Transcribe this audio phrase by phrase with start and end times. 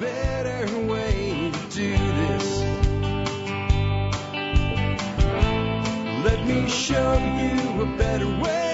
[0.00, 2.60] better way to do this.
[6.24, 8.64] Let me show you a better way.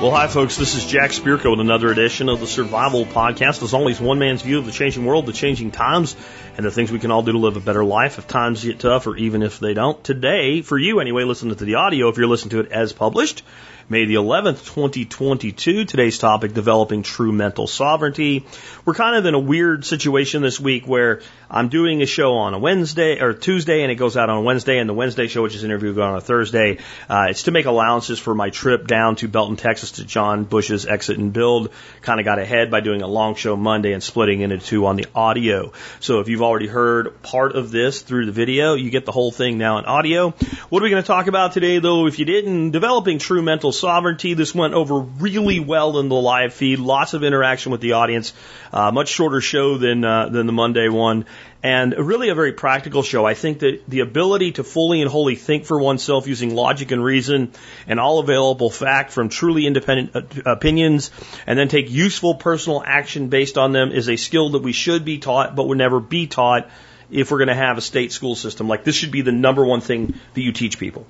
[0.00, 0.56] Well, hi, folks.
[0.56, 3.64] This is Jack Spirko with another edition of the Survival Podcast.
[3.64, 6.14] As always, one man's view of the changing world, the changing times,
[6.56, 8.78] and the things we can all do to live a better life if times get
[8.78, 10.02] tough or even if they don't.
[10.04, 13.42] Today, for you anyway, listen to the audio if you're listening to it as published.
[13.90, 15.86] May the 11th, 2022.
[15.86, 18.44] Today's topic, developing true mental sovereignty.
[18.84, 22.52] We're kind of in a weird situation this week where I'm doing a show on
[22.52, 25.42] a Wednesday or Tuesday and it goes out on a Wednesday and the Wednesday show,
[25.42, 26.80] which is an interview, goes on a Thursday.
[27.08, 30.84] Uh, it's to make allowances for my trip down to Belton, Texas to John Bush's
[30.84, 31.72] exit and build.
[32.02, 34.96] Kind of got ahead by doing a long show Monday and splitting into two on
[34.96, 35.72] the audio.
[36.00, 39.32] So if you've already heard part of this through the video, you get the whole
[39.32, 40.32] thing now in audio.
[40.68, 42.06] What are we going to talk about today though?
[42.06, 44.34] If you didn't, developing true mental sovereignty.
[44.34, 46.78] This went over really well in the live feed.
[46.78, 48.32] Lots of interaction with the audience.
[48.72, 51.26] Uh, much shorter show than uh, than the Monday one,
[51.62, 53.24] and really a very practical show.
[53.24, 57.02] I think that the ability to fully and wholly think for oneself using logic and
[57.02, 57.52] reason
[57.86, 61.10] and all available fact from truly independent uh, opinions,
[61.46, 65.04] and then take useful personal action based on them is a skill that we should
[65.04, 66.68] be taught, but would never be taught
[67.10, 68.68] if we're going to have a state school system.
[68.68, 71.06] Like this should be the number one thing that you teach people.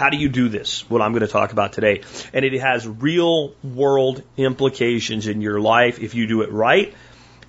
[0.00, 0.88] How do you do this?
[0.88, 2.00] What I'm going to talk about today.
[2.32, 6.94] And it has real world implications in your life if you do it right.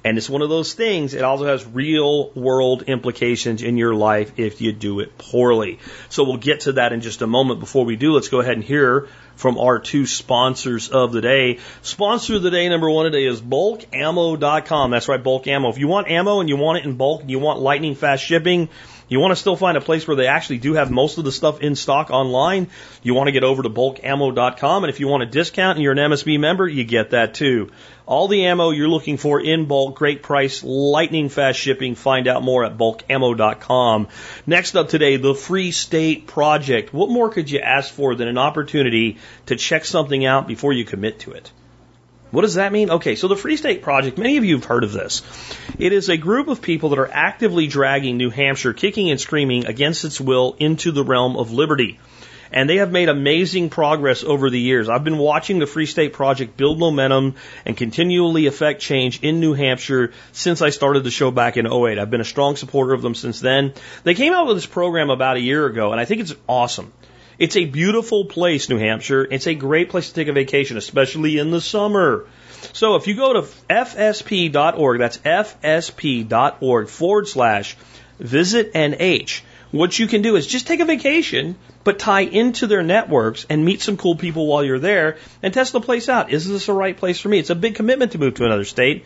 [0.04, 4.34] And it's one of those things, it also has real world implications in your life
[4.38, 5.80] if you do it poorly.
[6.10, 7.62] So we'll get to that in just a moment.
[7.62, 11.60] Before we do, let's go ahead and hear from our two sponsors of the day.
[11.84, 14.92] Sponsor of the day number one today is bulkammo.com.
[14.92, 15.70] That's right, bulk ammo.
[15.70, 18.24] If you want ammo and you want it in bulk and you want lightning fast
[18.26, 18.68] shipping,
[19.12, 21.34] you want to still find a place where they actually do have most of the
[21.34, 22.70] stuff in stock online.
[23.04, 24.86] You want to get over to bulkammo.com.
[24.86, 27.72] And if you want a discount and you're an MSB member, you get that too.
[28.06, 31.96] All the ammo you're looking for in bulk, great price, lightning fast shipping.
[31.96, 34.08] Find out more at bulkammo.com.
[34.48, 36.94] Next up today, the Free State Project.
[36.94, 39.18] What more could you ask for than an opportunity
[39.48, 41.52] to check something out before you commit to it?
[42.32, 42.90] What does that mean?
[42.90, 45.22] Okay, so the Free State Project, many of you have heard of this.
[45.78, 49.66] It is a group of people that are actively dragging New Hampshire, kicking and screaming
[49.66, 52.00] against its will, into the realm of liberty.
[52.54, 54.90] And they have made amazing progress over the years.
[54.90, 59.54] I've been watching the Free State Project build momentum and continually affect change in New
[59.54, 61.98] Hampshire since I started the show back in 08.
[61.98, 63.74] I've been a strong supporter of them since then.
[64.04, 66.92] They came out with this program about a year ago, and I think it's awesome.
[67.42, 69.28] It's a beautiful place, New Hampshire.
[69.28, 72.28] It's a great place to take a vacation, especially in the summer.
[72.72, 77.76] So if you go to fsp.org, that's fsp.org forward slash
[78.20, 79.42] visit NH,
[79.72, 83.66] what you can do is just take a vacation, but tie into their networks and
[83.66, 86.32] meet some cool people while you're there and test the place out.
[86.32, 87.40] Is this the right place for me?
[87.40, 89.06] It's a big commitment to move to another state.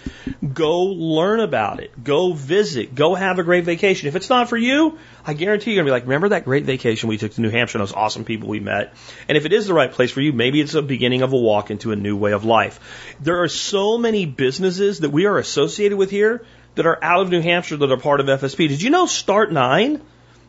[0.54, 2.04] Go learn about it.
[2.04, 2.96] Go visit.
[2.96, 4.08] Go have a great vacation.
[4.08, 6.66] If it's not for you, I guarantee you're going to be like, remember that great
[6.66, 8.94] vacation we took to New Hampshire and those awesome people we met?
[9.28, 11.38] And if it is the right place for you, maybe it's a beginning of a
[11.38, 13.16] walk into a new way of life.
[13.22, 17.30] There are so many businesses that we are associated with here that are out of
[17.30, 18.68] New Hampshire that are part of FSP.
[18.68, 20.02] Did you know Start 9?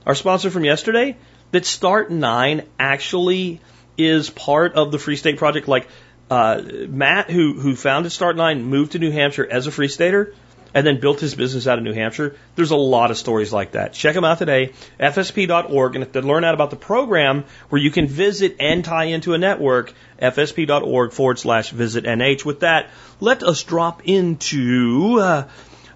[0.07, 1.17] our sponsor from yesterday,
[1.53, 3.61] that Start 9 actually
[3.99, 5.69] is part of the Free State Project.
[5.69, 5.89] Like
[6.31, 10.35] uh, Matt, who, who founded Start 9, moved to New Hampshire as a Free Stater
[10.77, 12.37] and then built his business out of New Hampshire.
[12.55, 13.95] There's a lot of stories like that.
[13.95, 18.07] Check them out today, fsp.org, and to learn out about the program where you can
[18.07, 22.45] visit and tie into a network, fsp.org forward slash visit NH.
[22.45, 22.91] With that,
[23.21, 25.49] let us drop into uh,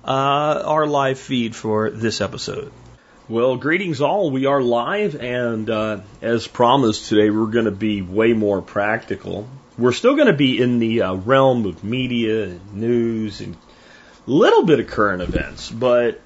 [0.02, 2.72] uh, our live feed for this episode.
[3.30, 4.32] Well, greetings all.
[4.32, 9.48] We are live, and uh, as promised today, we're going to be way more practical.
[9.78, 13.58] We're still going to be in the uh, realm of media and news and a
[14.26, 16.20] little bit of current events, but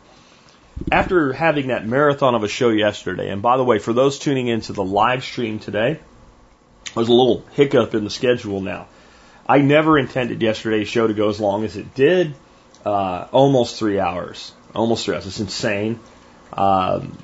[0.91, 4.49] after having that marathon of a show yesterday, and by the way, for those tuning
[4.49, 6.01] into the live stream today,
[6.95, 8.87] there's a little hiccup in the schedule now.
[9.47, 12.35] I never intended yesterday's show to go as long as it did,
[12.83, 14.53] uh, almost three hours.
[14.75, 15.27] Almost three hours.
[15.27, 16.01] It's insane.
[16.55, 17.19] Um,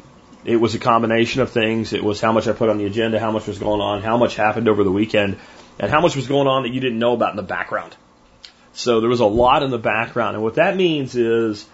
[0.45, 1.93] it was a combination of things.
[1.93, 4.17] It was how much I put on the agenda, how much was going on, how
[4.17, 5.39] much happened over the weekend,
[5.79, 7.95] and how much was going on that you didn't know about in the background.
[8.73, 10.37] So there was a lot in the background.
[10.37, 11.67] And what that means is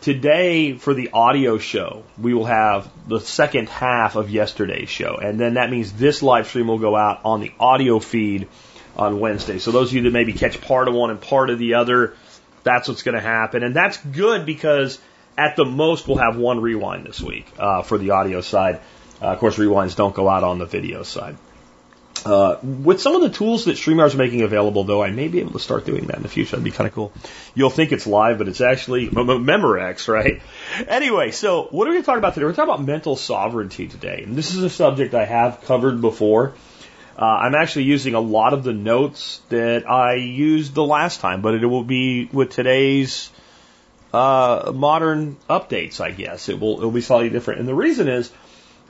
[0.00, 5.16] today for the audio show, we will have the second half of yesterday's show.
[5.16, 8.48] And then that means this live stream will go out on the audio feed
[8.96, 9.58] on Wednesday.
[9.58, 12.16] So those of you that maybe catch part of one and part of the other,
[12.64, 13.62] that's what's going to happen.
[13.62, 14.98] And that's good because
[15.36, 18.80] at the most, we'll have one rewind this week uh, for the audio side.
[19.20, 21.36] Uh, of course, rewinds don't go out on the video side.
[22.24, 25.40] Uh, with some of the tools that StreamYard is making available, though, I may be
[25.40, 26.50] able to start doing that in the future.
[26.50, 27.12] That'd be kind of cool.
[27.54, 30.42] You'll think it's live, but it's actually Memorex, right?
[30.86, 32.44] Anyway, so what are we going to talk about today?
[32.44, 34.22] We're talking about mental sovereignty today.
[34.26, 36.54] And this is a subject I have covered before.
[37.18, 41.40] Uh, I'm actually using a lot of the notes that I used the last time,
[41.42, 43.30] but it will be with today's
[44.12, 46.48] uh, modern updates, I guess.
[46.48, 47.60] It will, it will be slightly different.
[47.60, 48.30] And the reason is,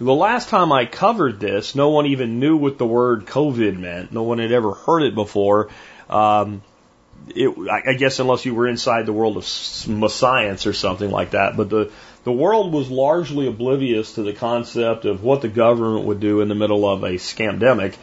[0.01, 4.13] the last time I covered this, no one even knew what the word COVID meant.
[4.13, 5.69] No one had ever heard it before.
[6.09, 6.63] Um,
[7.35, 11.57] it, I guess unless you were inside the world of science or something like that.
[11.57, 11.93] But the
[12.25, 16.49] the world was largely oblivious to the concept of what the government would do in
[16.49, 17.95] the middle of a scamdemic.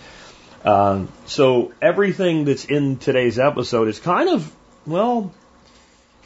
[0.63, 4.51] Um, so everything that's in today's episode is kind of
[4.85, 5.33] well,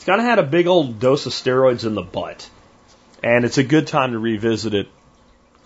[0.02, 2.50] it's kind of had a big old dose of steroids in the butt,
[3.24, 4.88] and it's a good time to revisit it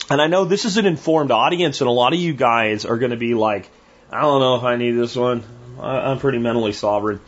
[0.10, 2.98] and I know this is an informed audience, and a lot of you guys are
[2.98, 3.70] going to be like,
[4.12, 5.44] I don't know if I need this one.
[5.80, 7.22] I, am pretty mentally sovereign.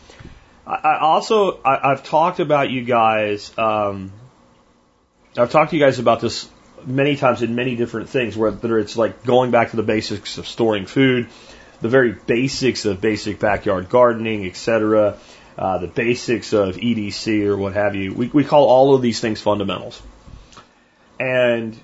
[0.65, 4.11] I, also, I, have talked about you guys, um,
[5.37, 6.49] I've talked to you guys about this
[6.85, 10.47] many times in many different things, whether it's like going back to the basics of
[10.47, 11.29] storing food,
[11.81, 15.17] the very basics of basic backyard gardening, etc.,
[15.57, 18.13] uh, the basics of EDC or what have you.
[18.13, 20.01] We, we call all of these things fundamentals.
[21.19, 21.77] And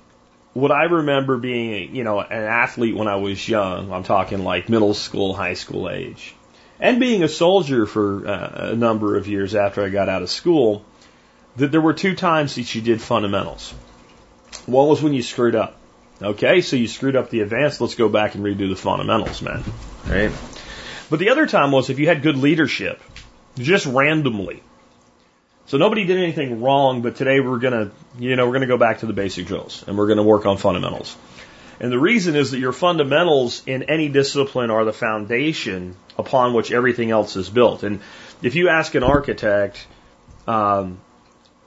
[0.54, 4.70] what I remember being, you know, an athlete when I was young, I'm talking like
[4.70, 6.36] middle school, high school age,
[6.80, 10.30] and being a soldier for uh, a number of years after I got out of
[10.30, 10.86] school,
[11.56, 13.72] that there were two times that you did fundamentals.
[14.68, 15.80] One was when you screwed up.
[16.22, 19.64] Okay, so you screwed up the advanced, let's go back and redo the fundamentals, man.
[20.08, 20.32] Right?
[21.10, 23.02] But the other time was if you had good leadership,
[23.58, 24.64] just randomly,
[25.66, 29.00] so nobody did anything wrong, but today we're gonna, you know, we're gonna go back
[29.00, 31.16] to the basic drills and we're gonna work on fundamentals.
[31.80, 36.72] And the reason is that your fundamentals in any discipline are the foundation upon which
[36.72, 37.84] everything else is built.
[37.84, 38.02] And
[38.42, 39.86] if you ask an architect,
[40.48, 41.00] um,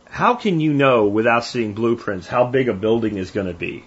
[0.09, 3.85] how can you know without seeing blueprints how big a building is going to be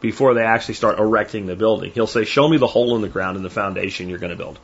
[0.00, 1.92] before they actually start erecting the building?
[1.92, 4.36] He'll say, "Show me the hole in the ground and the foundation you're going to
[4.36, 4.58] build,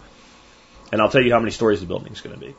[0.92, 2.54] and I'll tell you how many stories the building is going to be."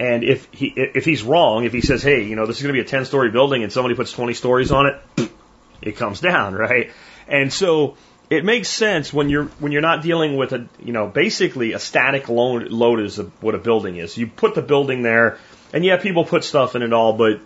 [0.00, 2.74] And if he if he's wrong, if he says, hey, you know, this is going
[2.74, 5.30] to be a 10 story building and somebody puts 20 stories on it,
[5.82, 6.90] it comes down, right?
[7.28, 7.96] And so
[8.30, 11.78] it makes sense when you're when you're not dealing with a you know basically a
[11.78, 14.16] static load load is a, what a building is.
[14.16, 15.36] You put the building there,
[15.74, 17.40] and yeah, people put stuff in it all, but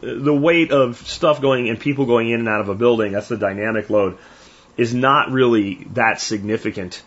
[0.00, 3.28] the weight of stuff going and people going in and out of a building, that's
[3.28, 4.18] the dynamic load,
[4.76, 7.00] is not really that significant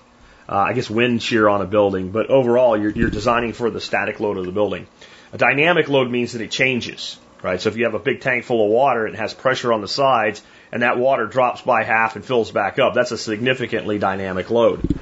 [0.47, 3.81] uh, I guess wind shear on a building, but overall you're, you're designing for the
[3.81, 4.87] static load of the building.
[5.33, 7.59] A dynamic load means that it changes, right?
[7.59, 9.81] So if you have a big tank full of water and it has pressure on
[9.81, 13.97] the sides and that water drops by half and fills back up, that's a significantly
[13.97, 14.99] dynamic load.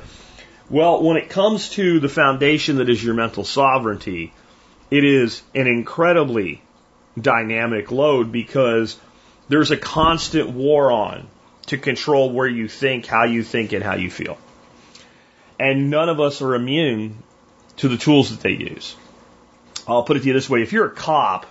[0.70, 4.34] Well, when it comes to the foundation that is your mental sovereignty,
[4.90, 6.62] it is an incredibly
[7.20, 8.98] dynamic load because
[9.50, 11.28] there's a constant war on
[11.66, 14.38] to control where you think, how you think, and how you feel
[15.60, 17.22] and none of us are immune
[17.78, 18.96] to the tools that they use.
[19.88, 20.62] I'll put it to you this way.
[20.62, 21.46] If you're a cop,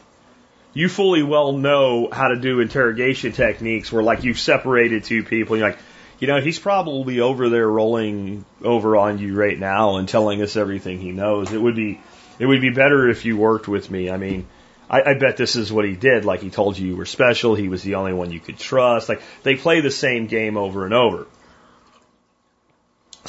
[0.75, 5.55] you fully well know how to do interrogation techniques where like you've separated two people
[5.55, 5.79] and you're like,
[6.19, 10.57] you know, he's probably over there rolling over on you right now and telling us
[10.57, 11.53] everything he knows.
[11.53, 12.01] It would be,
[12.39, 14.09] it would be better if you worked with me.
[14.09, 14.47] I mean,
[14.89, 16.25] I, I bet this is what he did.
[16.25, 17.55] Like he told you you were special.
[17.55, 19.09] He was the only one you could trust.
[19.09, 21.27] Like they play the same game over and over.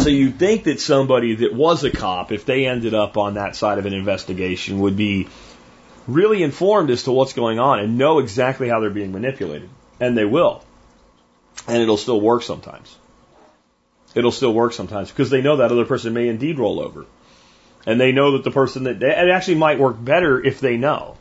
[0.03, 3.55] So you'd think that somebody that was a cop, if they ended up on that
[3.55, 5.29] side of an investigation, would be
[6.07, 9.69] really informed as to what's going on and know exactly how they're being manipulated.
[10.01, 10.61] And they will.
[11.69, 12.93] And it'll still work sometimes.
[14.13, 17.05] It'll still work sometimes because they know that other person may indeed roll over.
[17.85, 21.17] And they know that the person that, it actually might work better if they know.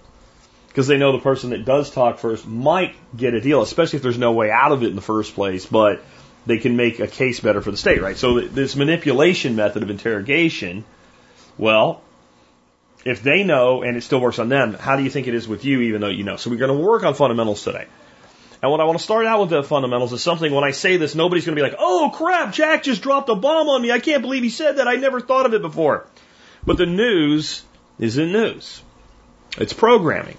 [0.66, 4.02] Because they know the person that does talk first might get a deal, especially if
[4.02, 5.66] there's no way out of it in the first place.
[5.66, 6.02] But
[6.46, 8.16] they can make a case better for the state, right?
[8.16, 10.84] So this manipulation method of interrogation,
[11.56, 12.02] well,
[13.04, 15.46] if they know and it still works on them, how do you think it is
[15.46, 16.36] with you, even though you know?
[16.36, 17.86] So we're going to work on fundamentals today.
[18.62, 20.96] And what I want to start out with the fundamentals is something when I say
[20.96, 23.90] this, nobody's going to be like, oh crap, Jack just dropped a bomb on me.
[23.90, 24.86] I can't believe he said that.
[24.86, 26.06] I never thought of it before.
[26.64, 27.64] But the news
[27.98, 28.80] isn't news.
[29.58, 30.38] It's programming.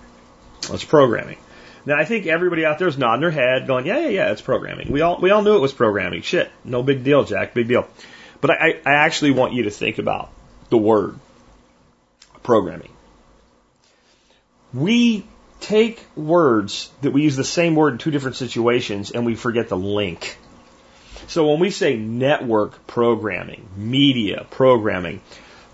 [0.71, 1.37] It's programming.
[1.85, 4.41] Now I think everybody out there is nodding their head, going, "Yeah, yeah, yeah, it's
[4.41, 6.21] programming." We all we all knew it was programming.
[6.21, 7.87] Shit, no big deal, Jack, big deal.
[8.41, 10.29] But I, I actually want you to think about
[10.69, 11.17] the word
[12.43, 12.89] programming.
[14.73, 15.25] We
[15.61, 19.69] take words that we use the same word in two different situations and we forget
[19.69, 20.37] the link.
[21.27, 25.21] So when we say network programming, media programming,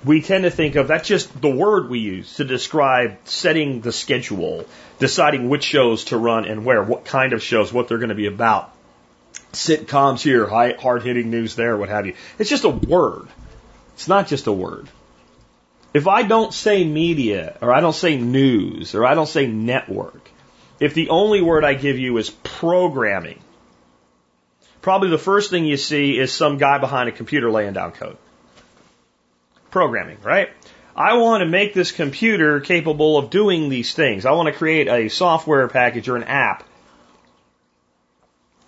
[0.03, 3.91] we tend to think of that's just the word we use to describe setting the
[3.91, 4.65] schedule,
[4.98, 8.15] deciding which shows to run and where, what kind of shows, what they're going to
[8.15, 8.74] be about.
[9.51, 12.15] Sitcoms here, hard hitting news there, what have you.
[12.38, 13.27] It's just a word.
[13.96, 14.88] It's not just a word.
[15.94, 20.29] If I don't say media, or I don't say news, or I don't say network,
[20.79, 23.39] if the only word I give you is programming,
[24.82, 28.18] probably the first thing you see is some guy behind a computer laying down code.
[29.71, 30.49] Programming, right?
[30.95, 34.25] I want to make this computer capable of doing these things.
[34.25, 36.63] I want to create a software package or an app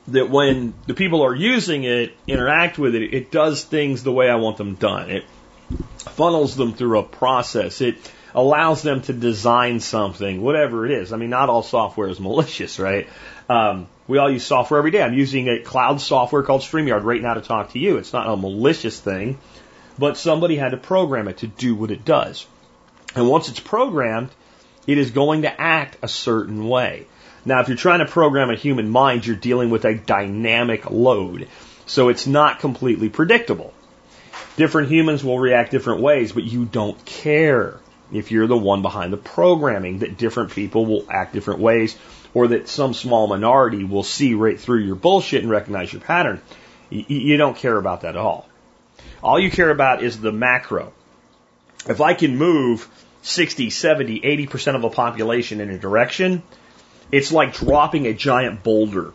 [0.08, 4.30] that when the people are using it, interact with it, it does things the way
[4.30, 5.10] I want them done.
[5.10, 5.26] It
[5.98, 7.82] funnels them through a process.
[7.82, 7.98] It
[8.34, 11.14] allows them to design something, whatever it is.
[11.14, 13.08] I mean, not all software is malicious, right?
[13.50, 15.02] Um, we all use software every day.
[15.02, 17.98] I'm using a cloud software called StreamYard right now to talk to you.
[17.98, 19.38] It's not a malicious thing,
[20.02, 22.48] but somebody had to program it to do what it does.
[23.14, 24.32] And once it's programmed,
[24.88, 27.06] it is going to act a certain way.
[27.46, 31.48] Now, if you're trying to program a human mind, you're dealing with a dynamic load.
[31.86, 33.76] So it's not completely predictable.
[34.58, 37.80] Different humans will react different ways, but you don't care
[38.12, 41.96] if you're the one behind the programming that different people will act different ways
[42.34, 46.42] or that some small minority will see right through your bullshit and recognize your pattern.
[46.90, 48.48] You don't care about that at all.
[49.24, 50.94] All you care about is the macro.
[51.88, 52.88] If I can move
[53.22, 56.44] 60, 70, 80% of the population in a direction,
[57.12, 59.14] it's like dropping a giant boulder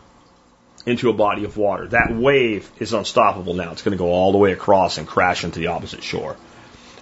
[0.85, 1.87] into a body of water.
[1.87, 3.71] That wave is unstoppable now.
[3.73, 6.37] It's going to go all the way across and crash into the opposite shore.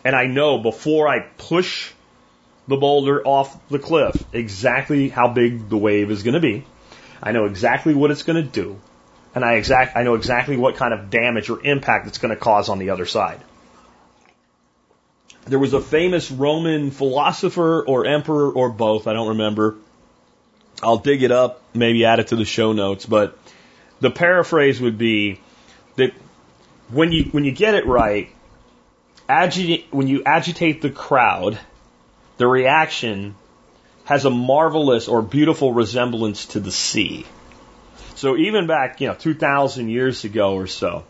[0.04, 1.92] And I know before I push
[2.68, 6.66] the boulder off the cliff exactly how big the wave is going to be.
[7.22, 8.80] I know exactly what it's going to do.
[9.36, 12.40] And I exact I know exactly what kind of damage or impact it's going to
[12.40, 13.42] cause on the other side.
[15.46, 19.76] There was a famous Roman philosopher or emperor or both, I don't remember.
[20.82, 23.38] I'll dig it up, maybe add it to the show notes, but
[24.00, 25.40] the paraphrase would be
[25.98, 26.14] that
[26.90, 28.30] when you when you get it right,
[29.28, 31.60] when you agitate the crowd,
[32.38, 33.36] the reaction
[34.06, 37.26] has a marvelous or beautiful resemblance to the sea.
[38.16, 41.04] So even back, you know, 2,000 years ago or so,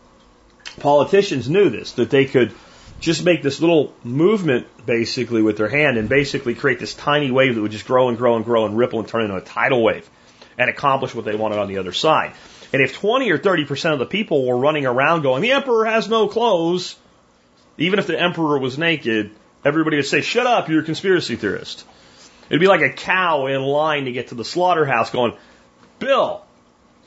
[0.80, 2.52] politicians knew this, that they could
[3.00, 7.54] just make this little movement basically with their hand and basically create this tiny wave
[7.54, 9.82] that would just grow and grow and grow and ripple and turn into a tidal
[9.82, 10.08] wave
[10.58, 12.32] and accomplish what they wanted on the other side.
[12.72, 16.08] And if 20 or 30% of the people were running around going, the emperor has
[16.08, 16.96] no clothes,
[17.78, 19.30] even if the emperor was naked,
[19.64, 21.84] everybody would say, shut up, you're a conspiracy theorist.
[22.48, 25.36] It'd be like a cow in line to get to the slaughterhouse going,
[25.98, 26.45] Bill,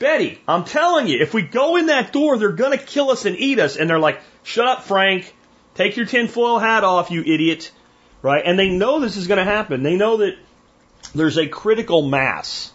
[0.00, 3.26] Betty, I'm telling you, if we go in that door, they're going to kill us
[3.26, 3.76] and eat us.
[3.76, 5.32] And they're like, shut up, Frank.
[5.74, 7.70] Take your tinfoil hat off, you idiot.
[8.22, 8.42] Right?
[8.44, 9.84] And they know this is going to happen.
[9.84, 10.36] They know that
[11.14, 12.72] there's a critical mass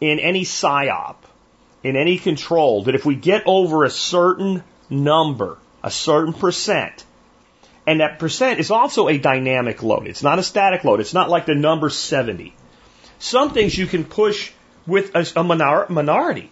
[0.00, 1.16] in any psyop
[1.82, 7.04] in any control that if we get over a certain number, a certain percent,
[7.86, 10.06] and that percent is also a dynamic load.
[10.06, 11.00] It's not a static load.
[11.00, 12.54] It's not like the number 70.
[13.18, 14.52] Some things you can push
[14.86, 16.50] with a, a minor, minority.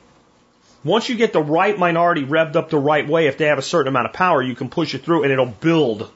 [0.85, 3.63] Once you get the right minority revved up the right way, if they have a
[3.63, 6.11] certain amount of power, you can push it through and it'll build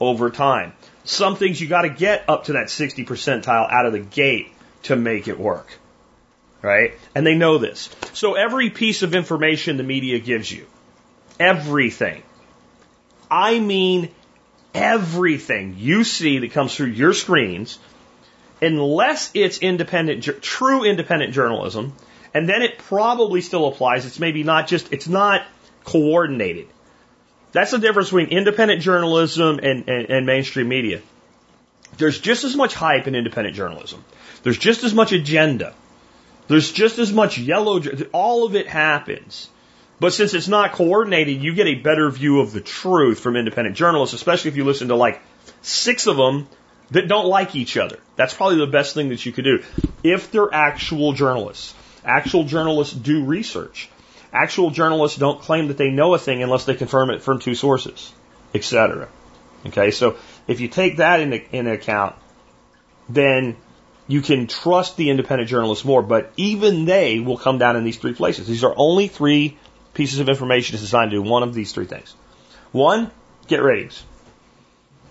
[0.00, 0.72] over time.
[1.04, 4.52] Some things you got to get up to that 60 percentile out of the gate
[4.84, 5.78] to make it work
[6.66, 6.94] right?
[7.14, 7.88] And they know this.
[8.12, 10.66] So every piece of information the media gives you,
[11.38, 12.22] everything,
[13.30, 14.10] I mean
[14.74, 17.78] everything you see that comes through your screens,
[18.60, 21.92] unless it's independent, true independent journalism,
[22.34, 24.06] and then it probably still applies.
[24.06, 25.46] It's maybe not just, it's not
[25.84, 26.68] coordinated.
[27.52, 31.00] That's the difference between independent journalism and, and, and mainstream media.
[31.96, 34.04] There's just as much hype in independent journalism.
[34.42, 35.74] There's just as much agenda.
[36.48, 37.82] There's just as much yellow,
[38.12, 39.48] all of it happens.
[39.98, 43.76] But since it's not coordinated, you get a better view of the truth from independent
[43.76, 45.22] journalists, especially if you listen to like
[45.62, 46.48] six of them
[46.90, 47.98] that don't like each other.
[48.16, 49.62] That's probably the best thing that you could do.
[50.02, 51.74] If they're actual journalists,
[52.04, 53.88] actual journalists do research.
[54.32, 57.54] Actual journalists don't claim that they know a thing unless they confirm it from two
[57.54, 58.12] sources,
[58.54, 59.08] etc.
[59.66, 60.16] Okay, so
[60.46, 62.14] if you take that into, into account,
[63.08, 63.56] then
[64.08, 67.98] you can trust the independent journalists more, but even they will come down in these
[67.98, 68.46] three places.
[68.46, 69.58] These are only three
[69.94, 72.14] pieces of information designed to do one of these three things.
[72.72, 73.10] One,
[73.48, 74.04] get ratings.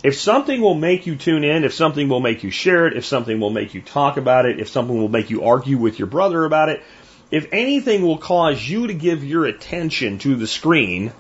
[0.04, 3.06] If something will make you tune in, if something will make you share it, if
[3.06, 6.08] something will make you talk about it, if something will make you argue with your
[6.08, 6.84] brother about it,
[7.32, 11.12] if anything will cause you to give your attention to the screen,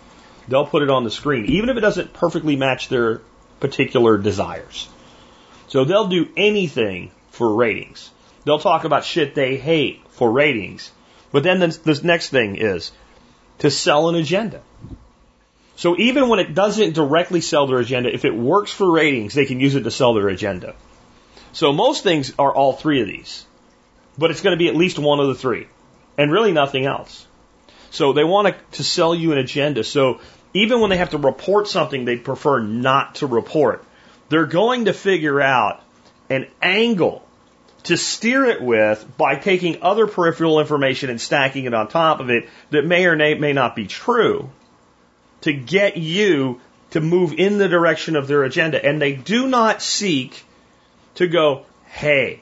[0.47, 3.21] they'll put it on the screen, even if it doesn't perfectly match their
[3.59, 4.87] particular desires.
[5.67, 8.11] So they'll do anything for ratings.
[8.43, 10.91] They'll talk about shit they hate for ratings.
[11.31, 12.91] But then this next thing is
[13.59, 14.61] to sell an agenda.
[15.75, 19.45] So even when it doesn't directly sell their agenda, if it works for ratings, they
[19.45, 20.75] can use it to sell their agenda.
[21.51, 23.45] So most things are all three of these,
[24.17, 25.67] but it's going to be at least one of the three,
[26.17, 27.27] and really nothing else.
[27.91, 29.83] So they want to, sell you an agenda.
[29.83, 30.19] So
[30.53, 33.85] even when they have to report something they prefer not to report,
[34.29, 35.81] they're going to figure out
[36.29, 37.25] an angle
[37.83, 42.29] to steer it with by taking other peripheral information and stacking it on top of
[42.29, 44.49] it that may or may not be true
[45.45, 46.59] to get you
[46.89, 48.83] to move in the direction of their agenda.
[48.83, 50.43] And they do not seek
[51.15, 52.41] to go, hey,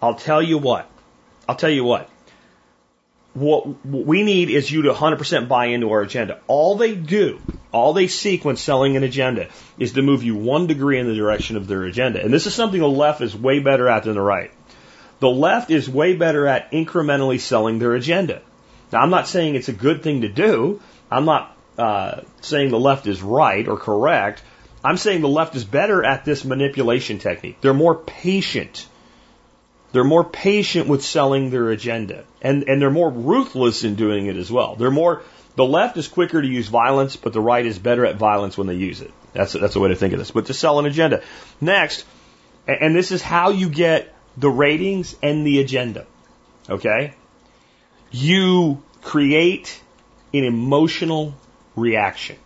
[0.00, 0.88] I'll tell you what.
[1.48, 2.08] I'll tell you what.
[3.34, 6.40] What we need is you to 100% buy into our agenda.
[6.46, 7.40] All they do,
[7.72, 11.14] all they seek when selling an agenda is to move you one degree in the
[11.14, 12.22] direction of their agenda.
[12.22, 14.52] And this is something the left is way better at than the right.
[15.18, 18.40] The left is way better at incrementally selling their agenda.
[18.92, 20.80] Now, I'm not saying it's a good thing to do.
[21.10, 24.42] I'm not uh, saying the left is right or correct.
[24.84, 27.60] I'm saying the left is better at this manipulation technique.
[27.60, 28.86] They're more patient.
[29.92, 32.24] They're more patient with selling their agenda.
[32.42, 34.76] And, and they're more ruthless in doing it as well.
[34.76, 35.22] They're more,
[35.56, 38.66] the left is quicker to use violence, but the right is better at violence when
[38.66, 39.12] they use it.
[39.32, 40.30] That's, that's a way to think of this.
[40.30, 41.22] But to sell an agenda.
[41.60, 42.04] Next,
[42.66, 46.06] and this is how you get the ratings and the agenda.
[46.68, 47.14] Okay?
[48.10, 49.80] You create
[50.32, 51.34] an emotional
[51.76, 52.36] reaction.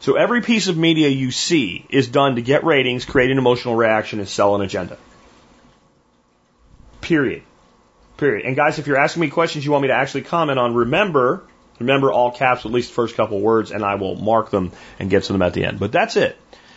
[0.00, 3.74] So every piece of media you see is done to get ratings, create an emotional
[3.74, 4.96] reaction, and sell an agenda.
[7.00, 7.42] Period.
[8.16, 8.46] Period.
[8.46, 11.42] And guys, if you're asking me questions you want me to actually comment on, remember,
[11.80, 15.10] remember all caps, at least the first couple words, and I will mark them and
[15.10, 15.80] get to them at the end.
[15.80, 16.36] But that's it.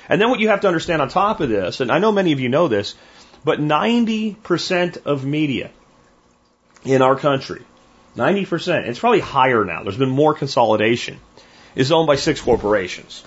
[0.09, 2.31] And then what you have to understand on top of this, and I know many
[2.31, 2.95] of you know this,
[3.43, 5.71] but 90% of media
[6.83, 7.61] in our country,
[8.15, 11.19] 90%, it's probably higher now, there's been more consolidation,
[11.75, 13.23] is owned by six corporations.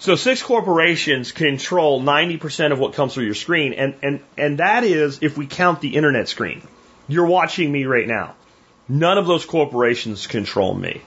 [0.00, 4.82] So six corporations control 90% of what comes through your screen, and, and, and that
[4.82, 6.66] is if we count the internet screen.
[7.06, 8.34] You're watching me right now.
[8.88, 11.02] None of those corporations control me.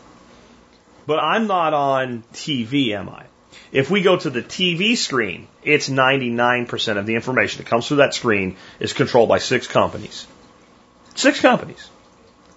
[1.08, 3.26] But I'm not on TV, am I?
[3.72, 7.98] If we go to the TV screen, it's 99% of the information that comes through
[7.98, 10.28] that screen is controlled by six companies.
[11.16, 11.90] Six companies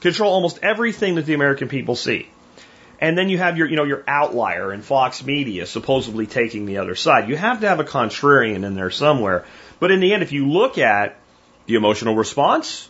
[0.01, 2.29] control almost everything that the American people see.
[3.01, 6.79] And then you have your, you know, your outlier in Fox Media supposedly taking the
[6.79, 7.29] other side.
[7.29, 9.45] You have to have a contrarian in there somewhere.
[9.79, 11.19] But in the end, if you look at
[11.67, 12.89] the emotional response,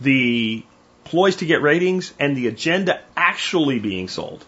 [0.00, 0.64] the
[1.04, 4.44] ploys to get ratings, and the agenda actually being sold,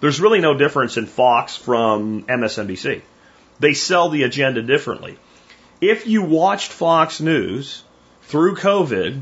[0.00, 3.02] there's really no difference in Fox from MSNBC.
[3.60, 5.18] They sell the agenda differently.
[5.80, 7.84] If you watched Fox News
[8.22, 9.20] through COVID,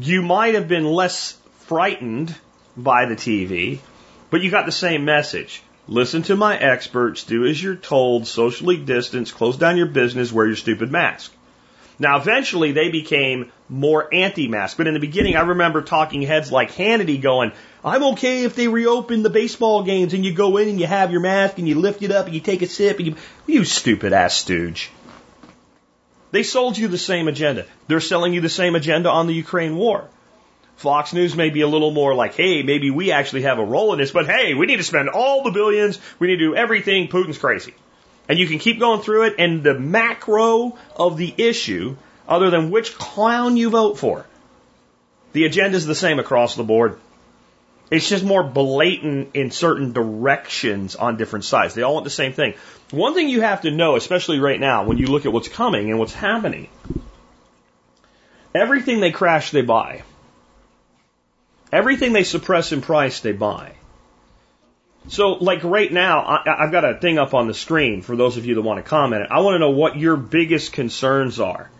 [0.00, 2.34] you might have been less frightened
[2.76, 3.78] by the TV,
[4.30, 5.62] but you got the same message.
[5.88, 10.46] Listen to my experts, do as you're told, socially distance, close down your business, wear
[10.46, 11.32] your stupid mask.
[11.98, 16.72] Now, eventually they became more anti-mask, but in the beginning, I remember talking heads like
[16.72, 17.52] Hannity going,
[17.84, 21.10] I'm okay if they reopen the baseball games and you go in and you have
[21.10, 23.64] your mask and you lift it up and you take a sip and you, you
[23.64, 24.90] stupid ass stooge.
[26.30, 27.66] They sold you the same agenda.
[27.88, 30.08] They're selling you the same agenda on the Ukraine war.
[30.82, 33.92] Fox News may be a little more like, hey, maybe we actually have a role
[33.92, 35.98] in this, but hey, we need to spend all the billions.
[36.18, 37.08] We need to do everything.
[37.08, 37.72] Putin's crazy.
[38.28, 41.96] And you can keep going through it and the macro of the issue,
[42.28, 44.26] other than which clown you vote for,
[45.32, 46.98] the agenda is the same across the board.
[47.90, 51.74] It's just more blatant in certain directions on different sides.
[51.74, 52.54] They all want the same thing.
[52.90, 55.90] One thing you have to know, especially right now, when you look at what's coming
[55.90, 56.68] and what's happening,
[58.54, 60.02] everything they crash, they buy.
[61.72, 63.72] Everything they suppress in price, they buy.
[65.08, 68.36] So, like right now, I, have got a thing up on the screen for those
[68.36, 69.26] of you that want to comment.
[69.30, 71.70] I want to know what your biggest concerns are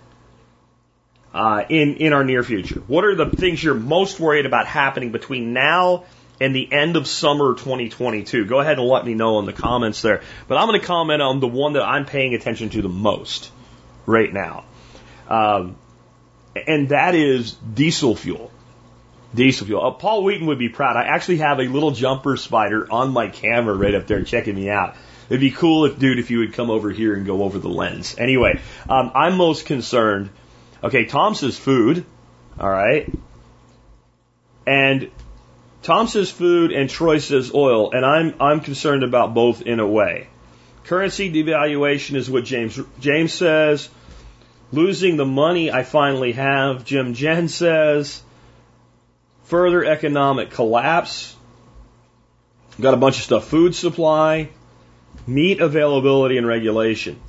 [1.35, 2.81] uh, in in our near future?
[2.87, 6.05] What are the things you're most worried about happening between now
[6.41, 8.45] and the end of summer 2022?
[8.45, 10.23] Go ahead and let me know in the comments there.
[10.49, 13.51] But I'm going to comment on the one that I'm paying attention to the most
[14.05, 14.65] right now,
[15.29, 15.77] um,
[16.67, 18.52] and that is diesel fuel.
[19.35, 19.87] Diesel fuel.
[19.87, 20.97] Uh, Paul Wheaton would be proud.
[20.97, 24.69] I actually have a little jumper spider on my camera right up there checking me
[24.69, 24.97] out.
[25.29, 27.69] It'd be cool if, dude, if you would come over here and go over the
[27.69, 28.17] lens.
[28.19, 30.31] Anyway, um, I'm most concerned
[30.85, 32.05] Okay, Tom says food.
[32.59, 33.11] All right.
[34.67, 35.11] And
[35.83, 39.87] Tom says food and Troy says oil, and I'm I'm concerned about both in a
[39.87, 40.29] way.
[40.85, 43.89] Currency devaluation is what James James says.
[44.73, 48.23] Losing the money I finally have, Jim Jen says.
[49.53, 51.37] Further economic collapse.
[52.81, 53.45] Got a bunch of stuff.
[53.49, 54.49] Food supply,
[55.27, 57.21] meat availability and regulation.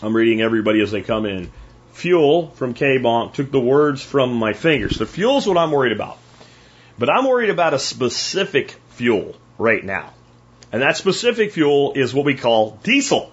[0.00, 1.52] I'm reading everybody as they come in.
[1.92, 4.96] Fuel from K-Bonk took the words from my fingers.
[4.96, 6.16] The fuel's what I'm worried about.
[6.98, 10.14] But I'm worried about a specific fuel right now.
[10.72, 13.30] And that specific fuel is what we call diesel,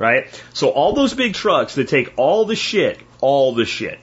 [0.00, 0.26] right?
[0.52, 4.00] So all those big trucks that take all the shit, all the shit,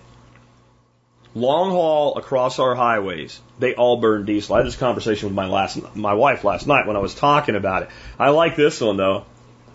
[1.36, 4.56] long haul across our highways, they all burn diesel.
[4.56, 7.56] I had this conversation with my last, my wife last night when I was talking
[7.56, 7.90] about it.
[8.20, 9.26] I like this one though.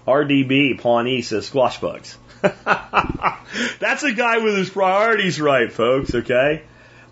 [0.06, 2.16] RDB Pawnee says squash bugs.
[2.42, 6.14] That's a guy with his priorities right, folks.
[6.14, 6.62] Okay.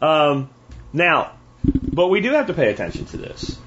[0.01, 0.49] Um,
[0.93, 1.33] now,
[1.65, 3.59] but we do have to pay attention to this.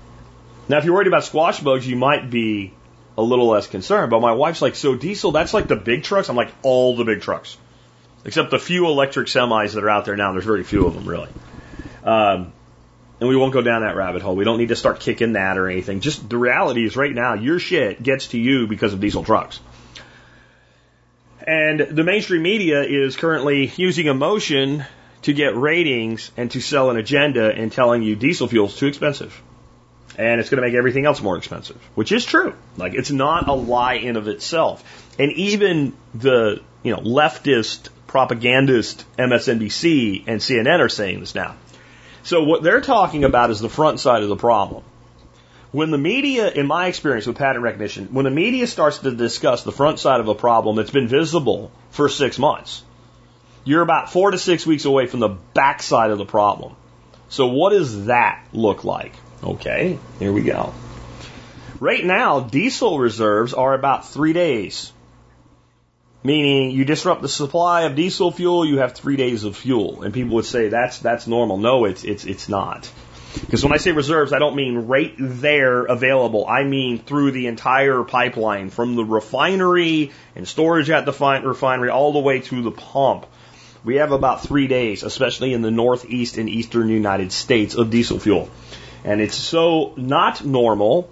[0.68, 2.74] Now, if you're worried about squash bugs, you might be
[3.18, 4.12] a little less concerned.
[4.12, 6.30] But my wife's like, so diesel, that's like the big trucks?
[6.30, 7.58] I'm like, all the big trucks.
[8.26, 10.34] Except the few electric semis that are out there now.
[10.34, 11.30] There's very few of them, really.
[12.04, 12.52] Um,
[13.20, 14.36] and we won't go down that rabbit hole.
[14.36, 16.00] We don't need to start kicking that or anything.
[16.00, 19.60] Just the reality is right now, your shit gets to you because of diesel trucks.
[21.46, 24.86] And the mainstream media is currently using emotion
[25.24, 28.88] to get ratings and to sell an agenda and telling you diesel fuel is too
[28.88, 29.42] expensive.
[30.18, 32.54] And it's going to make everything else more expensive, which is true.
[32.78, 34.84] Like it's not a lie in of itself.
[35.18, 41.56] And even the, you know, leftist propagandist MSNBC and CNN are saying this now.
[42.24, 44.84] So what they're talking about is the front side of the problem.
[45.72, 49.64] When the media, in my experience with pattern recognition, when the media starts to discuss
[49.64, 52.84] the front side of a problem that's been visible for six months,
[53.64, 56.76] you're about four to six weeks away from the back side of the problem.
[57.30, 59.14] So what does that look like?
[59.44, 60.74] Okay, here we go.
[61.80, 64.92] Right now, diesel reserves are about three days.
[66.22, 70.04] Meaning you disrupt the supply of diesel fuel, you have three days of fuel.
[70.04, 71.58] And people would say that's that's normal.
[71.58, 72.92] No, it's it's it's not.
[73.42, 76.46] Because when I say reserves, I don't mean right there available.
[76.48, 82.12] I mean through the entire pipeline, from the refinery and storage at the refinery all
[82.12, 83.26] the way to the pump.
[83.86, 88.20] We have about three days, especially in the northeast and eastern United States, of diesel
[88.20, 88.50] fuel.
[89.06, 91.10] And it's so not normal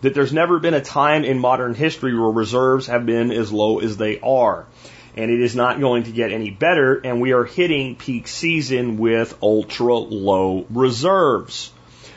[0.00, 3.80] that there's never been a time in modern history where reserves have been as low
[3.80, 4.66] as they are.
[5.16, 8.98] And it is not going to get any better, and we are hitting peak season
[8.98, 11.72] with ultra low reserves.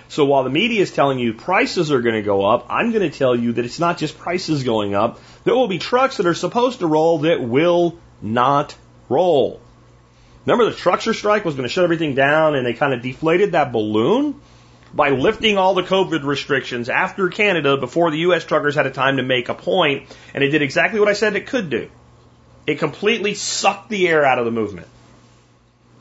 [0.08, 3.10] So while the media is telling you prices are going to go up, I'm going
[3.10, 5.20] to tell you that it's not just prices going up.
[5.46, 8.76] There will be trucks that are supposed to roll that will not
[9.10, 9.62] roll.
[10.46, 13.54] Remember the trucker strike was going to shut everything down and they kind of deflated
[13.54, 14.42] that balloon
[14.94, 18.44] by lifting all the COVID restrictions after Canada before the U.S.
[18.44, 21.36] truckers had a time to make a point, and it did exactly what I said
[21.36, 21.90] it could do.
[22.68, 24.88] It completely sucked the air out of the movement.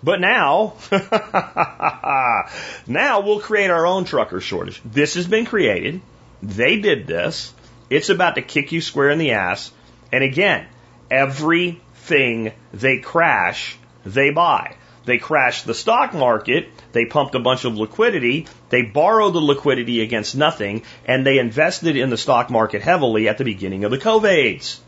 [0.02, 0.74] But now,
[2.86, 4.80] now we'll create our own trucker shortage.
[4.84, 6.00] This has been created.
[6.42, 7.52] They did this.
[7.90, 9.70] It's about to kick you square in the ass.
[10.10, 10.66] And again,
[11.10, 14.76] everything they crash they buy.
[15.10, 20.02] They crashed the stock market, they pumped a bunch of liquidity, they borrowed the liquidity
[20.02, 23.98] against nothing, and they invested in the stock market heavily at the beginning of the
[23.98, 24.78] COVIDs.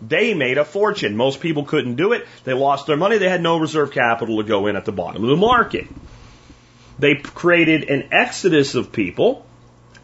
[0.00, 1.18] They made a fortune.
[1.18, 2.26] Most people couldn't do it.
[2.44, 3.18] They lost their money.
[3.18, 5.86] They had no reserve capital to go in at the bottom of the market.
[6.98, 9.44] They created an exodus of people,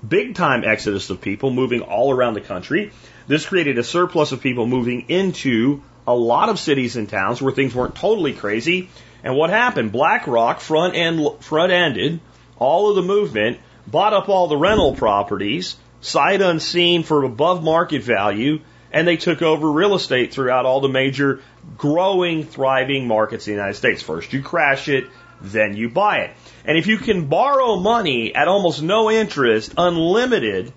[0.07, 2.92] big time exodus of people moving all around the country.
[3.29, 7.55] This created a surplus of people moving into a lot of cities and towns where
[7.55, 8.90] things weren't totally crazy.
[9.24, 9.90] And what happened?
[9.90, 12.20] BlackRock front end front ended
[12.56, 18.02] all of the movement, bought up all the rental properties, sight unseen for above market
[18.02, 18.60] value,
[18.92, 21.40] and they took over real estate throughout all the major
[21.78, 24.02] growing, thriving markets in the United States.
[24.02, 25.06] First you crash it,
[25.40, 26.37] then you buy it.
[26.66, 30.72] And if you can borrow money at almost no interest, unlimited,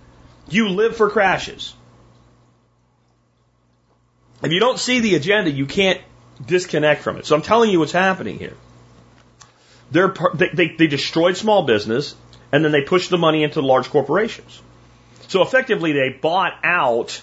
[0.50, 1.74] you live for crashes.
[4.42, 6.00] If you don't see the agenda, you can't
[6.46, 7.26] disconnect from it.
[7.26, 8.56] So I'm telling you what's happening here.
[9.92, 12.16] They're, they, they, they destroyed small business
[12.52, 14.62] and then they pushed the money into large corporations.
[15.28, 17.22] So effectively, they bought out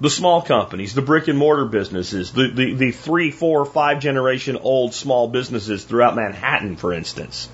[0.00, 4.56] the small companies, the brick and mortar businesses, the, the, the three, four, five generation
[4.56, 7.48] old small businesses throughout Manhattan, for instance.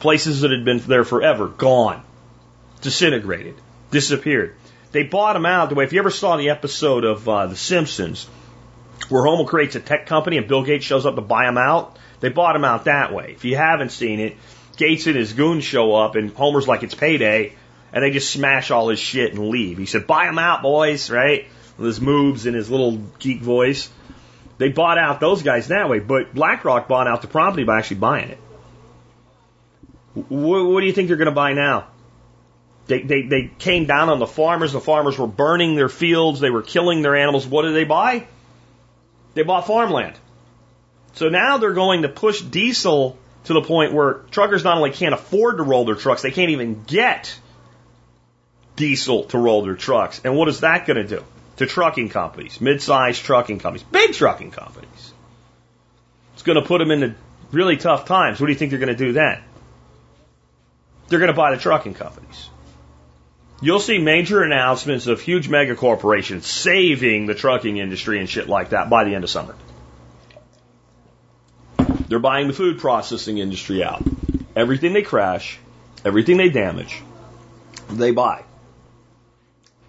[0.00, 2.02] Places that had been there forever, gone,
[2.80, 3.56] disintegrated,
[3.90, 4.56] disappeared.
[4.92, 7.56] They bought them out the way, if you ever saw the episode of uh, The
[7.56, 8.26] Simpsons,
[9.08, 11.98] where Homer creates a tech company and Bill Gates shows up to buy him out.
[12.20, 13.32] They bought him out that way.
[13.32, 14.36] If you haven't seen it,
[14.76, 17.54] Gates and his goons show up and Homer's like it's payday
[17.92, 19.78] and they just smash all his shit and leave.
[19.78, 21.46] He said, buy him out, boys, right?
[21.78, 23.90] With his moves and his little geek voice.
[24.58, 27.98] They bought out those guys that way, but BlackRock bought out the property by actually
[27.98, 28.38] buying it.
[30.14, 31.88] What, what do you think they're going to buy now?
[32.86, 34.72] They, they, they came down on the farmers.
[34.72, 36.40] The farmers were burning their fields.
[36.40, 37.46] They were killing their animals.
[37.46, 38.26] What did they buy?
[39.36, 40.18] They bought farmland.
[41.12, 45.12] So now they're going to push diesel to the point where truckers not only can't
[45.12, 47.38] afford to roll their trucks, they can't even get
[48.76, 50.22] diesel to roll their trucks.
[50.24, 51.22] And what is that going to do
[51.58, 55.12] to trucking companies, mid-sized trucking companies, big trucking companies?
[56.32, 57.14] It's going to put them into
[57.52, 58.40] really tough times.
[58.40, 59.42] What do you think they're going to do then?
[61.08, 62.48] They're going to buy the trucking companies.
[63.60, 68.70] You'll see major announcements of huge mega corporations saving the trucking industry and shit like
[68.70, 69.54] that by the end of summer.
[72.08, 74.02] They're buying the food processing industry out.
[74.54, 75.58] Everything they crash,
[76.04, 77.02] everything they damage,
[77.90, 78.44] they buy.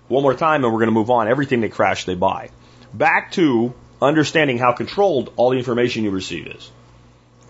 [0.08, 1.28] One more time and we're going to move on.
[1.28, 2.52] Everything they crash, they buy.
[2.94, 6.72] Back to understanding how controlled all the information you receive is.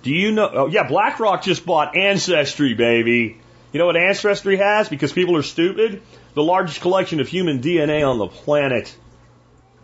[0.02, 0.50] Do you know?
[0.52, 3.38] Oh, yeah, BlackRock just bought Ancestry, baby.
[3.72, 4.90] You know what Ancestry has?
[4.90, 6.02] Because people are stupid?
[6.34, 8.96] The largest collection of human DNA on the planet.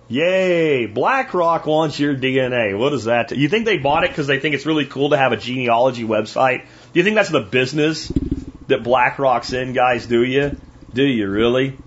[0.07, 0.85] Yay!
[0.85, 2.77] BlackRock wants your DNA.
[2.77, 3.31] What is that?
[3.35, 6.03] You think they bought it because they think it's really cool to have a genealogy
[6.03, 6.65] website?
[6.93, 8.11] Do you think that's the business
[8.67, 10.05] that BlackRock's in, guys?
[10.05, 10.57] Do you?
[10.93, 11.77] Do you really?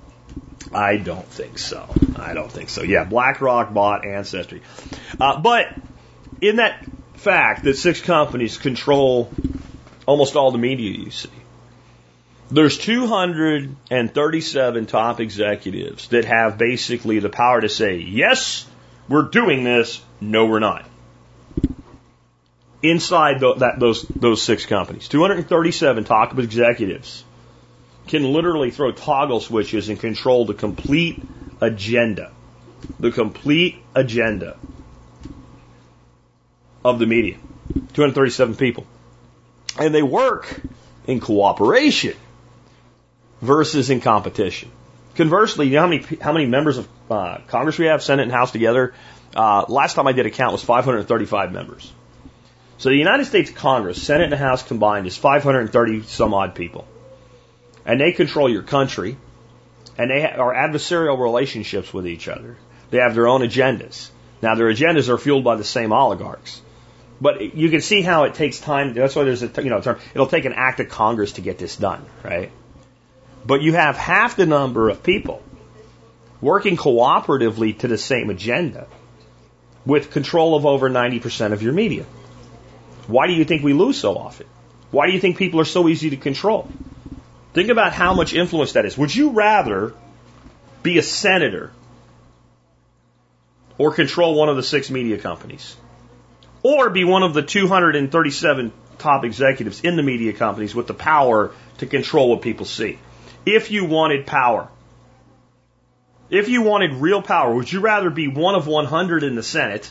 [0.72, 1.88] I don't think so.
[2.16, 2.82] I don't think so.
[2.82, 4.62] Yeah, BlackRock bought Ancestry.
[5.20, 5.66] Uh, but
[6.40, 9.30] in that fact that six companies control
[10.06, 11.30] almost all the media you see,
[12.50, 18.66] there's 237 top executives that have basically the power to say, yes,
[19.08, 20.88] we're doing this, no, we're not.
[22.82, 27.24] Inside the, that, those, those six companies, 237 top executives
[28.06, 31.20] can literally throw toggle switches and control the complete
[31.60, 32.30] agenda.
[33.00, 34.56] The complete agenda
[36.84, 37.38] of the media.
[37.94, 38.86] 237 people.
[39.76, 40.60] And they work
[41.08, 42.14] in cooperation
[43.40, 44.70] versus in competition.
[45.14, 48.32] Conversely, you know how many how many members of uh, Congress we have, Senate and
[48.32, 48.94] House together?
[49.34, 51.92] Uh, last time I did a count was 535 members.
[52.78, 56.86] So the United States Congress, Senate and House combined, is 530 some odd people,
[57.86, 59.16] and they control your country,
[59.96, 62.56] and they are adversarial relationships with each other.
[62.90, 64.10] They have their own agendas.
[64.42, 66.60] Now their agendas are fueled by the same oligarchs.
[67.18, 68.92] But you can see how it takes time.
[68.92, 69.98] That's why there's a you know term.
[70.14, 72.50] It'll take an act of Congress to get this done, right?
[73.46, 75.42] But you have half the number of people
[76.40, 78.88] working cooperatively to the same agenda
[79.84, 82.04] with control of over 90% of your media.
[83.06, 84.46] Why do you think we lose so often?
[84.90, 86.68] Why do you think people are so easy to control?
[87.54, 88.98] Think about how much influence that is.
[88.98, 89.94] Would you rather
[90.82, 91.70] be a senator
[93.78, 95.76] or control one of the six media companies?
[96.64, 101.52] Or be one of the 237 top executives in the media companies with the power
[101.78, 102.98] to control what people see?
[103.46, 104.68] If you wanted power,
[106.28, 109.90] if you wanted real power, would you rather be one of 100 in the Senate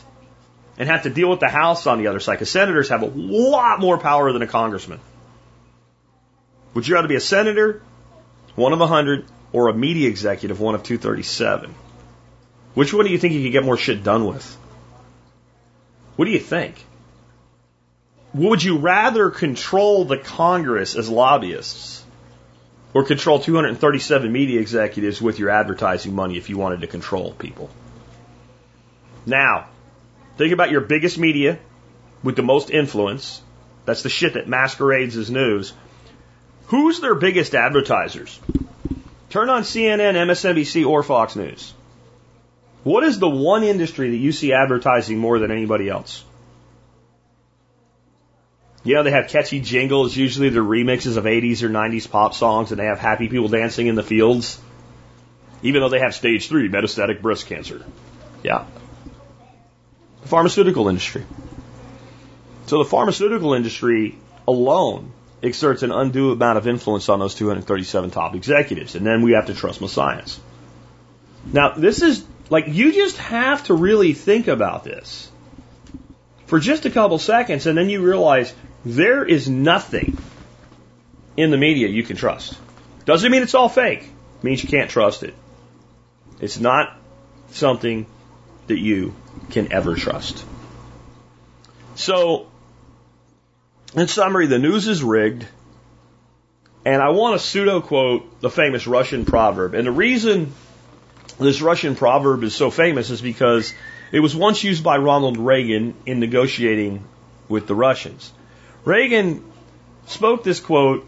[0.76, 2.34] and have to deal with the House on the other side?
[2.34, 5.00] Because senators have a lot more power than a congressman.
[6.74, 7.82] Would you rather be a senator,
[8.54, 11.74] one of 100, or a media executive, one of 237?
[12.74, 14.44] Which one do you think you could get more shit done with?
[16.16, 16.84] What do you think?
[18.34, 22.04] Would you rather control the Congress as lobbyists
[22.96, 27.68] or control 237 media executives with your advertising money if you wanted to control people.
[29.26, 29.66] Now,
[30.38, 31.58] think about your biggest media
[32.22, 33.42] with the most influence.
[33.84, 35.74] That's the shit that masquerades as news.
[36.68, 38.40] Who's their biggest advertisers?
[39.28, 41.74] Turn on CNN, MSNBC, or Fox News.
[42.82, 46.24] What is the one industry that you see advertising more than anybody else?
[48.86, 50.16] You know, they have catchy jingles.
[50.16, 53.88] Usually they're remixes of 80s or 90s pop songs, and they have happy people dancing
[53.88, 54.60] in the fields,
[55.62, 57.84] even though they have stage three metastatic breast cancer.
[58.44, 58.64] Yeah.
[60.22, 61.24] The pharmaceutical industry.
[62.66, 68.36] So the pharmaceutical industry alone exerts an undue amount of influence on those 237 top
[68.36, 70.38] executives, and then we have to trust my science.
[71.52, 75.28] Now, this is like you just have to really think about this
[76.46, 78.54] for just a couple seconds, and then you realize
[78.86, 80.16] there is nothing
[81.36, 82.56] in the media you can trust.
[83.04, 84.04] Doesn't mean it's all fake.
[84.04, 85.34] It means you can't trust it.
[86.40, 86.96] It's not
[87.50, 88.06] something
[88.68, 89.16] that you
[89.50, 90.44] can ever trust.
[91.96, 92.46] So,
[93.96, 95.44] in summary, the news is rigged.
[96.84, 99.74] And I want to pseudo quote the famous Russian proverb.
[99.74, 100.52] And the reason
[101.40, 103.74] this Russian proverb is so famous is because
[104.12, 107.02] it was once used by Ronald Reagan in negotiating
[107.48, 108.32] with the Russians.
[108.86, 109.44] Reagan
[110.06, 111.06] spoke this quote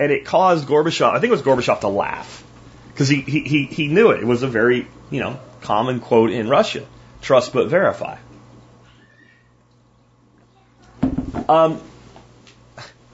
[0.00, 2.44] and it caused Gorbachev, I think it was Gorbachev to laugh
[2.88, 4.20] because he, he, he, knew it.
[4.20, 6.84] It was a very, you know, common quote in Russia.
[7.22, 8.18] Trust but verify.
[11.48, 11.80] Um,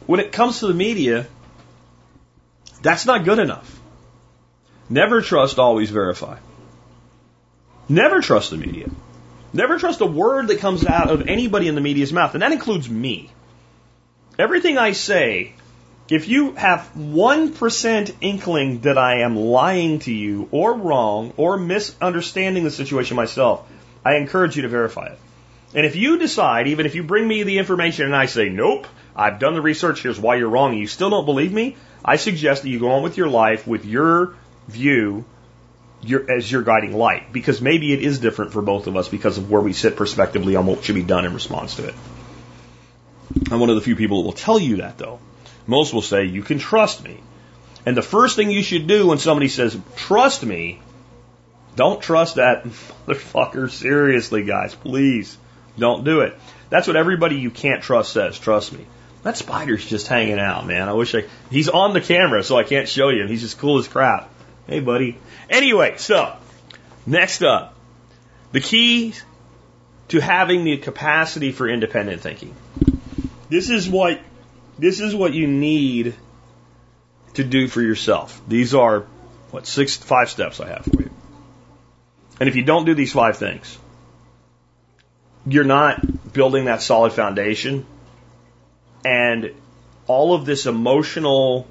[0.06, 1.26] when it comes to the media,
[2.80, 3.78] that's not good enough.
[4.88, 6.38] Never trust, always verify.
[7.88, 8.88] Never trust the media.
[9.52, 12.52] Never trust a word that comes out of anybody in the media's mouth, and that
[12.52, 13.30] includes me.
[14.38, 15.54] Everything I say,
[16.10, 22.64] if you have 1% inkling that I am lying to you or wrong or misunderstanding
[22.64, 23.66] the situation myself,
[24.04, 25.18] I encourage you to verify it.
[25.74, 28.86] And if you decide, even if you bring me the information and I say, nope,
[29.16, 32.16] I've done the research, here's why you're wrong, and you still don't believe me, I
[32.16, 34.36] suggest that you go on with your life with your
[34.68, 35.24] view
[36.02, 39.38] your, as your guiding light, because maybe it is different for both of us because
[39.38, 41.94] of where we sit prospectively on what should be done in response to it.
[43.50, 45.20] I'm one of the few people that will tell you that, though.
[45.66, 47.20] Most will say, you can trust me.
[47.84, 50.80] And the first thing you should do when somebody says, trust me,
[51.76, 52.64] don't trust that
[53.06, 54.74] motherfucker seriously, guys.
[54.74, 55.36] Please
[55.78, 56.36] don't do it.
[56.70, 58.38] That's what everybody you can't trust says.
[58.38, 58.86] Trust me.
[59.22, 60.88] That spider's just hanging out, man.
[60.88, 61.24] I wish I.
[61.50, 63.26] He's on the camera, so I can't show you.
[63.26, 64.30] He's just cool as crap.
[64.66, 65.18] Hey, buddy.
[65.50, 66.36] Anyway, so
[67.06, 67.74] next up,
[68.52, 69.14] the key
[70.08, 72.54] to having the capacity for independent thinking.
[73.48, 74.20] This is what
[74.78, 76.14] this is what you need
[77.34, 78.40] to do for yourself.
[78.46, 79.06] These are
[79.50, 81.10] what six five steps I have for you.
[82.40, 83.78] And if you don't do these five things,
[85.46, 87.86] you're not building that solid foundation
[89.04, 89.52] and
[90.08, 91.66] all of this emotional,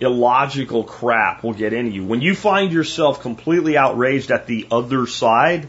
[0.00, 2.04] illogical crap will get into you.
[2.04, 5.68] When you find yourself completely outraged at the other side,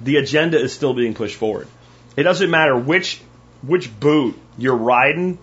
[0.00, 1.66] the agenda is still being pushed forward.
[2.14, 3.20] It doesn't matter which
[3.62, 5.38] which boot you're riding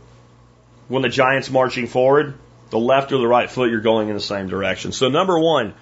[0.87, 2.35] when the giant's marching forward,
[2.69, 4.91] the left or the right foot, you're going in the same direction.
[4.91, 5.73] So number one,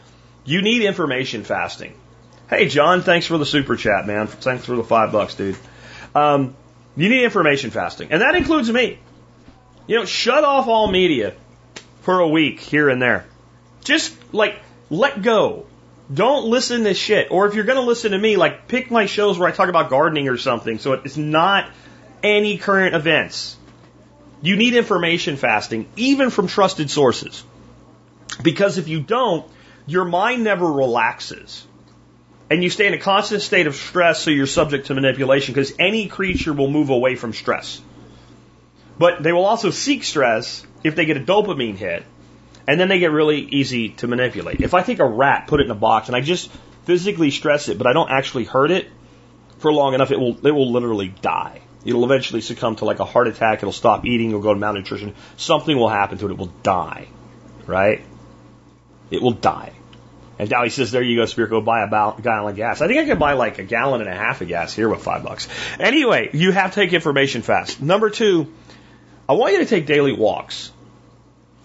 [0.46, 1.94] you need information fasting.
[2.50, 4.28] Hey John, thanks for the super chat, man.
[4.28, 5.58] Thanks for the five bucks, dude.
[6.16, 6.56] Um,
[6.96, 8.12] you need information fasting.
[8.12, 9.00] And that includes me.
[9.86, 11.34] You know, shut off all media
[12.02, 13.26] for a week here and there.
[13.84, 15.66] Just like let go.
[16.14, 17.32] Don't listen to shit.
[17.32, 19.68] Or if you're going to listen to me, like pick my shows where I talk
[19.68, 21.70] about gardening or something so it's not
[22.24, 23.56] any current events.
[24.42, 27.44] You need information fasting, even from trusted sources.
[28.42, 29.50] Because if you don't,
[29.88, 31.66] your mind never relaxes
[32.50, 35.74] and you stay in a constant state of stress so you're subject to manipulation because
[35.80, 37.82] any creature will move away from stress.
[38.98, 42.04] But they will also seek stress if they get a dopamine hit,
[42.68, 44.62] and then they get really easy to manipulate.
[44.62, 46.50] If I take a rat, put it in a box, and I just
[46.86, 48.88] physically stress it, but I don't actually hurt it
[49.60, 51.62] for long enough, it will it will literally die.
[51.86, 53.60] It'll eventually succumb to like a heart attack.
[53.60, 54.30] It'll stop eating.
[54.30, 55.16] It'll go to malnutrition.
[55.38, 56.32] Something will happen to it.
[56.32, 57.08] It will die.
[57.66, 58.04] Right?
[59.10, 59.74] It will die.
[60.40, 62.82] And now he says, there you go, Spirit, go buy a gallon of gas.
[62.82, 65.02] I think I could buy like a gallon and a half of gas here with
[65.02, 65.48] five bucks.
[65.80, 67.82] Anyway, you have to take information fast.
[67.82, 68.54] Number two,
[69.28, 70.72] I want you to take daily walks.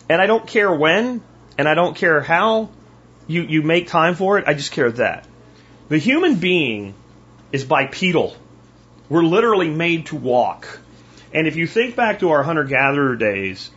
[0.09, 1.23] And I don't care when,
[1.59, 2.71] and I don't care how
[3.27, 4.45] you, you make time for it.
[4.47, 5.27] I just care that.
[5.89, 6.95] The human being
[7.51, 8.35] is bipedal.
[9.13, 10.81] We're literally made to walk.
[11.35, 13.71] And if you think back to our hunter gatherer days,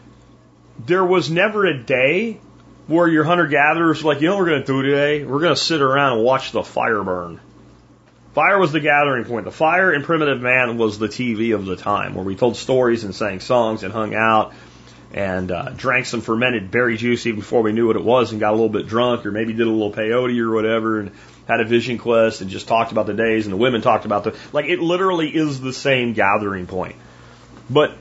[0.85, 2.39] there was never a day
[2.87, 5.25] where your hunter gatherers were like, you know what we're going to do today?
[5.25, 7.41] We're going to sit around and watch the fire burn.
[8.33, 9.43] Fire was the gathering point.
[9.43, 13.03] The fire in primitive man was the TV of the time, where we told stories
[13.03, 14.53] and sang songs and hung out
[15.13, 18.39] and uh, drank some fermented berry juice even before we knew what it was and
[18.39, 21.11] got a little bit drunk or maybe did a little peyote or whatever and
[21.47, 24.23] had a vision quest and just talked about the days and the women talked about
[24.23, 26.95] the like it literally is the same gathering point.
[27.69, 27.97] But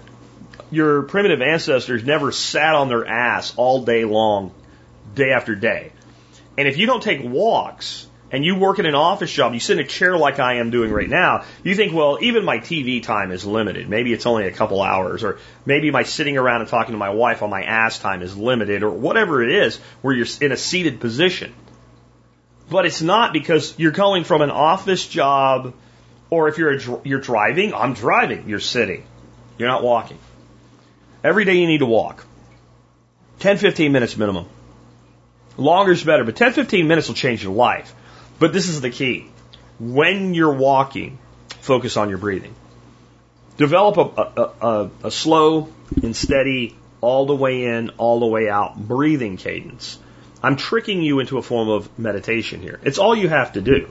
[0.71, 4.52] your primitive ancestors never sat on their ass all day long
[5.14, 5.92] day after day.
[6.56, 9.79] And if you don't take walks and you work in an office job, you sit
[9.79, 13.02] in a chair like I am doing right now, you think, well, even my TV
[13.02, 13.88] time is limited.
[13.88, 17.10] Maybe it's only a couple hours, or maybe my sitting around and talking to my
[17.10, 20.56] wife on my ass time is limited, or whatever it is, where you're in a
[20.56, 21.54] seated position.
[22.71, 25.75] But it's not because you're going from an office job,
[26.31, 29.04] or if you're a, you're driving, I'm driving, you're sitting,
[29.58, 30.19] you're not walking.
[31.23, 32.27] Every day you need to walk.
[33.40, 34.46] 10, 15 minutes minimum.
[35.56, 37.94] Longer is better, but 10, 15 minutes will change your life.
[38.38, 39.31] But this is the key.
[39.79, 41.19] when you're walking,
[41.60, 42.54] focus on your breathing.
[43.56, 45.69] Develop a, a, a, a slow
[46.02, 49.98] and steady, all the way in, all the way out breathing cadence.
[50.45, 52.79] I'm tricking you into a form of meditation here.
[52.83, 53.88] It's all you have to do.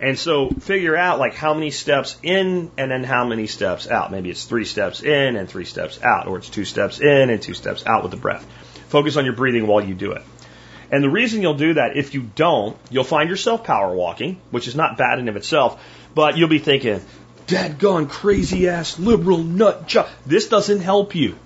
[0.00, 4.10] And so figure out like how many steps in and then how many steps out.
[4.10, 7.42] Maybe it's three steps in and three steps out, or it's two steps in and
[7.42, 8.46] two steps out with the breath.
[8.88, 10.22] Focus on your breathing while you do it.
[10.90, 14.68] And the reason you'll do that, if you don't, you'll find yourself power walking, which
[14.68, 15.82] is not bad in of itself,
[16.14, 17.02] but you'll be thinking,
[17.46, 20.08] Dad gone crazy ass liberal nut job.
[20.24, 21.36] This doesn't help you.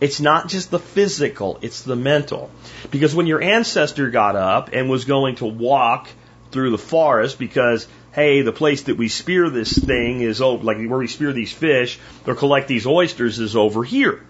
[0.00, 2.50] It's not just the physical, it's the mental.
[2.90, 6.08] Because when your ancestor got up and was going to walk
[6.52, 10.78] through the forest because, hey, the place that we spear this thing is over, like
[10.78, 14.22] where we spear these fish or collect these oysters is over here.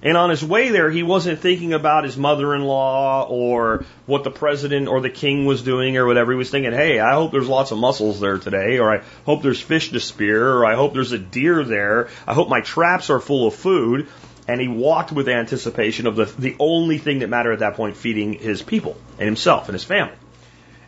[0.00, 4.22] And on his way there, he wasn't thinking about his mother in law or what
[4.22, 6.30] the president or the king was doing or whatever.
[6.30, 9.42] He was thinking, hey, I hope there's lots of mussels there today, or I hope
[9.42, 12.08] there's fish to spear, or I hope there's a deer there.
[12.28, 14.06] I hope my traps are full of food.
[14.48, 17.96] And he walked with anticipation of the, the only thing that mattered at that point,
[17.96, 20.16] feeding his people and himself and his family.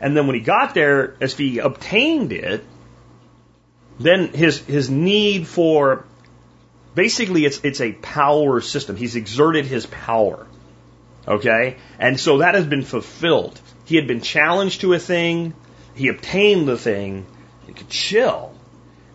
[0.00, 2.64] And then when he got there, as he obtained it,
[3.98, 6.06] then his, his need for
[6.94, 8.96] basically it's it's a power system.
[8.96, 10.46] He's exerted his power.
[11.28, 11.76] Okay?
[11.98, 13.60] And so that has been fulfilled.
[13.84, 15.54] He had been challenged to a thing,
[15.94, 17.26] he obtained the thing,
[17.66, 18.54] he could chill.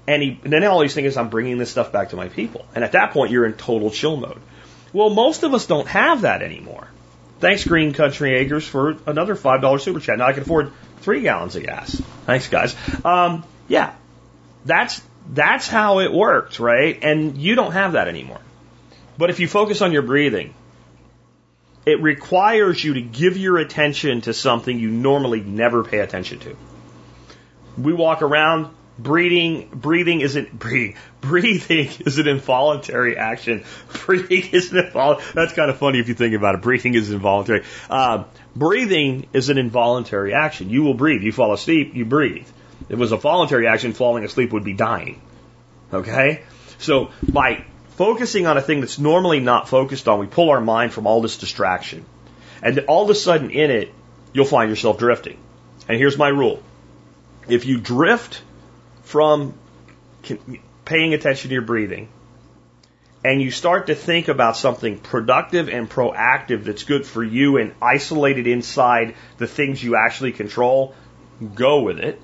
[0.08, 2.30] And he and then all he's thinking is I'm bringing this stuff back to my
[2.30, 2.66] people.
[2.76, 4.39] And at that point you're in total chill mode.
[4.93, 6.88] Well, most of us don't have that anymore.
[7.39, 10.18] Thanks, Green Country Acres, for another $5 super chat.
[10.18, 12.01] Now I can afford three gallons of gas.
[12.26, 12.76] Thanks, guys.
[13.03, 13.93] Um, yeah,
[14.64, 16.97] that's that's how it worked, right?
[17.01, 18.39] And you don't have that anymore.
[19.18, 20.53] But if you focus on your breathing,
[21.86, 26.58] it requires you to give your attention to something you normally never pay attention to.
[27.78, 33.66] We walk around breathing breathing isn't breathing breathing is an involuntary action
[34.06, 37.64] breathing isn't involuntary that's kind of funny if you think about it breathing is involuntary
[37.89, 38.24] uh,
[38.56, 42.48] breathing is an involuntary action you will breathe you fall asleep you breathe
[42.88, 45.22] If it was a voluntary action, falling asleep would be dying.
[45.91, 46.43] Okay?
[46.78, 50.93] So by focusing on a thing that's normally not focused on, we pull our mind
[50.93, 52.06] from all this distraction.
[52.62, 53.93] And all of a sudden in it,
[54.34, 55.38] you'll find yourself drifting.
[55.88, 56.62] And here's my rule.
[57.48, 58.41] If you drift
[59.06, 59.58] from
[60.84, 62.10] paying attention to your breathing,
[63.24, 67.74] and you start to think about something productive and proactive that's good for you and
[67.82, 70.93] isolated inside the things you actually control,
[71.56, 72.22] go with it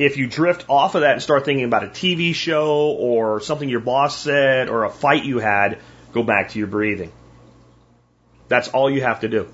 [0.00, 3.68] if you drift off of that and start thinking about a TV show or something
[3.68, 5.78] your boss said or a fight you had,
[6.12, 7.12] go back to your breathing.
[8.48, 9.52] That's all you have to do.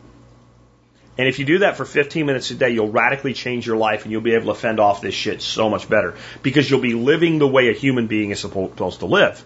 [1.18, 4.02] And if you do that for 15 minutes a day, you'll radically change your life
[4.02, 6.94] and you'll be able to fend off this shit so much better because you'll be
[6.94, 9.42] living the way a human being is supposed to live.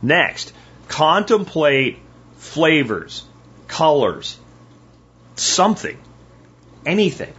[0.00, 0.52] Next,
[0.88, 1.98] contemplate
[2.36, 3.24] flavors,
[3.68, 4.38] colors,
[5.36, 5.98] something,
[6.86, 7.34] anything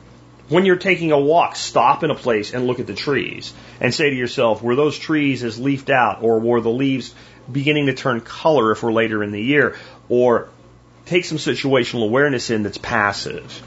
[0.49, 3.93] when you're taking a walk, stop in a place and look at the trees and
[3.93, 7.13] say to yourself, were those trees as leafed out or were the leaves
[7.51, 9.78] beginning to turn color if we're later in the year?
[10.09, 10.49] Or
[11.06, 13.62] take some situational awareness in that's passive.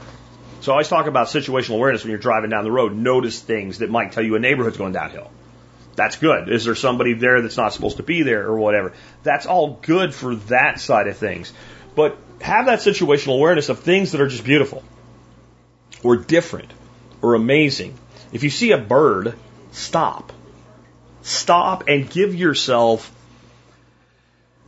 [0.61, 2.95] So I always talk about situational awareness when you're driving down the road.
[2.95, 5.31] Notice things that might tell you a neighborhood's going downhill.
[5.95, 6.49] That's good.
[6.49, 8.93] Is there somebody there that's not supposed to be there or whatever?
[9.23, 11.51] That's all good for that side of things.
[11.95, 14.83] But have that situational awareness of things that are just beautiful
[16.03, 16.71] or different
[17.21, 17.97] or amazing.
[18.31, 19.35] If you see a bird,
[19.71, 20.31] stop.
[21.23, 23.11] Stop and give yourself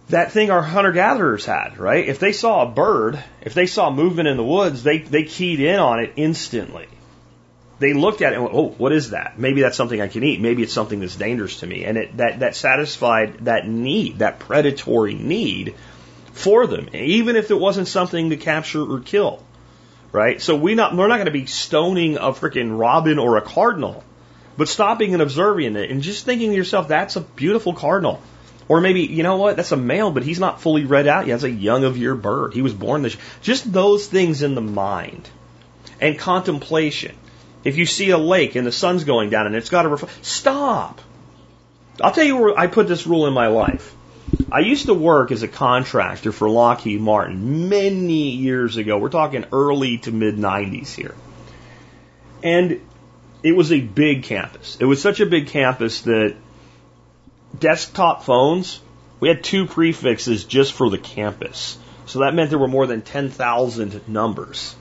[0.10, 2.08] that thing our hunter gatherers had, right?
[2.08, 5.60] If they saw a bird, if they saw movement in the woods, they, they keyed
[5.60, 6.88] in on it instantly.
[7.80, 9.40] They looked at it and went, oh, what is that?
[9.40, 10.42] Maybe that's something I can eat.
[10.42, 11.86] Maybe it's something that's dangerous to me.
[11.86, 15.76] And it, that, that satisfied that need, that predatory need
[16.34, 19.44] for them, even if it wasn't something to capture or kill
[20.12, 20.42] right?
[20.42, 24.04] So we not we're not going to be stoning a freaking robin or a cardinal,
[24.58, 28.22] but stopping and observing it and just thinking to yourself, that's a beautiful cardinal.
[28.70, 31.34] Or maybe, you know what, that's a male, but he's not fully read out yet.
[31.34, 32.54] It's a young of year bird.
[32.54, 33.18] He was born this.
[33.42, 35.28] Just those things in the mind.
[36.00, 37.16] And contemplation.
[37.64, 40.24] If you see a lake and the sun's going down and it's got a ref-
[40.24, 41.02] stop.
[42.00, 43.96] I'll tell you where I put this rule in my life.
[44.52, 49.00] I used to work as a contractor for Lockheed Martin many years ago.
[49.00, 51.16] We're talking early to mid 90s here.
[52.44, 52.80] And
[53.42, 54.78] it was a big campus.
[54.80, 56.36] It was such a big campus that
[57.58, 58.82] desktop phones,
[59.20, 61.78] we had two prefixes just for the campus.
[62.06, 64.76] So that meant there were more than 10,000 numbers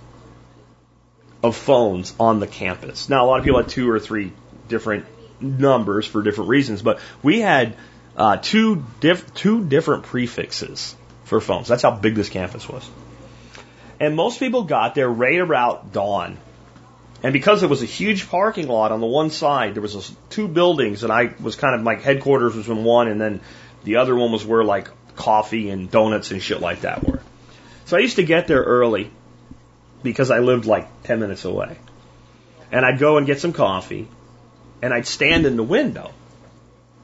[1.43, 3.09] of phones on the campus.
[3.09, 4.33] Now, a lot of people had two or three
[4.69, 5.07] different
[5.41, 7.77] numbers for different reasons, but we had
[8.16, 11.69] uh, two diff- two different prefixes for phones.
[11.69, 12.89] That's how big this campus was.
[14.01, 16.39] And most people got there right about dawn.
[17.23, 20.14] And because it was a huge parking lot on the one side, there was this
[20.31, 23.41] two buildings, and I was kind of my headquarters was in one, and then
[23.85, 27.21] the other one was where like coffee and donuts and shit like that were.
[27.87, 29.11] So I used to get there early
[30.03, 31.77] because I lived like 10 minutes away.
[32.71, 34.07] And I'd go and get some coffee,
[34.83, 36.12] and I'd stand in the window,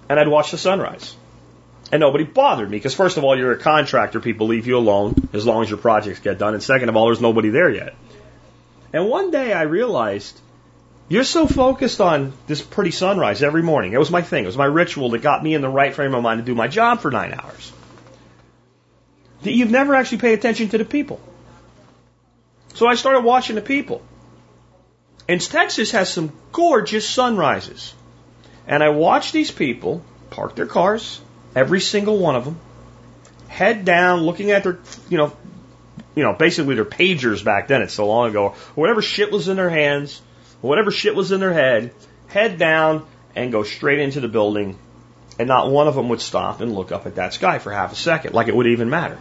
[0.08, 1.16] and I'd watch the sunrise.
[1.90, 4.20] And nobody bothered me because, first of all, you're a contractor.
[4.20, 6.54] People leave you alone as long as your projects get done.
[6.54, 7.94] And second of all, there's nobody there yet.
[8.94, 10.40] And one day I realized
[11.08, 13.92] you're so focused on this pretty sunrise every morning.
[13.92, 14.44] It was my thing.
[14.44, 16.54] It was my ritual that got me in the right frame of mind to do
[16.54, 17.72] my job for nine hours.
[19.42, 21.20] That you've never actually paid attention to the people.
[22.74, 24.00] So I started watching the people.
[25.28, 27.94] And Texas has some gorgeous sunrises.
[28.68, 31.20] And I watched these people park their cars,
[31.56, 32.60] every single one of them,
[33.48, 34.78] head down, looking at their,
[35.08, 35.36] you know,
[36.14, 37.82] you know, basically their pagers back then.
[37.82, 38.50] It's so long ago.
[38.74, 40.20] Whatever shit was in their hands,
[40.60, 41.92] whatever shit was in their head,
[42.28, 44.78] head down and go straight into the building.
[45.38, 47.92] And not one of them would stop and look up at that sky for half
[47.92, 49.18] a second, like it would even matter.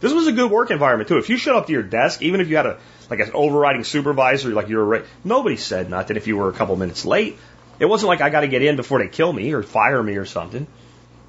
[0.00, 1.16] This was a good work environment too.
[1.16, 2.78] If you showed up to your desk, even if you had a
[3.08, 6.76] like an overriding supervisor, like you were, nobody said nothing if you were a couple
[6.76, 7.38] minutes late.
[7.78, 10.16] It wasn't like I got to get in before they kill me or fire me
[10.16, 10.66] or something.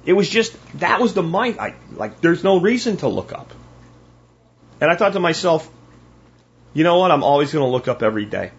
[0.04, 1.58] It was just that was the mind.
[1.58, 2.20] I like.
[2.20, 3.50] There's no reason to look up.
[4.80, 5.70] And I thought to myself,
[6.74, 7.10] you know what?
[7.10, 8.50] I'm always going to look up every day.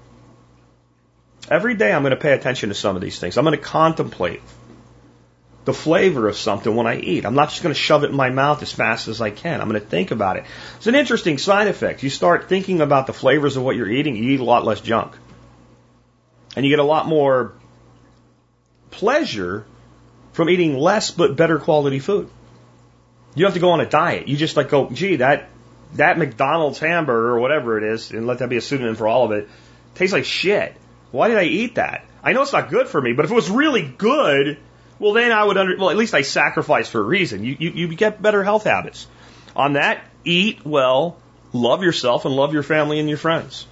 [1.50, 3.38] Every day I'm going to pay attention to some of these things.
[3.38, 4.42] I'm going to contemplate
[5.66, 7.26] the flavor of something when I eat.
[7.26, 9.60] I'm not just going to shove it in my mouth as fast as I can.
[9.60, 10.46] I'm going to think about it.
[10.78, 12.04] It's an interesting side effect.
[12.04, 14.82] You start thinking about the flavors of what you're eating, you eat a lot less
[14.82, 15.14] junk.
[16.56, 17.54] And you get a lot more
[18.92, 19.66] pleasure
[20.32, 22.30] from eating less but better quality food.
[23.36, 24.28] You don't have to go on a diet.
[24.28, 25.50] You just like go, gee, that
[25.96, 29.26] that McDonald's hamburger or whatever it is, and let that be a pseudonym for all
[29.26, 29.50] of it,
[29.96, 30.76] tastes like shit.
[31.12, 32.06] Why did I eat that?
[32.24, 34.58] I know it's not good for me, but if it was really good,
[35.00, 37.44] well then I would under well at least I sacrificed for a reason.
[37.44, 39.08] You you, you get better health habits.
[39.56, 41.18] On that, eat well,
[41.54, 43.66] love yourself, and love your family and your friends.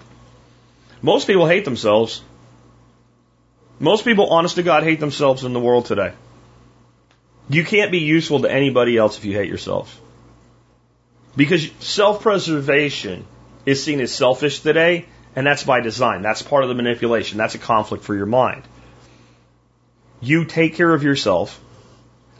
[1.01, 2.23] Most people hate themselves.
[3.79, 6.13] Most people, honest to God, hate themselves in the world today.
[7.49, 10.01] You can't be useful to anybody else if you hate yourself.
[11.35, 13.25] Because self preservation
[13.65, 15.05] is seen as selfish today,
[15.35, 16.21] and that's by design.
[16.21, 17.37] That's part of the manipulation.
[17.37, 18.63] That's a conflict for your mind.
[20.21, 21.59] You take care of yourself,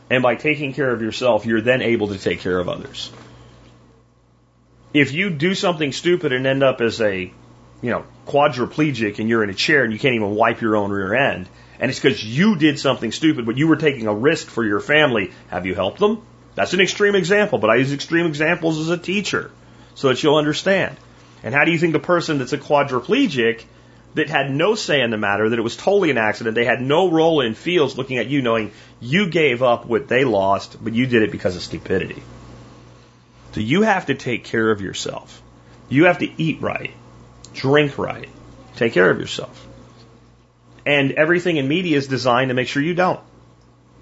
[0.10, 3.12] and by taking care of yourself, you're then able to take care of others.
[4.94, 7.32] If you do something stupid and end up as a,
[7.82, 10.90] you know, quadriplegic and you're in a chair and you can't even wipe your own
[10.90, 11.50] rear end,
[11.82, 14.80] and it's because you did something stupid, but you were taking a risk for your
[14.80, 16.26] family, have you helped them?
[16.56, 19.52] That's an extreme example, but I use extreme examples as a teacher
[19.94, 20.98] so that you'll understand.
[21.44, 23.64] And how do you think the person that's a quadriplegic
[24.16, 26.82] that had no say in the matter, that it was totally an accident, they had
[26.82, 30.94] no role in feels looking at you knowing you gave up what they lost, but
[30.94, 32.24] you did it because of stupidity.
[33.52, 35.42] So you have to take care of yourself.
[35.90, 36.92] You have to eat right,
[37.54, 38.30] drink right,
[38.78, 39.68] take care of yourself.
[40.86, 43.20] And everything in media is designed to make sure you don't.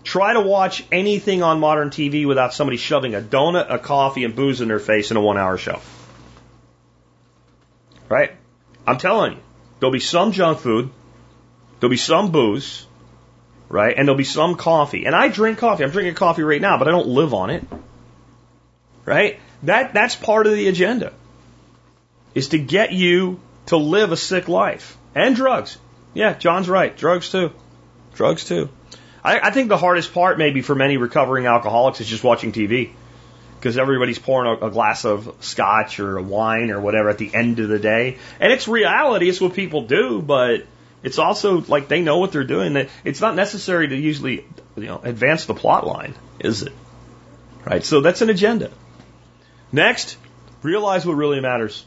[0.04, 4.36] Try to watch anything on modern TV without somebody shoving a donut, a coffee, and
[4.36, 5.80] booze in their face in a one hour show.
[8.10, 8.32] Right?
[8.86, 9.40] I'm telling you,
[9.80, 10.90] there'll be some junk food,
[11.80, 12.86] there'll be some booze,
[13.70, 13.98] right?
[13.98, 15.06] And there'll be some coffee.
[15.06, 15.84] And I drink coffee.
[15.84, 17.64] I'm drinking coffee right now, but I don't live on it.
[19.06, 19.40] Right?
[19.64, 21.14] That, that's part of the agenda.
[22.36, 24.98] Is to get you to live a sick life.
[25.16, 25.78] And drugs.
[26.14, 26.96] Yeah, John's right.
[26.96, 27.52] Drugs too.
[28.14, 28.70] Drugs too.
[29.24, 32.92] I, I think the hardest part, maybe for many recovering alcoholics, is just watching TV.
[33.60, 37.60] Because everybody's pouring a, a glass of scotch or wine or whatever at the end
[37.60, 38.18] of the day.
[38.42, 40.66] And it's reality, it's what people do, but
[41.02, 42.90] it's also like they know what they're doing.
[43.06, 44.46] It's not necessary to usually,
[44.76, 46.74] you know, advance the plot line, is it?
[47.66, 47.86] Right?
[47.86, 48.70] So that's an agenda.
[49.72, 50.18] Next,
[50.62, 51.86] realize what really matters.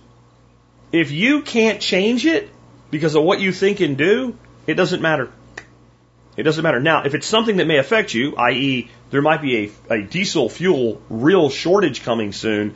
[0.92, 2.48] If you can't change it
[2.90, 5.30] because of what you think and do, it doesn't matter.
[6.36, 6.80] It doesn't matter.
[6.80, 10.48] Now, if it's something that may affect you, i.e., there might be a, a diesel
[10.48, 12.74] fuel real shortage coming soon,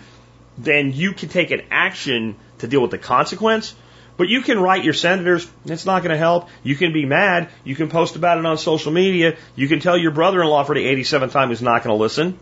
[0.57, 3.75] then you can take an action to deal with the consequence.
[4.17, 6.49] But you can write your senators, it's not going to help.
[6.63, 7.49] You can be mad.
[7.65, 9.37] You can post about it on social media.
[9.57, 12.01] You can tell your brother in law for the 87th time who's not going to
[12.01, 12.39] listen.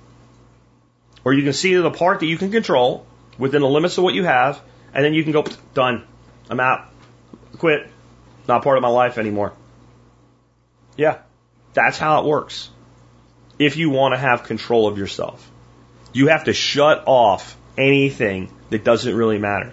[1.25, 3.07] Or you can see the part that you can control
[3.39, 4.61] within the limits of what you have,
[4.93, 5.45] and then you can go,
[5.75, 6.05] done.
[6.51, 6.89] I'm out.
[7.59, 7.89] Quit.
[8.49, 9.53] Not part of my life anymore.
[10.99, 11.19] Yeah,
[11.73, 12.69] that's how it works.
[13.59, 15.51] If you want to have control of yourself,
[16.13, 19.73] you have to shut off anything that doesn't really matter.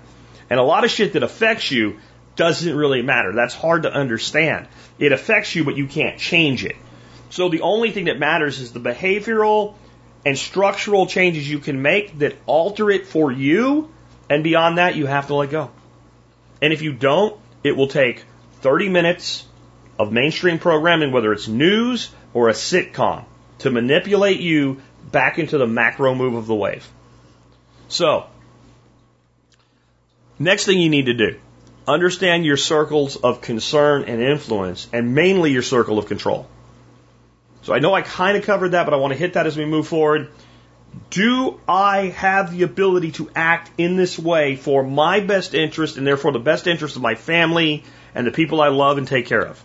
[0.49, 1.99] And a lot of shit that affects you
[2.35, 3.33] doesn't really matter.
[3.33, 4.67] That's hard to understand.
[4.99, 6.75] It affects you, but you can't change it.
[7.31, 9.73] So the only thing that matters is the behavioral
[10.25, 13.89] and structural changes you can make that alter it for you.
[14.29, 15.71] And beyond that, you have to let go.
[16.61, 18.23] And if you don't, it will take
[18.61, 19.45] 30 minutes
[19.97, 23.25] of mainstream programming, whether it's news or a sitcom,
[23.59, 24.81] to manipulate you
[25.11, 26.87] back into the macro move of the wave.
[27.87, 28.25] So,
[30.39, 31.39] next thing you need to do
[31.87, 36.47] understand your circles of concern and influence, and mainly your circle of control.
[37.63, 39.57] So I know I kind of covered that, but I want to hit that as
[39.57, 40.29] we move forward.
[41.09, 46.07] Do I have the ability to act in this way for my best interest and
[46.07, 47.83] therefore the best interest of my family
[48.13, 49.61] and the people I love and take care of?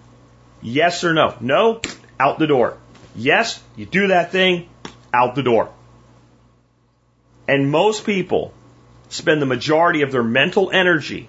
[0.63, 1.35] Yes or no?
[1.41, 1.81] No,
[2.19, 2.77] out the door.
[3.17, 4.69] Yes, you do that thing,
[5.13, 5.71] out the door.
[7.49, 8.53] And most people
[9.09, 11.29] spend the majority of their mental energy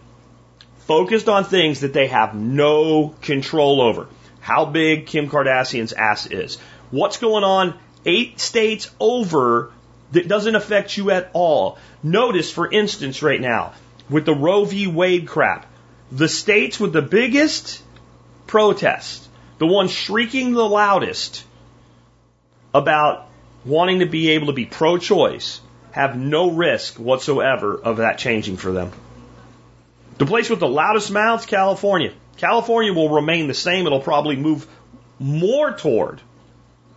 [0.86, 4.08] focused on things that they have no control over.
[4.40, 6.58] How big Kim Kardashian's ass is.
[6.92, 9.72] What's going on eight states over
[10.12, 11.78] that doesn't affect you at all.
[12.04, 13.74] Notice, for instance, right now,
[14.10, 14.88] with the Roe v.
[14.88, 15.66] Wade crap,
[16.12, 17.82] the states with the biggest
[18.52, 19.30] protest,
[19.60, 21.46] the ones shrieking the loudest
[22.74, 23.30] about
[23.64, 28.58] wanting to be able to be pro choice, have no risk whatsoever of that changing
[28.58, 28.92] for them.
[30.18, 32.12] The place with the loudest mouths, California.
[32.36, 33.86] California will remain the same.
[33.86, 34.68] It'll probably move
[35.18, 36.20] more toward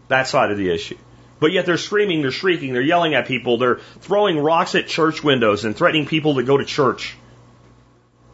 [0.09, 0.99] that side of the issue.
[1.39, 5.23] But yet they're screaming, they're shrieking, they're yelling at people, they're throwing rocks at church
[5.23, 7.17] windows and threatening people to go to church.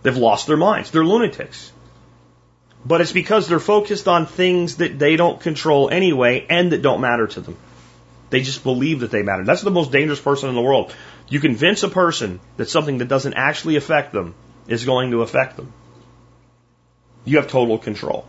[0.03, 0.91] They've lost their minds.
[0.91, 1.73] They're lunatics.
[2.85, 7.01] But it's because they're focused on things that they don't control anyway and that don't
[7.01, 7.57] matter to them.
[8.31, 9.45] They just believe that they matter.
[9.45, 10.95] That's the most dangerous person in the world.
[11.29, 14.35] You convince a person that something that doesn't actually affect them
[14.69, 15.73] is going to affect them.
[17.25, 18.27] You have total control.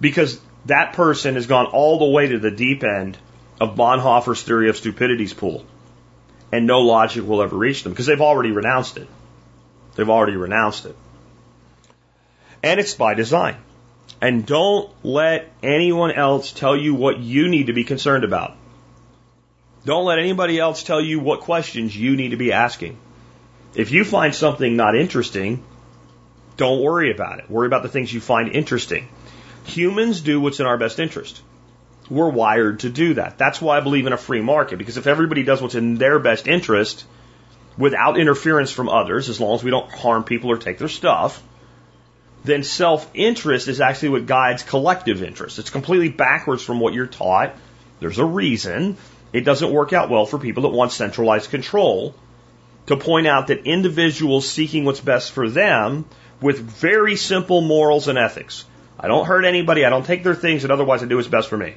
[0.00, 3.18] Because that person has gone all the way to the deep end
[3.60, 5.64] of Bonhoeffer's theory of stupidity's pool.
[6.52, 9.08] And no logic will ever reach them because they've already renounced it.
[9.96, 10.96] They've already renounced it.
[12.64, 13.56] And it's by design.
[14.22, 18.56] And don't let anyone else tell you what you need to be concerned about.
[19.84, 22.96] Don't let anybody else tell you what questions you need to be asking.
[23.74, 25.62] If you find something not interesting,
[26.56, 27.50] don't worry about it.
[27.50, 29.08] Worry about the things you find interesting.
[29.64, 31.42] Humans do what's in our best interest.
[32.08, 33.36] We're wired to do that.
[33.36, 36.18] That's why I believe in a free market, because if everybody does what's in their
[36.18, 37.04] best interest
[37.76, 41.42] without interference from others, as long as we don't harm people or take their stuff,
[42.44, 45.58] then self interest is actually what guides collective interest.
[45.58, 47.56] It's completely backwards from what you're taught.
[48.00, 48.98] There's a reason.
[49.32, 52.14] It doesn't work out well for people that want centralized control
[52.86, 56.04] to point out that individuals seeking what's best for them
[56.40, 58.66] with very simple morals and ethics.
[59.00, 61.48] I don't hurt anybody, I don't take their things, and otherwise I do what's best
[61.48, 61.74] for me.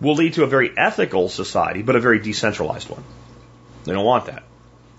[0.00, 3.02] Will lead to a very ethical society, but a very decentralized one.
[3.84, 4.44] They don't want that.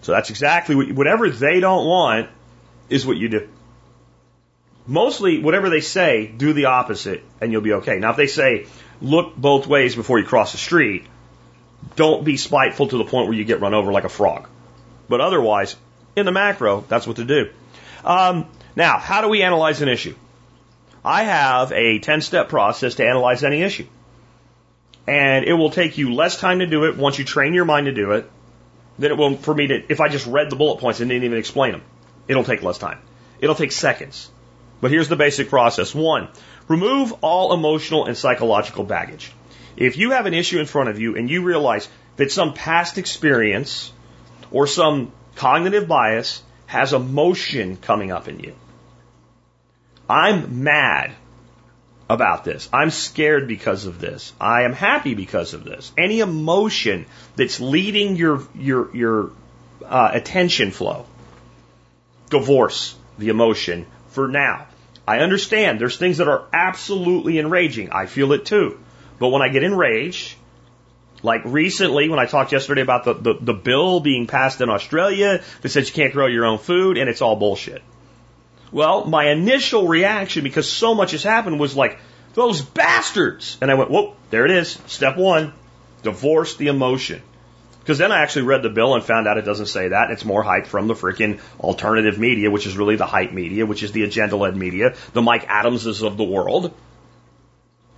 [0.01, 2.29] So that's exactly what, whatever they don't want
[2.89, 3.49] is what you do.
[4.87, 7.99] Mostly, whatever they say, do the opposite and you'll be okay.
[7.99, 8.67] Now, if they say,
[9.01, 11.05] look both ways before you cross the street,
[11.97, 14.47] don't be spiteful to the point where you get run over like a frog.
[15.09, 15.75] But otherwise,
[16.15, 17.49] in the macro, that's what to do.
[18.05, 20.15] Um, now, how do we analyze an issue?
[21.03, 23.87] I have a 10 step process to analyze any issue.
[25.05, 27.85] And it will take you less time to do it once you train your mind
[27.85, 28.29] to do it
[28.99, 31.23] than it will for me to, if I just read the bullet points and didn't
[31.23, 31.83] even explain them.
[32.27, 32.99] It'll take less time.
[33.39, 34.29] It'll take seconds.
[34.79, 35.93] But here's the basic process.
[35.95, 36.29] One,
[36.67, 39.31] remove all emotional and psychological baggage.
[39.75, 42.97] If you have an issue in front of you and you realize that some past
[42.97, 43.91] experience
[44.51, 48.53] or some cognitive bias has emotion coming up in you,
[50.09, 51.13] I'm mad
[52.09, 52.69] about this.
[52.71, 54.33] I'm scared because of this.
[54.39, 55.91] I am happy because of this.
[55.97, 57.05] Any emotion
[57.35, 59.31] that's leading your your your
[59.85, 61.05] uh, attention flow,
[62.29, 63.85] divorce the emotion
[64.17, 64.65] for now.
[65.07, 67.91] I understand there's things that are absolutely enraging.
[67.91, 68.79] I feel it too.
[69.19, 70.33] But when I get enraged,
[71.21, 75.43] like recently when I talked yesterday about the, the, the bill being passed in Australia
[75.61, 77.83] that says you can't grow your own food and it's all bullshit.
[78.71, 81.99] Well, my initial reaction, because so much has happened, was like,
[82.33, 83.59] those bastards!
[83.61, 84.79] And I went, whoa, there it is.
[84.87, 85.53] Step one,
[86.01, 87.21] divorce the emotion.
[87.87, 90.11] Because then I actually read the bill and found out it doesn't say that.
[90.11, 93.81] It's more hype from the freaking alternative media, which is really the hype media, which
[93.81, 96.73] is the agenda led media, the Mike Adamses of the world.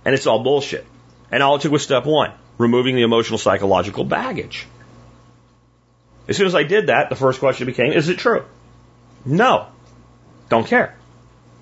[0.04, 0.86] And it's all bullshit.
[1.32, 4.68] And all it took was step one removing the emotional psychological baggage.
[6.28, 8.44] As soon as I did that, the first question became, is it true?
[9.24, 9.66] No.
[10.50, 10.94] Don't care.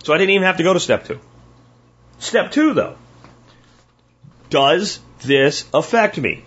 [0.05, 1.19] So I didn't even have to go to step two.
[2.19, 2.97] Step two, though.
[4.51, 6.45] Does this affect me?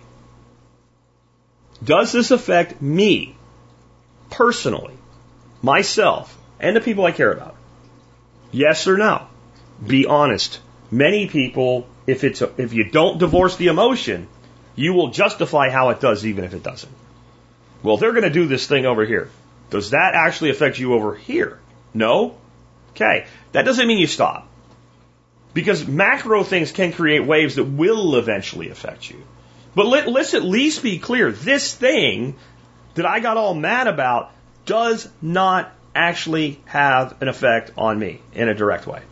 [1.82, 3.34] Does this affect me
[4.30, 4.94] personally,
[5.62, 7.56] myself, and the people I care about?
[8.52, 9.26] Yes or no?
[9.84, 10.60] Be honest.
[10.90, 14.28] Many people, if it's a, if you don't divorce the emotion,
[14.76, 16.92] you will justify how it does even if it doesn't.
[17.82, 19.30] Well, they're going to do this thing over here.
[19.70, 21.58] Does that actually affect you over here?
[21.94, 22.36] No?
[22.90, 23.26] Okay.
[23.52, 24.46] That doesn't mean you stop.
[25.54, 29.22] Because macro things can create waves that will eventually affect you.
[29.74, 31.32] But let, us at least be clear.
[31.32, 32.36] This thing
[32.94, 34.32] that I got all mad about
[34.66, 39.02] does not actually have an effect on me in a direct way.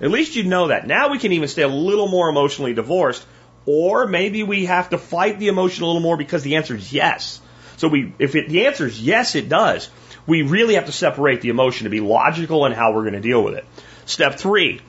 [0.00, 0.86] At least you know that.
[0.86, 3.24] Now we can even stay a little more emotionally divorced,
[3.66, 6.92] or maybe we have to fight the emotion a little more because the answer is
[6.92, 7.40] yes.
[7.76, 9.88] So we, if it, the answer is yes, it does.
[10.26, 13.20] We really have to separate the emotion to be logical in how we're going to
[13.20, 13.64] deal with it.
[14.04, 14.80] Step three,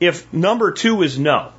[0.00, 1.52] if number two is no,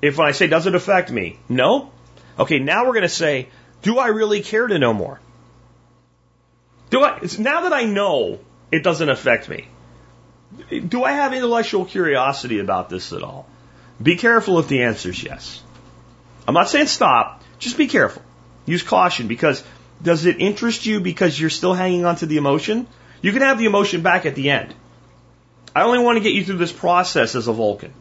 [0.00, 1.38] if I say, does it affect me?
[1.48, 1.90] No.
[2.38, 3.48] Okay, now we're going to say,
[3.82, 5.20] do I really care to know more?
[6.90, 8.40] Do I, now that I know
[8.72, 9.68] it doesn't affect me,
[10.70, 13.48] do I have intellectual curiosity about this at all?
[14.02, 15.62] Be careful if the answer is yes.
[16.46, 18.22] I'm not saying stop, just be careful.
[18.64, 19.62] Use caution because
[20.02, 22.86] does it interest you because you're still hanging on to the emotion?
[23.20, 24.74] You can have the emotion back at the end.
[25.74, 27.92] I only want to get you through this process as a Vulcan.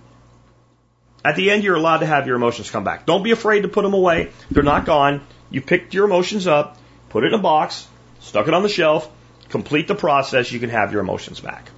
[1.28, 3.06] At the end, you're allowed to have your emotions come back.
[3.06, 4.32] Don't be afraid to put them away.
[4.50, 5.20] They're not gone.
[5.50, 6.78] You picked your emotions up,
[7.10, 7.86] put it in a box,
[8.22, 9.12] stuck it on the shelf,
[9.50, 11.70] complete the process, you can have your emotions back.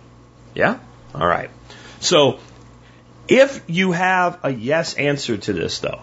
[0.53, 0.77] Yeah?
[1.15, 1.49] All right.
[1.99, 2.37] So,
[3.27, 6.01] if you have a yes answer to this, though,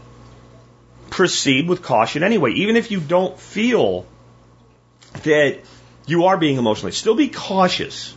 [1.10, 2.50] proceed with caution anyway.
[2.54, 4.06] Even if you don't feel
[5.22, 5.60] that
[6.04, 8.12] you are being emotionally, still be cautious.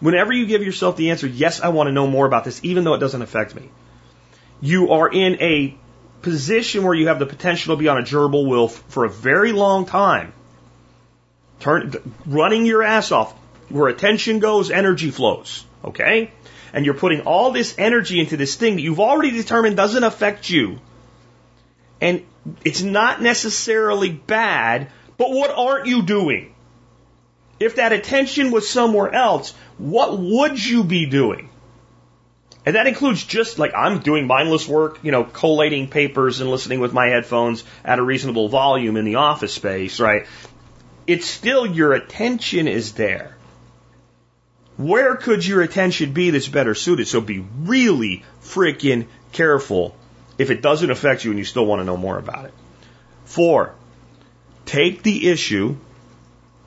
[0.00, 2.82] Whenever you give yourself the answer, yes, I want to know more about this, even
[2.82, 3.70] though it doesn't affect me,
[4.62, 5.76] you are in a
[6.22, 9.52] position where you have the potential to be on a gerbil wheel for a very
[9.52, 10.32] long time.
[11.60, 11.92] Turn,
[12.24, 13.34] running your ass off.
[13.68, 15.64] Where attention goes, energy flows.
[15.84, 16.30] Okay?
[16.72, 20.48] And you're putting all this energy into this thing that you've already determined doesn't affect
[20.48, 20.78] you.
[22.00, 22.24] And
[22.64, 26.54] it's not necessarily bad, but what aren't you doing?
[27.58, 31.48] If that attention was somewhere else, what would you be doing?
[32.64, 36.78] And that includes just like I'm doing mindless work, you know, collating papers and listening
[36.78, 40.26] with my headphones at a reasonable volume in the office space, right?
[41.06, 43.36] It's still your attention is there.
[44.76, 47.08] Where could your attention be that's better suited?
[47.08, 49.96] So be really freaking careful
[50.38, 52.54] if it doesn't affect you and you still want to know more about it.
[53.24, 53.74] Four,
[54.66, 55.76] take the issue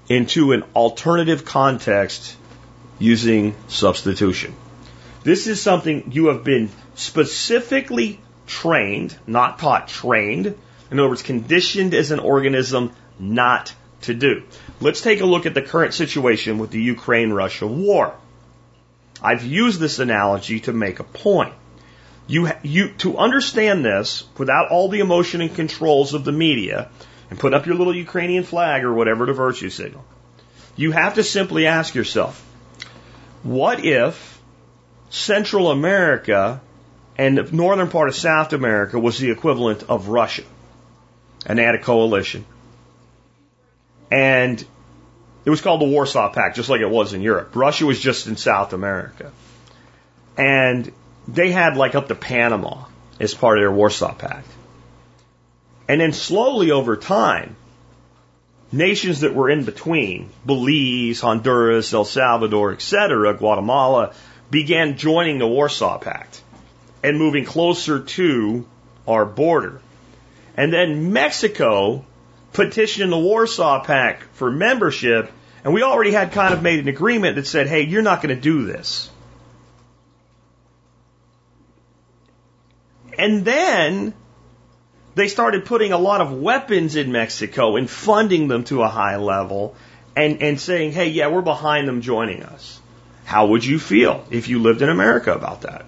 [0.09, 2.35] into an alternative context
[2.99, 4.55] using substitution.
[5.25, 10.45] This is something you have been specifically trained, not taught, trained.
[10.91, 14.43] In other words, conditioned as an organism not to do.
[14.79, 18.13] Let's take a look at the current situation with the Ukraine Russia war.
[19.19, 21.55] I've used this analogy to make a point.
[22.27, 26.89] You, you, to understand this without all the emotion and controls of the media
[27.31, 30.05] and put up your little Ukrainian flag or whatever to virtue signal,
[30.75, 32.45] you have to simply ask yourself,
[33.41, 34.34] what if
[35.15, 36.59] Central America
[37.17, 40.43] and the northern part of South America was the equivalent of Russia.
[41.45, 42.43] And they had a coalition.
[44.11, 44.63] And
[45.45, 47.55] it was called the Warsaw Pact, just like it was in Europe.
[47.55, 49.31] Russia was just in South America.
[50.37, 50.91] And
[51.29, 52.83] they had like up to Panama
[53.17, 54.47] as part of their Warsaw Pact.
[55.87, 57.55] And then slowly over time,
[58.69, 64.13] nations that were in between, Belize, Honduras, El Salvador, etc., Guatemala,
[64.49, 66.41] began joining the Warsaw Pact
[67.03, 68.65] and moving closer to
[69.07, 69.81] our border.
[70.57, 72.05] And then Mexico
[72.53, 75.31] petitioned the Warsaw Pact for membership,
[75.63, 78.35] and we already had kind of made an agreement that said, hey, you're not going
[78.35, 79.09] to do this.
[83.17, 84.13] And then
[85.15, 89.15] they started putting a lot of weapons in Mexico and funding them to a high
[89.15, 89.75] level
[90.15, 92.81] and, and saying, hey, yeah, we're behind them joining us.
[93.25, 95.85] How would you feel if you lived in America about that?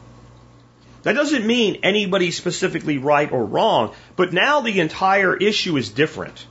[1.03, 6.45] That doesn't mean anybody's specifically right or wrong, but now the entire issue is different.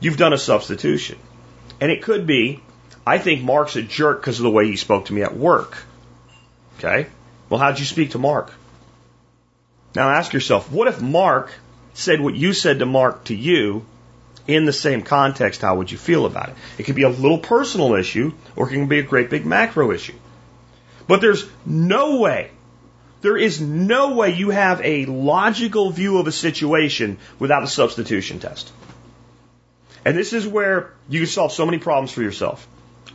[0.00, 1.18] You've done a substitution.
[1.80, 2.60] And it could be,
[3.06, 5.76] I think Mark's a jerk because of the way he spoke to me at work.
[6.78, 7.06] Okay?
[7.48, 8.52] Well, how'd you speak to Mark?
[9.94, 11.52] Now ask yourself, what if Mark
[11.94, 13.84] said what you said to Mark to you
[14.46, 15.62] in the same context?
[15.62, 16.54] How would you feel about it?
[16.78, 19.90] It could be a little personal issue or it can be a great big macro
[19.92, 20.14] issue.
[21.06, 22.50] But there's no way,
[23.20, 28.38] there is no way you have a logical view of a situation without a substitution
[28.38, 28.72] test.
[30.04, 32.66] And this is where you can solve so many problems for yourself.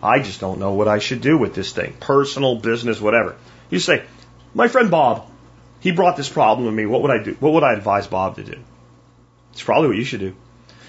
[0.01, 1.93] I just don't know what I should do with this thing.
[1.99, 3.35] Personal, business, whatever.
[3.69, 4.03] You say,
[4.53, 5.29] my friend Bob,
[5.79, 6.85] he brought this problem to me.
[6.85, 7.35] What would I do?
[7.39, 8.57] What would I advise Bob to do?
[9.51, 10.35] It's probably what you should do.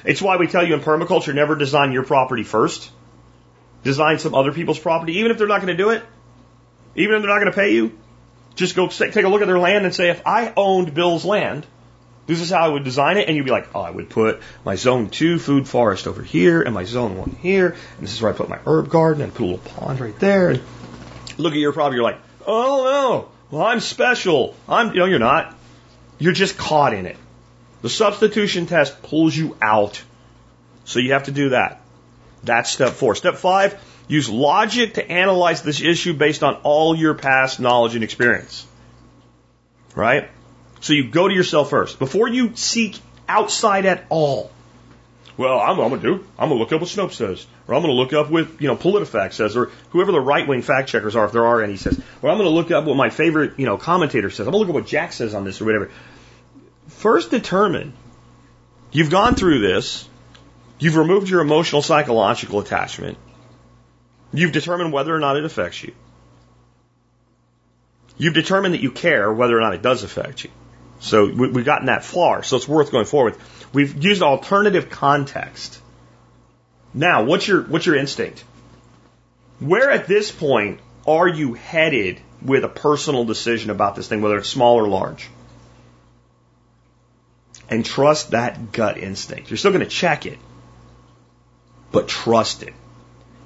[0.04, 2.90] It's why we tell you in permaculture never design your property first.
[3.84, 6.02] Design some other people's property, even if they're not going to do it,
[6.96, 7.98] even if they're not going to pay you.
[8.54, 11.64] Just go take a look at their land and say, if I owned Bill's land,
[12.26, 13.28] this is how I would design it.
[13.28, 16.60] And you'd be like, oh, I would put my zone two food forest over here
[16.60, 17.68] and my zone one here.
[17.68, 20.18] And this is where I put my herb garden and put a little pond right
[20.18, 20.50] there.
[20.50, 20.62] And
[21.36, 21.96] look at your property.
[21.96, 24.54] You're like, oh no, well, I'm special.
[24.68, 25.56] I'm, you know, you're not.
[26.18, 27.16] You're just caught in it.
[27.82, 30.02] The substitution test pulls you out.
[30.84, 31.80] So you have to do that.
[32.42, 33.14] That's step four.
[33.14, 38.04] Step five, use logic to analyze this issue based on all your past knowledge and
[38.04, 38.66] experience.
[39.94, 40.28] Right?
[40.80, 41.98] So you go to yourself first.
[41.98, 42.98] Before you seek
[43.28, 44.50] outside at all.
[45.36, 46.26] Well, I'm, I'm gonna do.
[46.36, 48.76] I'm gonna look up what Snopes says, or I'm gonna look up what you know
[48.76, 52.00] PolitiFact says, or whoever the right wing fact checkers are, if there are any, says.
[52.22, 54.48] Or I'm gonna look up what my favorite you know commentator says.
[54.48, 55.90] I'm gonna look at what Jack says on this or whatever.
[56.98, 57.92] First, determine
[58.90, 60.08] you've gone through this.
[60.80, 63.18] You've removed your emotional psychological attachment.
[64.32, 65.94] You've determined whether or not it affects you.
[68.16, 70.50] You've determined that you care whether or not it does affect you.
[70.98, 73.36] So we, have gotten that far, so it's worth going forward.
[73.72, 75.80] We've used alternative context.
[76.92, 78.42] Now, what's your what's your instinct?
[79.60, 84.38] Where at this point are you headed with a personal decision about this thing, whether
[84.38, 85.28] it's small or large?
[87.68, 89.50] And trust that gut instinct.
[89.50, 90.38] You're still going to check it,
[91.92, 92.74] but trust it.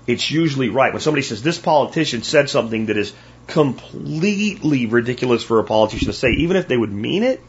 [0.07, 0.93] It's usually right.
[0.93, 3.13] When somebody says this politician said something that is
[3.47, 7.41] completely ridiculous for a politician to say, even if they would mean it,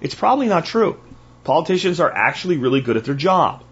[0.00, 0.98] it's probably not true.
[1.44, 3.62] Politicians are actually really good at their job.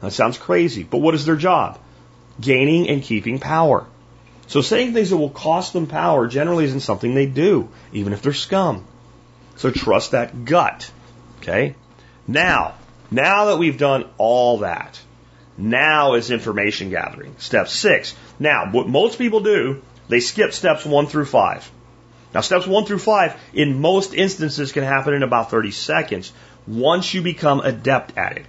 [0.00, 1.78] That sounds crazy, but what is their job?
[2.40, 3.86] Gaining and keeping power.
[4.48, 8.22] So saying things that will cost them power generally isn't something they do, even if
[8.22, 8.84] they're scum.
[9.56, 10.90] So trust that gut.
[11.42, 11.74] Okay?
[12.26, 12.74] Now,
[13.10, 15.00] now that we've done all that,
[15.58, 17.34] now is information gathering.
[17.38, 18.14] Step six.
[18.38, 21.68] Now, what most people do, they skip steps one through five.
[22.32, 26.32] Now, steps one through five, in most instances, can happen in about 30 seconds
[26.66, 28.46] once you become adept at it.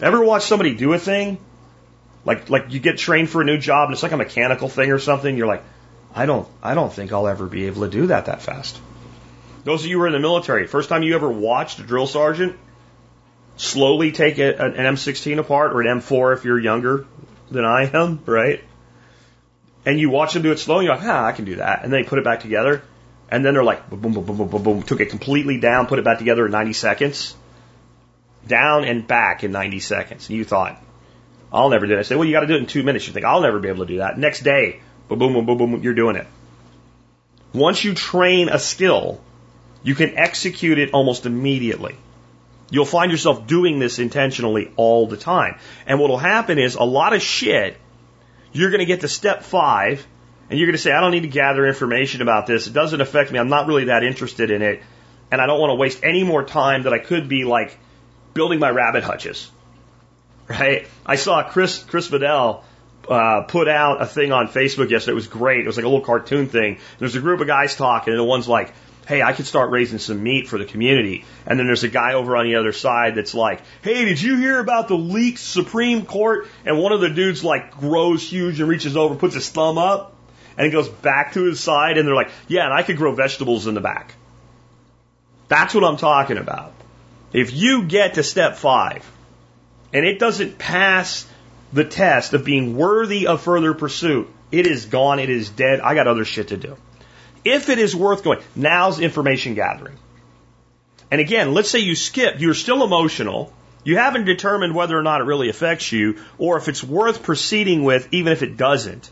[0.00, 1.38] Ever watch somebody do a thing?
[2.24, 4.90] Like, like you get trained for a new job and it's like a mechanical thing
[4.92, 5.36] or something.
[5.36, 5.64] You're like,
[6.14, 8.80] I don't, I don't think I'll ever be able to do that that fast.
[9.68, 12.06] Those of you who are in the military, first time you ever watched a drill
[12.06, 12.56] sergeant
[13.58, 17.04] slowly take a, an M16 apart or an M4 if you're younger
[17.50, 18.64] than I am, right?
[19.84, 21.84] And you watch them do it slow and you're like, ah, I can do that.
[21.84, 22.82] And they put it back together.
[23.28, 25.98] And then they're like, boom, boom, boom, boom, boom, boom, took it completely down, put
[25.98, 27.36] it back together in 90 seconds.
[28.46, 30.30] Down and back in 90 seconds.
[30.30, 30.82] And you thought,
[31.52, 31.98] I'll never do it.
[31.98, 33.06] I say, well, you got to do it in two minutes.
[33.06, 34.16] You think, I'll never be able to do that.
[34.16, 36.26] Next day, boom, boom, boom, boom, boom, you're doing it.
[37.52, 39.20] Once you train a skill,
[39.82, 41.96] you can execute it almost immediately.
[42.70, 45.58] You'll find yourself doing this intentionally all the time.
[45.86, 47.76] And what will happen is a lot of shit,
[48.52, 50.06] you're going to get to step five,
[50.50, 52.66] and you're going to say, I don't need to gather information about this.
[52.66, 53.38] It doesn't affect me.
[53.38, 54.82] I'm not really that interested in it.
[55.30, 57.78] And I don't want to waste any more time that I could be like
[58.34, 59.50] building my rabbit hutches.
[60.46, 60.86] Right?
[61.04, 62.64] I saw Chris, Chris Vidal,
[63.08, 65.12] uh, put out a thing on Facebook yesterday.
[65.12, 65.60] It was great.
[65.60, 66.78] It was like a little cartoon thing.
[66.98, 68.72] There's a group of guys talking, and the one's like,
[69.08, 71.24] hey, I could start raising some meat for the community.
[71.46, 74.36] And then there's a guy over on the other side that's like, hey, did you
[74.36, 76.46] hear about the leaked Supreme Court?
[76.66, 80.14] And one of the dudes like grows huge and reaches over, puts his thumb up,
[80.58, 83.14] and he goes back to his side, and they're like, yeah, and I could grow
[83.14, 84.14] vegetables in the back.
[85.48, 86.74] That's what I'm talking about.
[87.32, 89.10] If you get to step five,
[89.94, 91.26] and it doesn't pass
[91.72, 95.94] the test of being worthy of further pursuit, it is gone, it is dead, I
[95.94, 96.76] got other shit to do.
[97.44, 99.96] If it is worth going, now's information gathering.
[101.10, 103.52] And again, let's say you skip, you're still emotional,
[103.84, 107.84] you haven't determined whether or not it really affects you, or if it's worth proceeding
[107.84, 109.10] with, even if it doesn't.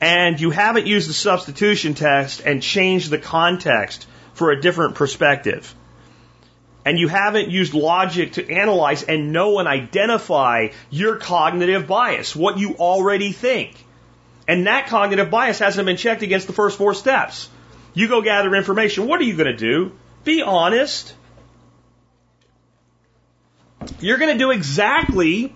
[0.00, 5.74] And you haven't used the substitution test and changed the context for a different perspective.
[6.84, 12.58] And you haven't used logic to analyze and know and identify your cognitive bias, what
[12.58, 13.74] you already think.
[14.50, 17.48] And that cognitive bias hasn't been checked against the first four steps.
[17.94, 19.06] You go gather information.
[19.06, 19.92] What are you going to do?
[20.24, 21.14] be honest.
[24.00, 25.54] You're going to do exactly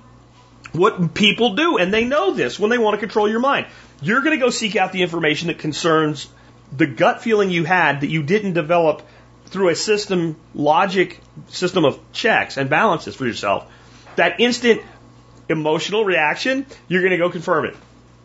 [0.73, 3.67] what people do, and they know this when they want to control your mind.
[4.01, 6.29] You're going to go seek out the information that concerns
[6.73, 9.03] the gut feeling you had that you didn't develop
[9.47, 13.71] through a system, logic system of checks and balances for yourself.
[14.17, 14.83] That instant
[15.49, 17.77] emotional reaction, you're going to go confirm it.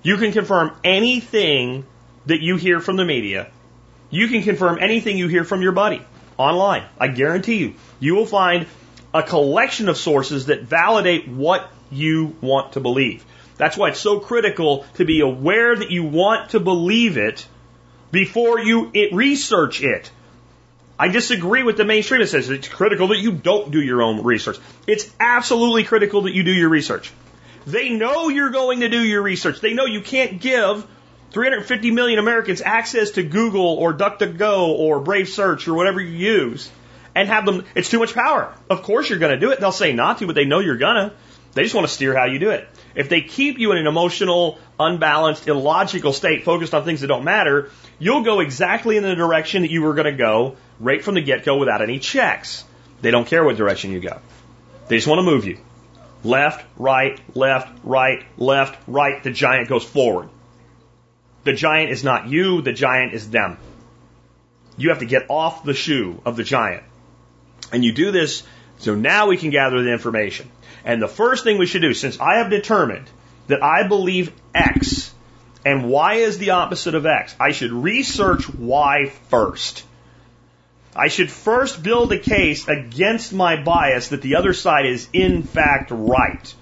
[0.02, 1.86] You can confirm anything
[2.26, 3.52] that you hear from the media.
[4.10, 6.02] You can confirm anything you hear from your buddy
[6.38, 6.84] online.
[7.00, 7.74] I guarantee you.
[8.00, 8.66] You will find
[9.14, 13.26] a collection of sources that validate what you want to believe.
[13.58, 17.46] That's why it's so critical to be aware that you want to believe it
[18.12, 20.10] before you it research it.
[20.98, 24.24] I disagree with the mainstream that says it's critical that you don't do your own
[24.24, 24.58] research.
[24.88, 27.12] It's absolutely critical that you do your research.
[27.72, 29.62] They know you're going to do your research.
[29.62, 30.88] They know you can't give
[31.32, 36.72] 350 million Americans access to Google or DuckDuckGo or Brave Search or whatever you use
[37.16, 38.54] and have them, it's too much power.
[38.70, 39.60] Of course you're going to do it.
[39.60, 41.16] They'll say not to, but they know you're going to.
[41.54, 42.68] They just want to steer how you do it.
[42.96, 47.24] If they keep you in an emotional, unbalanced, illogical state focused on things that don't
[47.24, 51.16] matter, you'll go exactly in the direction that you were going to go right from
[51.16, 52.64] the get go without any checks.
[53.02, 54.20] They don't care what direction you go.
[54.88, 55.58] They just want to move you.
[56.24, 59.24] Left, right, left, right, left, right.
[59.24, 60.30] The giant goes forward.
[61.44, 63.58] The giant is not you, the giant is them.
[64.78, 66.84] You have to get off the shoe of the giant.
[67.72, 68.44] And you do this
[68.80, 70.50] so now we can gather the information.
[70.84, 73.10] And the first thing we should do, since I have determined
[73.48, 75.14] that I believe X
[75.66, 79.84] and Y is the opposite of X, I should research Y first.
[80.96, 85.44] I should first build a case against my bias that the other side is in
[85.44, 86.54] fact right.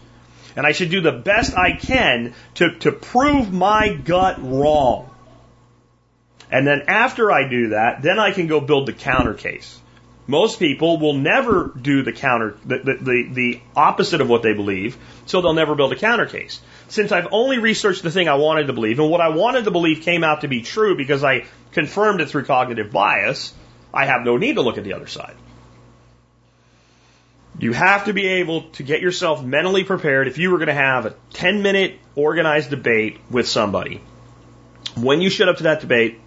[0.55, 5.09] And I should do the best I can to, to prove my gut wrong.
[6.51, 9.79] And then after I do that, then I can go build the counter case.
[10.29, 14.53] Most people will never do the counter, the, the, the, the opposite of what they
[14.53, 16.59] believe, so they'll never build a counter case.
[16.89, 19.71] Since I've only researched the thing I wanted to believe, and what I wanted to
[19.71, 23.53] believe came out to be true because I confirmed it through cognitive bias,
[23.93, 25.35] I have no need to look at the other side.
[27.59, 30.73] You have to be able to get yourself mentally prepared if you were going to
[30.73, 34.01] have a 10 minute organized debate with somebody.
[34.95, 36.19] When you showed up to that debate,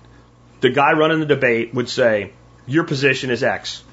[0.61, 2.33] the guy running the debate would say,
[2.67, 3.85] Your position is X.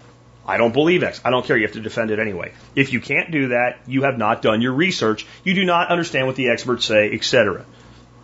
[0.47, 1.22] I don't believe X.
[1.26, 1.57] I don't care.
[1.57, 2.53] You have to defend it anyway.
[2.74, 5.28] If you can't do that, you have not done your research.
[5.43, 7.65] You do not understand what the experts say, etc.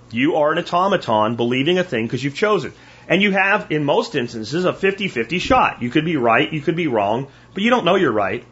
[0.10, 2.74] You are an automaton believing a thing because you've chosen.
[3.08, 5.82] And you have, in most instances, a 50-50 shot.
[5.82, 8.46] You could be right, you could be wrong, but you don't know you're right.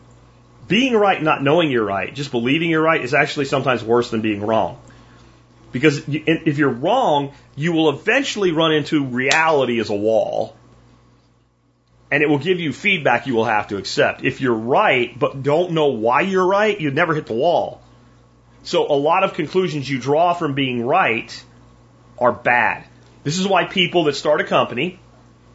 [0.67, 4.21] Being right, not knowing you're right, just believing you're right is actually sometimes worse than
[4.21, 4.79] being wrong.
[5.71, 10.55] Because if you're wrong, you will eventually run into reality as a wall
[12.11, 14.23] and it will give you feedback you will have to accept.
[14.23, 17.81] If you're right, but don't know why you're right, you'd never hit the wall.
[18.63, 21.43] So a lot of conclusions you draw from being right
[22.19, 22.85] are bad.
[23.23, 24.99] This is why people that start a company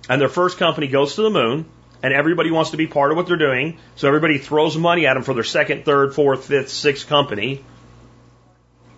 [0.08, 1.66] and their first company goes to the moon
[2.02, 3.78] and everybody wants to be part of what they're doing.
[3.96, 7.64] So everybody throws money at them for their second, third, fourth, fifth, sixth company.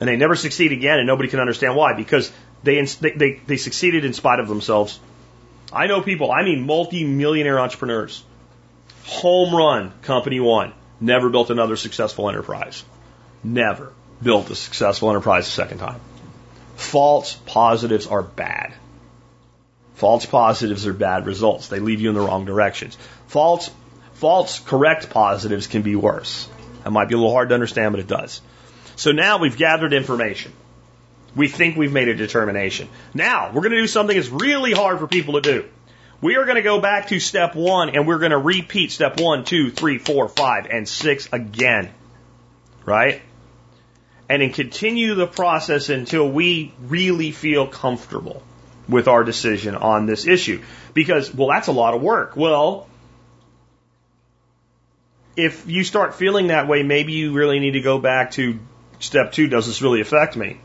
[0.01, 2.31] And they never succeed again and nobody can understand why because
[2.63, 4.99] they, they, they, succeeded in spite of themselves
[5.73, 8.25] I know people, I mean multi-millionaire entrepreneurs.
[9.05, 10.73] Home run, company one.
[11.01, 12.85] Never built another successful enterprise.
[13.45, 13.93] Never
[14.23, 16.01] built a successful enterprise a second time.
[16.79, 18.73] False positives are bad.
[19.97, 21.67] False positives are bad results.
[21.67, 22.97] They leave you in the wrong directions.
[23.27, 23.69] False,
[24.15, 26.49] false correct positives can be worse.
[26.85, 28.41] That might be a little hard to understand, but it does.
[28.95, 30.53] So now we've gathered information.
[31.35, 32.89] We think we've made a determination.
[33.13, 35.65] Now, we're going to do something that's really hard for people to do.
[36.21, 39.21] We are going to go back to step one and we're going to repeat step
[39.21, 41.91] one, two, three, four, five, and six again.
[42.85, 43.21] Right?
[44.29, 48.43] And then continue the process until we really feel comfortable
[48.89, 50.63] with our decision on this issue.
[50.95, 52.37] Because, well, that's a lot of work.
[52.37, 52.89] Well,
[55.37, 58.59] if you start feeling that way, maybe you really need to go back to
[58.99, 59.47] step two.
[59.47, 60.59] Does this really affect me?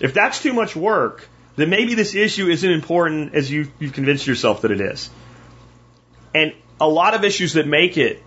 [0.00, 4.26] If that's too much work, then maybe this issue isn't important as you, you've convinced
[4.26, 5.08] yourself that it is.
[6.34, 8.22] And a lot of issues that make it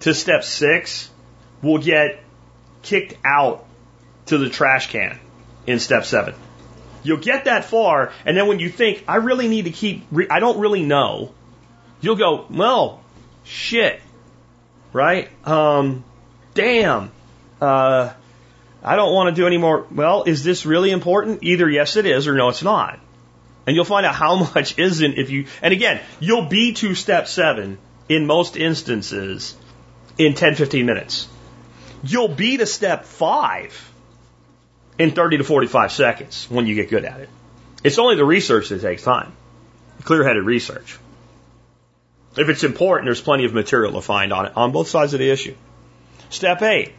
[0.00, 1.08] to step six
[1.62, 2.22] will get
[2.82, 3.64] kicked out
[4.26, 5.18] to the trash can
[5.66, 6.34] in step seven.
[7.02, 10.28] You'll get that far, and then when you think, I really need to keep, re-
[10.30, 11.34] I don't really know,
[12.00, 13.02] you'll go, well,
[13.44, 14.00] shit,
[14.92, 15.28] right?
[15.46, 16.04] Um,
[16.54, 17.10] damn,
[17.60, 18.12] uh,
[18.84, 19.86] I don't want to do any more.
[19.90, 21.42] Well, is this really important?
[21.42, 23.00] Either yes, it is, or no, it's not.
[23.66, 27.26] And you'll find out how much isn't if you, and again, you'll be to step
[27.26, 29.56] seven in most instances
[30.18, 31.28] in 10, 15 minutes.
[32.04, 33.91] You'll be to step five
[35.02, 37.28] in 30 to 45 seconds when you get good at it.
[37.82, 39.32] It's only the research that takes time.
[40.04, 40.96] Clear headed research.
[42.36, 45.18] If it's important, there's plenty of material to find on it on both sides of
[45.18, 45.56] the issue.
[46.30, 46.92] Step eight,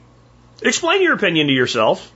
[0.61, 2.11] explain your opinion to yourself.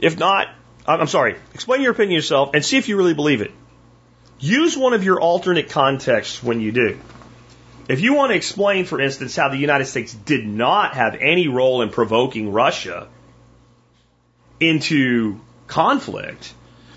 [0.00, 0.48] If not,
[0.84, 3.52] I'm sorry, explain your opinion to yourself and see if you really believe it.
[4.40, 6.98] Use one of your alternate contexts when you do.
[7.88, 11.46] If you want to explain, for instance, how the United States did not have any
[11.46, 13.08] role in provoking Russia
[14.60, 16.52] into conflict,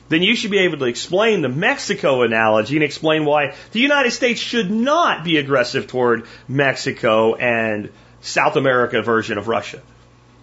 [0.09, 4.11] then you should be able to explain the Mexico analogy and explain why the United
[4.11, 7.89] States should not be aggressive toward Mexico and
[8.21, 9.81] South America version of Russia.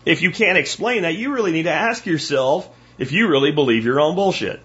[0.04, 2.68] If you can't explain that, you really need to ask yourself
[2.98, 4.60] if you really believe your own bullshit.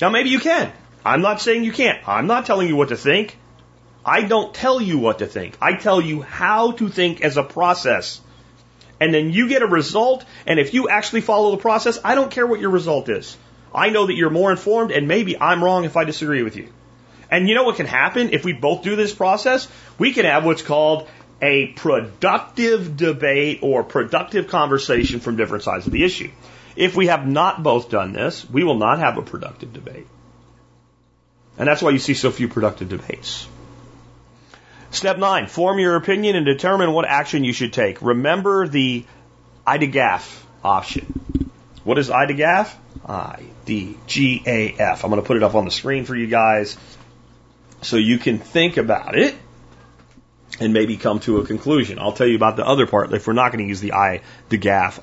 [0.00, 0.72] Now maybe you can.
[1.04, 2.06] I'm not saying you can't.
[2.08, 3.36] I'm not telling you what to think.
[4.04, 5.56] I don't tell you what to think.
[5.60, 8.20] I tell you how to think as a process.
[9.04, 12.30] And then you get a result, and if you actually follow the process, I don't
[12.30, 13.36] care what your result is.
[13.74, 16.68] I know that you're more informed, and maybe I'm wrong if I disagree with you.
[17.30, 19.68] And you know what can happen if we both do this process?
[19.98, 21.06] We can have what's called
[21.42, 26.30] a productive debate or productive conversation from different sides of the issue.
[26.74, 30.06] If we have not both done this, we will not have a productive debate.
[31.58, 33.46] And that's why you see so few productive debates.
[34.94, 38.00] Step nine, form your opinion and determine what action you should take.
[38.00, 39.04] Remember the
[39.66, 41.20] IDGAF option.
[41.82, 42.72] What is IDGAF?
[43.04, 45.04] I-D-G-A-F.
[45.04, 46.76] I'm going to put it up on the screen for you guys
[47.82, 49.34] so you can think about it
[50.60, 51.98] and maybe come to a conclusion.
[51.98, 54.20] I'll tell you about the other part if we're not going to use the I,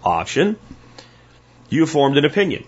[0.04, 0.58] option.
[1.70, 2.64] You formed an opinion.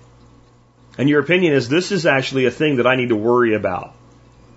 [0.97, 3.95] And your opinion is this is actually a thing that I need to worry about.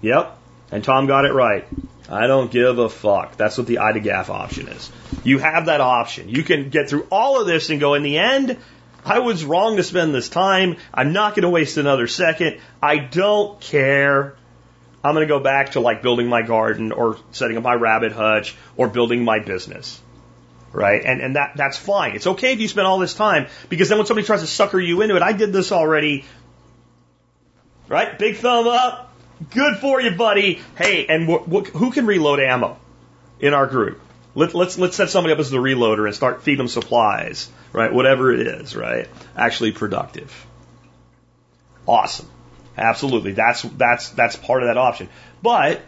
[0.03, 0.37] Yep.
[0.71, 1.67] And Tom got it right.
[2.09, 3.37] I don't give a fuck.
[3.37, 4.01] That's what the I to
[4.31, 4.91] option is.
[5.25, 6.29] You have that option.
[6.29, 8.59] You can get through all of this and go, in the end,
[9.05, 10.77] I was wrong to spend this time.
[10.93, 12.61] I'm not going to waste another second.
[12.83, 14.37] I don't care.
[15.03, 18.12] I'm going to go back to like building my garden or setting up my rabbit
[18.12, 20.01] hutch or building my business.
[20.73, 21.03] Right?
[21.05, 22.17] And, and that, that's fine.
[22.17, 24.81] It's okay if you spend all this time because then when somebody tries to sucker
[24.81, 26.25] you into it, I did this already.
[27.89, 28.19] Right?
[28.19, 29.12] Big thumb up.
[29.51, 30.61] Good for you, buddy.
[30.76, 32.78] Hey, and who can reload ammo
[33.39, 34.01] in our group?
[34.34, 37.93] Let, let's let's set somebody up as the reloader and start feeding them supplies, right?
[37.93, 39.09] Whatever it is, right?
[39.37, 40.47] Actually productive.
[41.87, 42.28] Awesome.
[42.76, 43.32] Absolutely.
[43.32, 45.09] That's that's that's part of that option.
[45.43, 45.82] But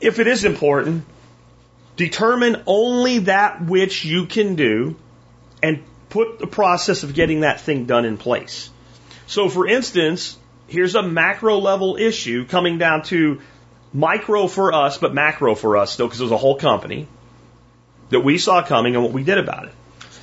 [0.00, 1.04] if it is important,
[1.96, 4.96] determine only that which you can do
[5.62, 8.70] and put the process of getting that thing done in place.
[9.26, 10.36] So for instance,
[10.72, 13.40] here's a macro level issue coming down to
[13.92, 17.06] micro for us, but macro for us still, because it was a whole company
[18.08, 19.74] that we saw coming and what we did about it.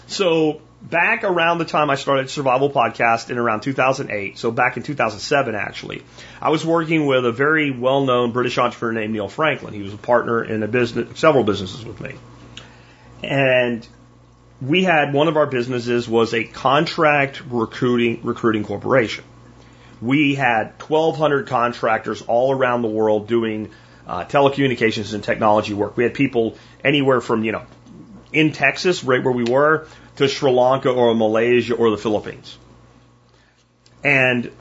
[0.08, 4.84] So back around the time I started Survival Podcast in around 2008, so back in
[4.84, 6.04] 2007 actually,
[6.42, 9.74] I was working with a very well-known British entrepreneur named Neil Franklin.
[9.74, 12.16] He was a partner in a business, several businesses with me.
[13.22, 13.88] And
[14.62, 19.24] we had one of our businesses was a contract recruiting recruiting corporation
[20.02, 23.72] we had 1,200 contractors all around the world doing
[24.08, 25.98] uh, telecommunications and technology work.
[25.98, 27.64] We had people anywhere from, you know,
[28.32, 29.88] in Texas, right where we were,
[30.18, 32.58] to Sri Lanka or Malaysia or the Philippines.
[34.04, 34.52] And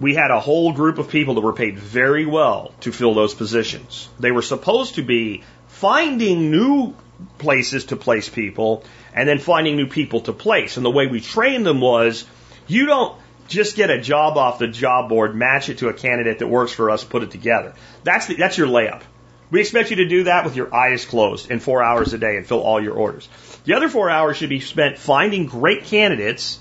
[0.00, 3.34] we had a whole group of people that were paid very well to fill those
[3.34, 4.08] positions.
[4.18, 6.94] They were supposed to be finding new
[7.38, 8.84] places to place people
[9.14, 10.76] and then finding new people to place.
[10.76, 12.26] And the way we trained them was
[12.66, 13.18] you don't
[13.48, 16.72] just get a job off the job board, match it to a candidate that works
[16.72, 17.74] for us, put it together.
[18.04, 19.02] That's the, that's your layup.
[19.50, 22.36] We expect you to do that with your eyes closed in four hours a day
[22.36, 23.28] and fill all your orders.
[23.64, 26.58] The other four hours should be spent finding great candidates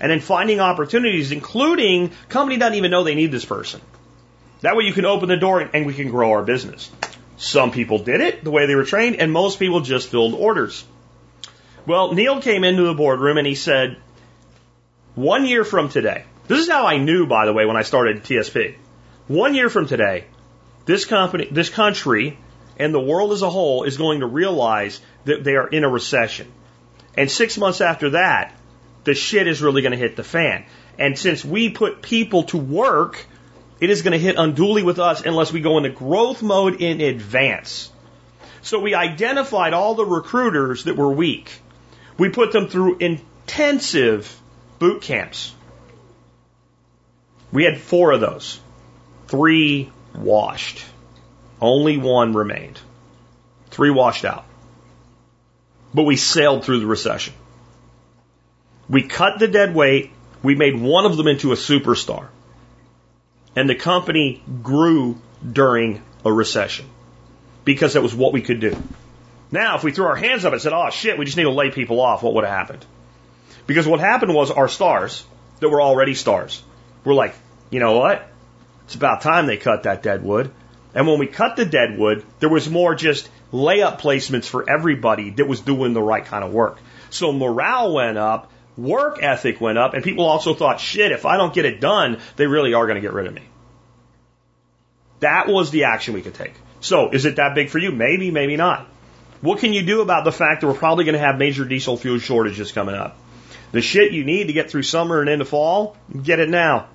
[0.00, 3.80] and then finding opportunities, including company doesn't even know they need this person.
[4.62, 6.90] That way you can open the door and we can grow our business.
[7.36, 10.84] Some people did it the way they were trained, and most people just filled orders.
[11.86, 13.98] Well, Neil came into the boardroom and he said,
[15.16, 18.22] one year from today, this is how I knew, by the way, when I started
[18.22, 18.76] TSP.
[19.26, 20.26] One year from today,
[20.84, 22.38] this company, this country,
[22.76, 25.88] and the world as a whole is going to realize that they are in a
[25.88, 26.52] recession.
[27.16, 28.54] And six months after that,
[29.04, 30.66] the shit is really going to hit the fan.
[30.98, 33.24] And since we put people to work,
[33.80, 37.00] it is going to hit unduly with us unless we go into growth mode in
[37.00, 37.90] advance.
[38.60, 41.50] So we identified all the recruiters that were weak.
[42.18, 44.42] We put them through intensive
[44.78, 45.54] boot camps.
[47.52, 48.60] We had four of those.
[49.28, 50.84] Three washed.
[51.60, 52.78] Only one remained.
[53.70, 54.44] Three washed out.
[55.94, 57.34] But we sailed through the recession.
[58.88, 60.10] We cut the dead weight.
[60.42, 62.28] We made one of them into a superstar.
[63.54, 65.18] And the company grew
[65.50, 66.86] during a recession
[67.64, 68.76] because that was what we could do.
[69.50, 71.50] Now, if we threw our hands up and said, oh shit, we just need to
[71.50, 72.84] lay people off, what would have happened?
[73.66, 75.24] Because what happened was our stars
[75.60, 76.62] that were already stars
[77.04, 77.34] were like,
[77.70, 78.28] you know what?
[78.84, 80.50] It's about time they cut that dead wood.
[80.94, 85.30] And when we cut the dead wood, there was more just layup placements for everybody
[85.30, 86.78] that was doing the right kind of work.
[87.10, 91.36] So morale went up, work ethic went up, and people also thought, shit, if I
[91.36, 93.42] don't get it done, they really are going to get rid of me.
[95.20, 96.54] That was the action we could take.
[96.80, 97.90] So is it that big for you?
[97.90, 98.86] Maybe, maybe not.
[99.40, 101.96] What can you do about the fact that we're probably going to have major diesel
[101.96, 103.16] fuel shortages coming up?
[103.76, 106.88] The shit you need to get through summer and into fall, get it now.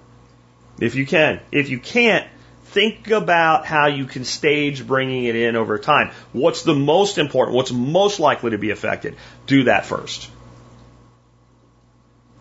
[0.79, 1.39] If you can.
[1.51, 2.27] If you can't,
[2.63, 6.09] think about how you can stage bringing it in over time.
[6.33, 7.55] What's the most important?
[7.55, 9.15] What's most likely to be affected?
[9.45, 10.27] Do that first.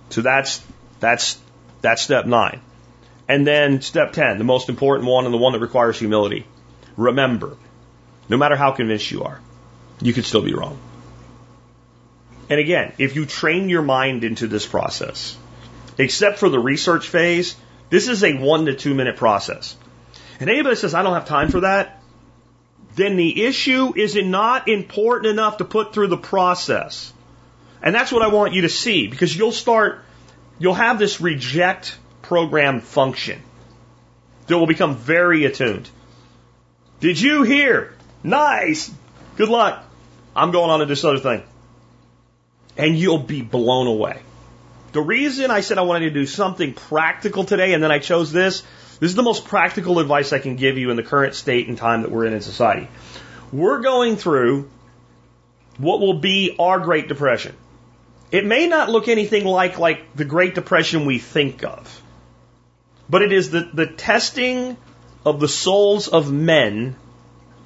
[0.09, 0.65] So that's,
[1.01, 1.39] that's,
[1.83, 2.62] that's step nine.
[3.29, 6.47] And then step 10, the most important one and the one that requires humility.
[6.97, 7.59] Remember,
[8.31, 9.39] no matter how convinced you are,
[10.01, 10.79] you could still be wrong.
[12.51, 15.39] And again, if you train your mind into this process,
[15.97, 17.55] except for the research phase,
[17.90, 19.77] this is a one to two minute process.
[20.40, 22.02] And anybody says, I don't have time for that,
[22.97, 27.12] then the issue is it not important enough to put through the process.
[27.82, 30.01] And that's what I want you to see because you'll start,
[30.59, 33.40] you'll have this reject program function
[34.48, 35.89] that will become very attuned.
[36.98, 37.94] Did you hear?
[38.24, 38.90] Nice.
[39.36, 39.85] Good luck.
[40.35, 41.44] I'm going on to this other thing
[42.81, 44.23] and you'll be blown away.
[44.93, 48.32] The reason I said I wanted to do something practical today and then I chose
[48.32, 48.62] this,
[48.98, 51.77] this is the most practical advice I can give you in the current state and
[51.77, 52.89] time that we're in in society.
[53.52, 54.70] We're going through
[55.78, 57.55] what will be our Great Depression.
[58.31, 62.02] It may not look anything like, like the Great Depression we think of,
[63.09, 64.77] but it is the, the testing
[65.24, 66.97] of the souls of men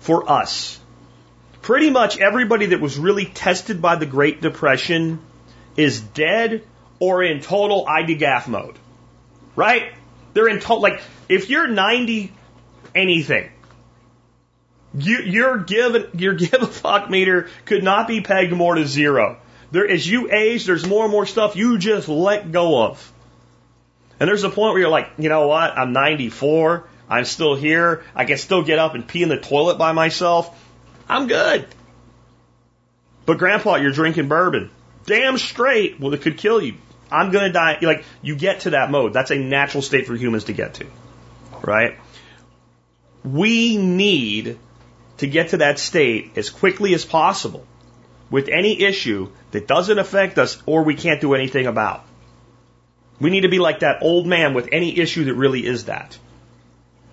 [0.00, 0.78] for us
[1.64, 5.18] pretty much everybody that was really tested by the Great Depression
[5.78, 6.62] is dead
[6.98, 8.78] or in total IDGAF mode.
[9.56, 9.94] Right?
[10.34, 12.32] They're in total, like, if you're 90
[12.94, 13.50] anything,
[14.92, 19.38] you, your give, your give a fuck meter could not be pegged more to zero.
[19.70, 23.10] There, as you age, there's more and more stuff you just let go of.
[24.20, 25.78] And there's a point where you're like, you know what?
[25.78, 26.86] I'm 94.
[27.08, 28.04] I'm still here.
[28.14, 30.60] I can still get up and pee in the toilet by myself.
[31.08, 31.66] I'm good.
[33.26, 34.70] But grandpa, you're drinking bourbon.
[35.06, 36.00] Damn straight.
[36.00, 36.74] Well, it could kill you.
[37.10, 37.78] I'm going to die.
[37.80, 39.12] Like, you get to that mode.
[39.12, 40.86] That's a natural state for humans to get to.
[41.62, 41.98] Right?
[43.22, 44.58] We need
[45.18, 47.66] to get to that state as quickly as possible
[48.30, 52.04] with any issue that doesn't affect us or we can't do anything about.
[53.20, 56.18] We need to be like that old man with any issue that really is that.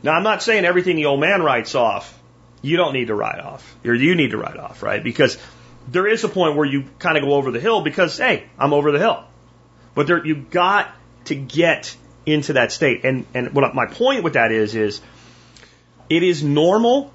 [0.04, 2.18] Now, I'm not saying everything the old man writes off
[2.62, 5.04] you don't need to ride off, or you need to ride off, right?
[5.04, 5.38] Because
[5.88, 8.74] there is a point where you kind of go over the hill because, hey, I'm
[8.74, 9.24] over the hill.
[9.96, 10.90] But there, you got
[11.26, 13.04] to get into that state.
[13.04, 15.02] And, and what my point with that is, is
[16.10, 17.12] it is normal,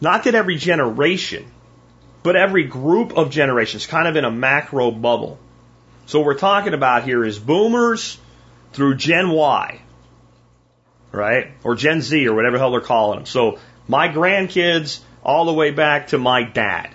[0.00, 1.46] not that every generation,
[2.22, 5.38] but every group of generations, kind of in a macro bubble.
[6.06, 8.18] So what we're talking about here is boomers
[8.72, 9.80] through Gen Y,
[11.12, 11.52] right?
[11.62, 13.26] Or Gen Z or whatever the hell they're calling them.
[13.26, 16.90] So my grandkids, all the way back to my dad.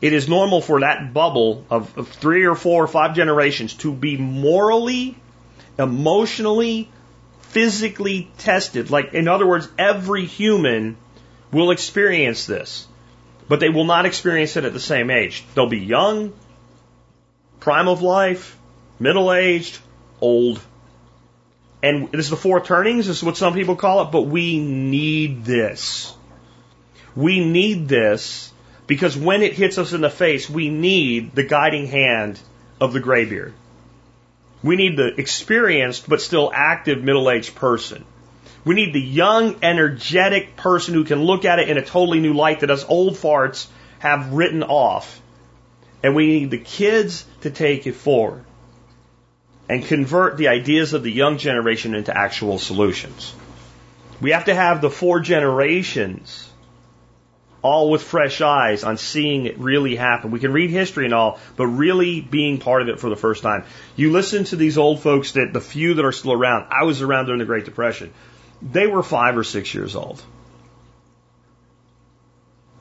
[0.00, 3.92] It is normal for that bubble of, of three or four or five generations to
[3.92, 5.16] be morally,
[5.78, 6.88] emotionally,
[7.40, 8.90] physically tested.
[8.90, 10.96] Like, in other words, every human
[11.50, 12.86] will experience this,
[13.48, 15.44] but they will not experience it at the same age.
[15.54, 16.32] They'll be young,
[17.58, 18.56] prime of life,
[19.00, 19.78] middle aged,
[20.20, 20.60] old.
[21.82, 24.58] And this is the four turnings, this is what some people call it, but we
[24.58, 26.14] need this.
[27.14, 28.52] We need this
[28.86, 32.40] because when it hits us in the face, we need the guiding hand
[32.80, 33.54] of the graybeard.
[34.62, 38.04] We need the experienced but still active middle aged person.
[38.64, 42.34] We need the young, energetic person who can look at it in a totally new
[42.34, 43.68] light that us old farts
[44.00, 45.20] have written off.
[46.02, 48.44] And we need the kids to take it forward
[49.68, 53.34] and convert the ideas of the young generation into actual solutions.
[54.20, 56.48] We have to have the four generations
[57.60, 60.30] all with fresh eyes on seeing it really happen.
[60.30, 63.42] We can read history and all, but really being part of it for the first
[63.42, 63.64] time.
[63.96, 66.68] You listen to these old folks that the few that are still around.
[66.70, 68.12] I was around during the Great Depression.
[68.62, 70.22] They were five or six years old.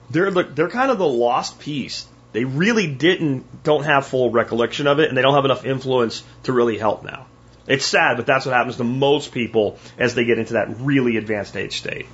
[0.10, 2.08] They're they're kind of the lost piece.
[2.34, 6.24] They really didn't don't have full recollection of it, and they don't have enough influence
[6.44, 7.28] to really help now.
[7.68, 11.18] It's sad, but that's what happens to most people as they get into that really
[11.18, 12.06] advanced age state.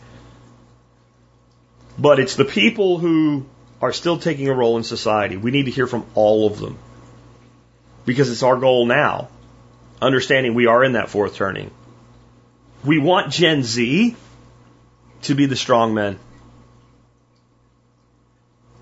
[1.98, 3.46] But it's the people who
[3.82, 5.38] are still taking a role in society.
[5.38, 6.78] We need to hear from all of them.
[8.06, 9.30] Because it's our goal now,
[10.02, 11.70] understanding we are in that fourth turning.
[12.84, 14.16] We want Gen Z
[15.24, 16.20] to be the strong men.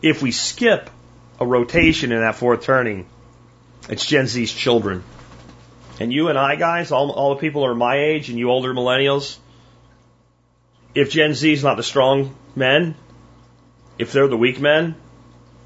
[0.01, 0.89] If we skip
[1.41, 3.07] a rotation in that fourth turning,
[3.89, 5.03] it's Gen Z's children.
[5.99, 8.73] And you and I, guys, all, all the people are my age and you older
[8.75, 9.37] millennials,
[10.93, 12.93] if Gen Z is not the strong men,
[13.97, 14.95] if they're the weak men,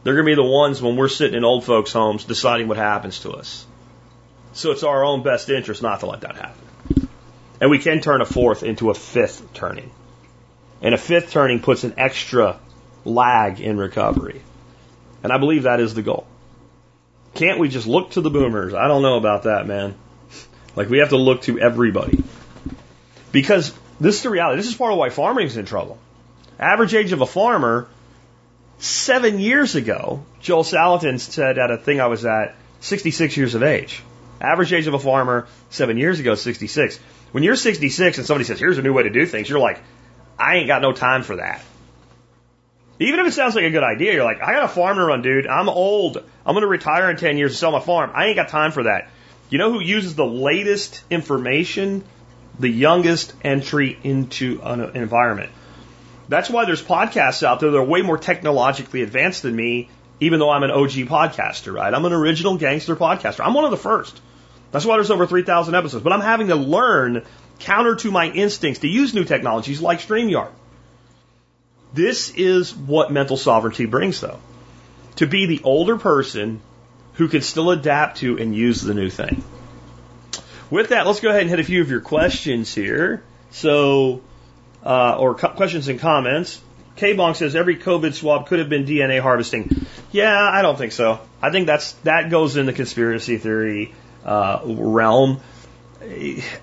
[0.04, 2.78] they're going to be the ones when we're sitting in old folks' homes deciding what
[2.78, 3.66] happens to us.
[4.54, 7.10] So it's our own best interest not to let that happen.
[7.60, 9.92] And we can turn a fourth into a fifth turning.
[10.82, 12.60] And a fifth turning puts an extra
[13.04, 14.42] lag in recovery.
[15.26, 16.28] And I believe that is the goal.
[17.34, 18.76] Can't we just look to the boomers?
[18.76, 19.96] I don't know about that, man.
[20.76, 22.24] Like we have to look to everybody.
[23.32, 24.58] Because this is the reality.
[24.58, 25.98] This is part of why farming is in trouble.
[26.60, 27.88] Average age of a farmer,
[28.78, 33.64] seven years ago, Joel Salatin said at a thing I was at, 66 years of
[33.64, 34.04] age.
[34.40, 37.00] Average age of a farmer, seven years ago, 66.
[37.32, 39.82] When you're 66 and somebody says, here's a new way to do things, you're like,
[40.38, 41.64] I ain't got no time for that.
[43.00, 45.04] Even if it sounds like a good idea, you're like, I got a farm to
[45.04, 45.48] run, dude.
[45.48, 46.18] I'm old.
[46.18, 48.12] I'm going to retire in 10 years and sell my farm.
[48.14, 49.10] I ain't got time for that.
[49.50, 52.04] You know who uses the latest information?
[52.58, 55.52] The youngest entry into an environment.
[56.30, 59.90] That's why there's podcasts out there that are way more technologically advanced than me,
[60.22, 61.94] even though I'm an OG podcaster, right?
[61.94, 63.46] I'm an original gangster podcaster.
[63.46, 64.20] I'm one of the first.
[64.72, 66.04] That's why there's over 3,000 episodes.
[66.04, 67.26] But I'm having to learn
[67.60, 70.52] counter to my instincts to use new technologies like StreamYard.
[71.96, 74.40] This is what mental sovereignty brings, though.
[75.16, 76.60] To be the older person
[77.14, 79.44] who can still adapt to and use the new thing.
[80.70, 83.24] With that, let's go ahead and hit a few of your questions here.
[83.52, 84.22] So,
[84.84, 86.62] uh, or co- questions and comments.
[86.98, 89.86] K-Bonk says every COVID swab could have been DNA harvesting.
[90.12, 91.22] Yeah, I don't think so.
[91.42, 93.94] I think that's that goes in the conspiracy theory
[94.26, 95.40] uh, realm,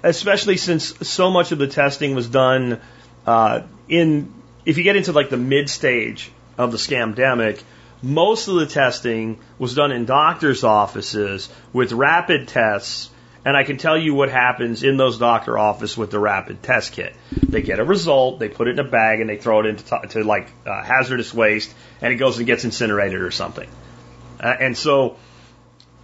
[0.03, 2.81] especially since so much of the testing was done
[3.27, 4.42] uh, in.
[4.65, 7.63] If you get into like the mid stage of the scamdemic,
[8.03, 13.11] most of the testing was done in doctors' offices with rapid tests,
[13.45, 16.93] and I can tell you what happens in those doctor offices with the rapid test
[16.93, 17.15] kit.
[17.33, 20.01] They get a result, they put it in a bag, and they throw it into
[20.11, 23.69] to like uh, hazardous waste, and it goes and gets incinerated or something.
[24.41, 25.17] Uh, and so,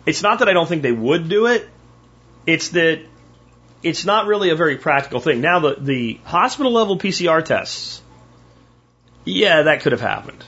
[0.06, 1.68] it's not that I don't think they would do it;
[2.46, 3.00] it's that
[3.82, 5.40] it's not really a very practical thing.
[5.40, 8.02] Now, the the hospital level PCR tests,
[9.28, 10.44] yeah, that could have happened.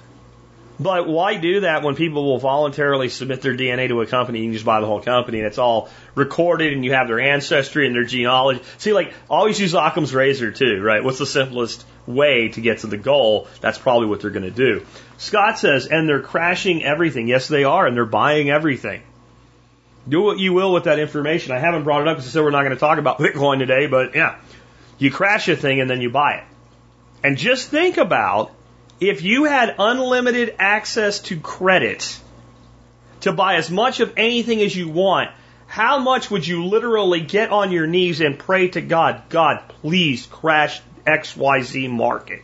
[0.80, 4.38] But why do that when people will voluntarily submit their DNA to a company?
[4.38, 7.20] And you just buy the whole company and it's all recorded and you have their
[7.20, 8.62] ancestry and their genealogy.
[8.78, 11.04] See, like, always use Occam's razor too, right?
[11.04, 13.48] What's the simplest way to get to the goal?
[13.60, 14.86] That's probably what they're going to do.
[15.18, 17.28] Scott says, and they're crashing everything.
[17.28, 19.02] Yes, they are, and they're buying everything.
[20.08, 21.52] Do what you will with that information.
[21.52, 23.58] I haven't brought it up because I said we're not going to talk about Bitcoin
[23.58, 24.36] today, but yeah.
[24.96, 26.44] You crash a thing and then you buy it.
[27.22, 28.52] And just think about
[29.00, 32.20] if you had unlimited access to credit
[33.22, 35.30] to buy as much of anything as you want,
[35.66, 40.26] how much would you literally get on your knees and pray to God, God, please
[40.26, 42.42] crash XYZ market?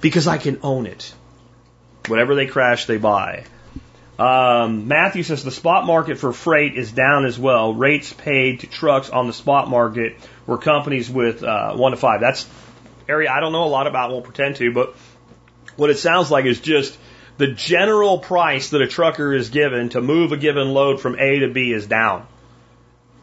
[0.00, 1.14] Because I can own it.
[2.06, 3.44] Whatever they crash, they buy.
[4.18, 7.74] Um, Matthew says the spot market for freight is down as well.
[7.74, 10.16] Rates paid to trucks on the spot market
[10.46, 12.20] were companies with uh, one to five.
[12.20, 12.48] That's
[13.08, 14.94] area I don't know a lot about, won't pretend to, but
[15.76, 16.96] what it sounds like is just
[17.36, 21.40] the general price that a trucker is given to move a given load from A
[21.40, 22.26] to B is down.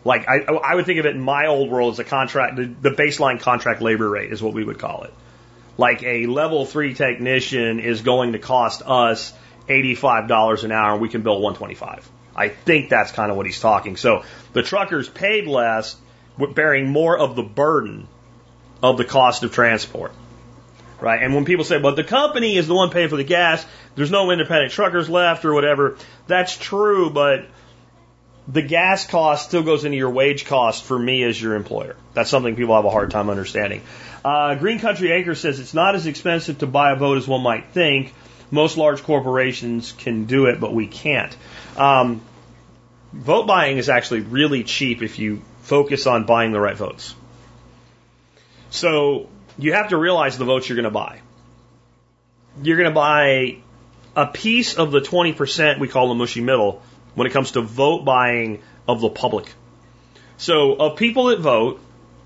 [0.04, 2.66] Like I, I would think of it in my old world as a contract, the,
[2.66, 5.14] the baseline contract labor rate is what we would call it.
[5.78, 9.34] Like a level three technician is going to cost us
[9.68, 12.10] $85 an hour and we can bill 125.
[12.36, 13.96] I think that's kind of what he's talking.
[13.96, 15.96] So the truckers paid less,
[16.56, 18.08] bearing more of the burden
[18.82, 20.12] of the cost of transport.
[21.00, 21.22] Right?
[21.22, 24.12] And when people say, but the company is the one paying for the gas, there's
[24.12, 25.98] no independent truckers left or whatever,
[26.28, 27.46] that's true, but
[28.48, 31.96] the gas cost still goes into your wage cost for me as your employer.
[32.14, 33.82] That's something people have a hard time understanding.
[34.24, 37.42] Uh, Green Country Acre says it's not as expensive to buy a vote as one
[37.42, 38.14] might think.
[38.52, 41.36] Most large corporations can do it, but we can't.
[41.78, 42.22] Um,
[43.14, 47.16] vote buying is actually really cheap if you focus on buying the right votes.
[48.72, 51.22] So you have to realize the votes you're going to buy.
[52.64, 53.58] You're going to buy
[54.16, 56.82] a piece of the 20% we call the mushy middle
[57.14, 59.54] when it comes to vote buying of the public.
[60.38, 61.82] So of people that vote,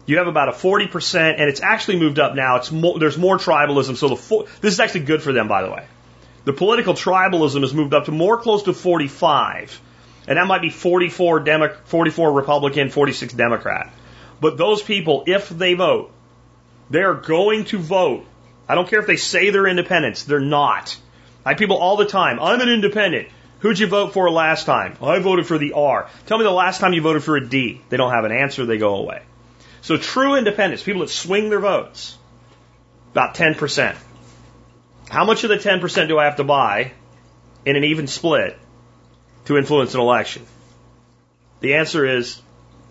[0.06, 2.58] you have about a 40%, and it's actually moved up now.
[2.58, 3.98] It's more, there's more tribalism.
[3.98, 5.86] So the this is actually good for them, by the way.
[6.46, 9.82] The political tribalism has moved up to more close to 45,
[10.28, 13.92] and that might be 44 Demo, 44 Republican, 46 Democrat.
[14.40, 16.12] But those people, if they vote,
[16.90, 18.26] they are going to vote.
[18.68, 20.98] I don't care if they say they're independents; they're not.
[21.46, 22.40] I have people all the time.
[22.40, 23.30] I'm an independent.
[23.60, 24.98] Who'd you vote for last time?
[25.02, 26.10] I voted for the R.
[26.28, 27.82] Tell me the last time you voted for a D.
[27.90, 29.24] They don't have an answer, they go away.
[29.82, 32.18] So true independents, people that swing their votes,
[33.12, 33.96] about 10%.
[35.10, 36.92] How much of the 10% do I have to buy
[37.66, 38.58] in an even split
[39.46, 40.46] to influence an election?
[41.62, 42.42] The answer is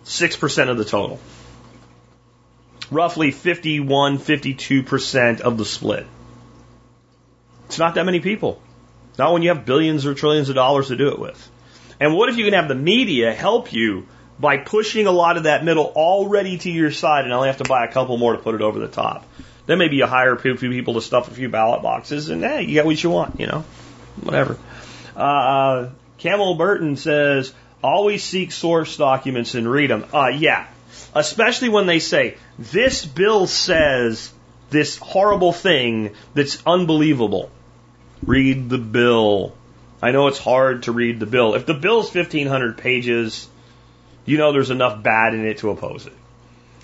[0.05, 1.19] 6% of the total.
[2.91, 6.05] Roughly 51, 52% of the split.
[7.65, 8.61] It's not that many people.
[9.17, 11.49] Not when you have billions or trillions of dollars to do it with.
[11.99, 14.07] And what if you can have the media help you
[14.39, 17.63] by pushing a lot of that middle already to your side and only have to
[17.63, 19.25] buy a couple more to put it over the top?
[19.65, 22.63] Then maybe you hire a few people to stuff a few ballot boxes and hey,
[22.63, 23.63] you get what you want, you know,
[24.21, 24.57] whatever.
[25.15, 27.53] Uh, Camel Burton says,
[27.83, 30.05] always seek source documents and read them.
[30.13, 30.67] Uh, yeah,
[31.15, 34.31] especially when they say, this bill says
[34.69, 37.49] this horrible thing that's unbelievable.
[38.23, 39.53] Read the bill.
[40.01, 41.55] I know it's hard to read the bill.
[41.55, 43.47] If the bill's 1500 pages,
[44.25, 46.13] you know there's enough bad in it to oppose it.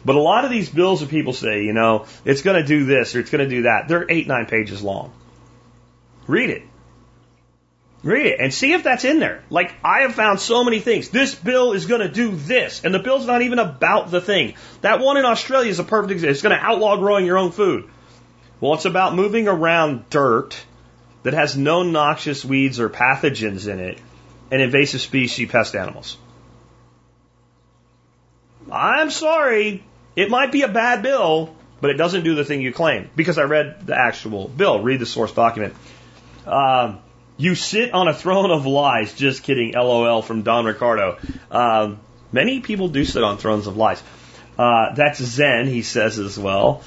[0.03, 2.85] But a lot of these bills that people say, you know, it's going to do
[2.85, 5.13] this or it's going to do that, they're eight, nine pages long.
[6.27, 6.63] Read it.
[8.03, 9.43] Read it and see if that's in there.
[9.51, 11.09] Like, I have found so many things.
[11.09, 14.55] This bill is going to do this, and the bill's not even about the thing.
[14.81, 16.31] That one in Australia is a perfect example.
[16.31, 17.89] It's going to outlaw growing your own food.
[18.59, 20.59] Well, it's about moving around dirt
[21.23, 23.99] that has no noxious weeds or pathogens in it
[24.49, 26.17] and invasive species pest animals.
[28.71, 29.83] I'm sorry,
[30.15, 33.37] it might be a bad bill, but it doesn't do the thing you claim because
[33.37, 34.81] I read the actual bill.
[34.81, 35.75] Read the source document.
[36.45, 36.99] Um,
[37.41, 39.13] you sit on a throne of lies.
[39.13, 39.73] Just kidding.
[39.73, 41.18] LOL from Don Ricardo.
[41.49, 41.99] Um,
[42.31, 44.01] many people do sit on thrones of lies.
[44.59, 46.84] Uh, that's Zen, he says as well.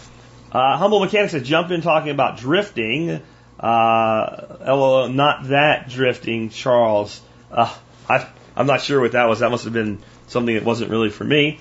[0.52, 3.20] Uh, Humble Mechanics says, jump in talking about drifting.
[3.59, 7.20] Uh, LOL, not that drifting, Charles.
[7.51, 7.74] Uh,
[8.09, 9.40] I, I'm not sure what that was.
[9.40, 9.98] That must have been
[10.28, 11.59] something that wasn't really for me.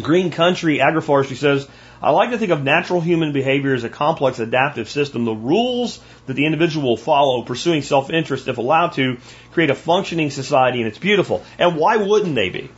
[0.00, 1.68] Green Country Agroforestry says,
[2.02, 5.24] I like to think of natural human behavior as a complex adaptive system.
[5.24, 9.18] The rules that the individual will follow, pursuing self interest, if allowed to,
[9.52, 11.44] create a functioning society, and it's beautiful.
[11.58, 12.70] And why wouldn't they be?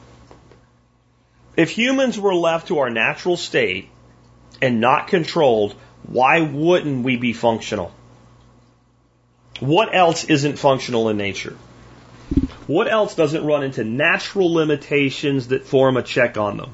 [1.57, 3.89] If humans were left to our natural state
[4.61, 5.75] and not controlled,
[6.05, 7.93] why wouldn't we be functional?
[9.61, 11.57] What else isn't functional in nature?
[12.67, 16.71] What else doesn't run into natural limitations that form a check on them?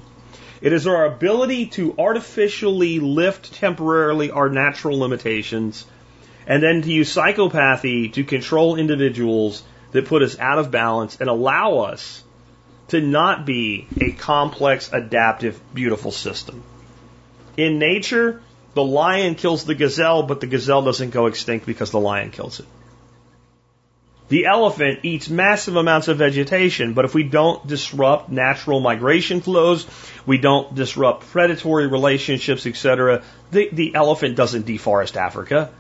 [0.63, 5.85] It is our ability to artificially lift temporarily our natural limitations
[6.47, 11.29] and then to use psychopathy to control individuals that put us out of balance and
[11.29, 12.23] allow us
[12.89, 16.63] to not be a complex, adaptive, beautiful system.
[17.57, 18.41] In nature,
[18.75, 22.61] the lion kills the gazelle, but the gazelle doesn't go extinct because the lion kills
[22.61, 22.67] it.
[24.33, 29.87] The elephant eats massive amounts of vegetation, but if we don't disrupt natural migration flows,
[30.25, 35.71] we don't disrupt predatory relationships, etc., the, the elephant doesn't deforest Africa.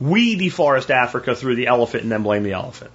[0.00, 2.92] We deforest Africa through the elephant and then blame the elephant.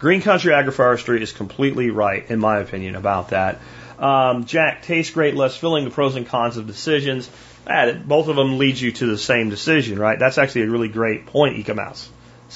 [0.00, 3.60] Green Country Agroforestry is completely right, in my opinion, about that.
[4.00, 7.30] Um, Jack, tastes great, less filling, the pros and cons of decisions.
[7.64, 10.18] Both of them lead you to the same decision, right?
[10.18, 12.08] That's actually a really great point, Ecomouse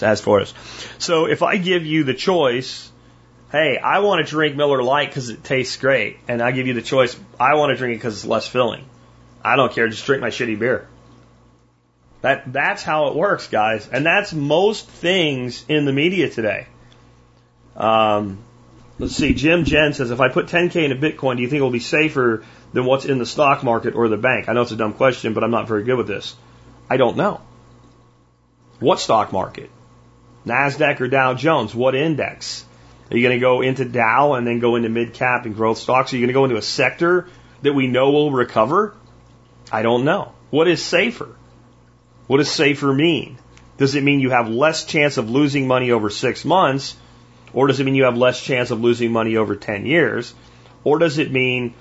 [0.02, 0.54] as for us.
[0.98, 2.90] So if I give you the choice,
[3.52, 6.74] hey, I want to drink Miller Lite because it tastes great, and I give you
[6.74, 8.84] the choice, I want to drink it because it's less filling.
[9.44, 10.88] I don't care, just drink my shitty beer.
[12.22, 16.66] That that's how it works, guys, and that's most things in the media today.
[17.76, 18.38] Um,
[18.98, 21.62] let's see, Jim Jen says, if I put 10k into Bitcoin, do you think it
[21.62, 22.42] will be safer
[22.72, 24.48] than what's in the stock market or the bank?
[24.48, 26.34] I know it's a dumb question, but I'm not very good with this.
[26.88, 27.40] I don't know.
[28.80, 29.70] What stock market?
[30.46, 31.74] NASDAQ or Dow Jones?
[31.74, 32.64] What index?
[33.10, 35.78] Are you going to go into Dow and then go into mid cap and growth
[35.78, 36.12] stocks?
[36.12, 37.28] Are you going to go into a sector
[37.62, 38.94] that we know will recover?
[39.70, 40.32] I don't know.
[40.50, 41.34] What is safer?
[42.26, 43.38] What does safer mean?
[43.76, 46.96] Does it mean you have less chance of losing money over six months?
[47.52, 50.34] Or does it mean you have less chance of losing money over 10 years?
[50.82, 51.74] Or does it mean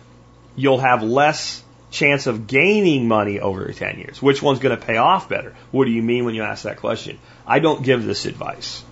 [0.56, 1.63] you'll have less
[1.94, 4.22] chance of gaining money over 10 years?
[4.22, 5.56] Which one's going to pay off better?
[5.72, 7.20] What do you mean when you ask that question?
[7.48, 8.84] I don't give this advice.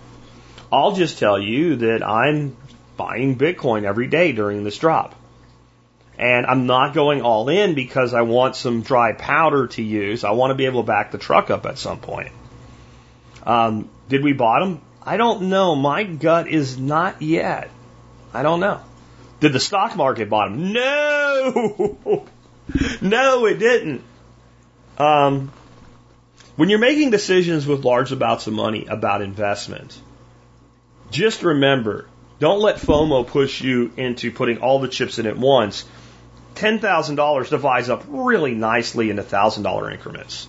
[0.71, 2.55] I'll just tell you that I'm
[2.95, 5.15] buying Bitcoin every day during this drop.
[6.17, 10.23] And I'm not going all in because I want some dry powder to use.
[10.23, 12.31] I want to be able to back the truck up at some point.
[13.43, 14.81] Um, did we bottom?
[15.01, 15.75] I don't know.
[15.75, 17.71] My gut is not yet.
[18.33, 18.81] I don't know.
[19.39, 20.71] Did the stock market bottom?
[20.71, 22.27] No!
[23.01, 24.03] no, it didn't.
[24.97, 25.51] Um,
[26.55, 29.99] when you're making decisions with large amounts of money about investment,
[31.09, 32.07] just remember,
[32.39, 35.85] don't let FOMO push you into putting all the chips in at once.
[36.55, 40.47] $10,000 divides up really nicely into $1,000 increments.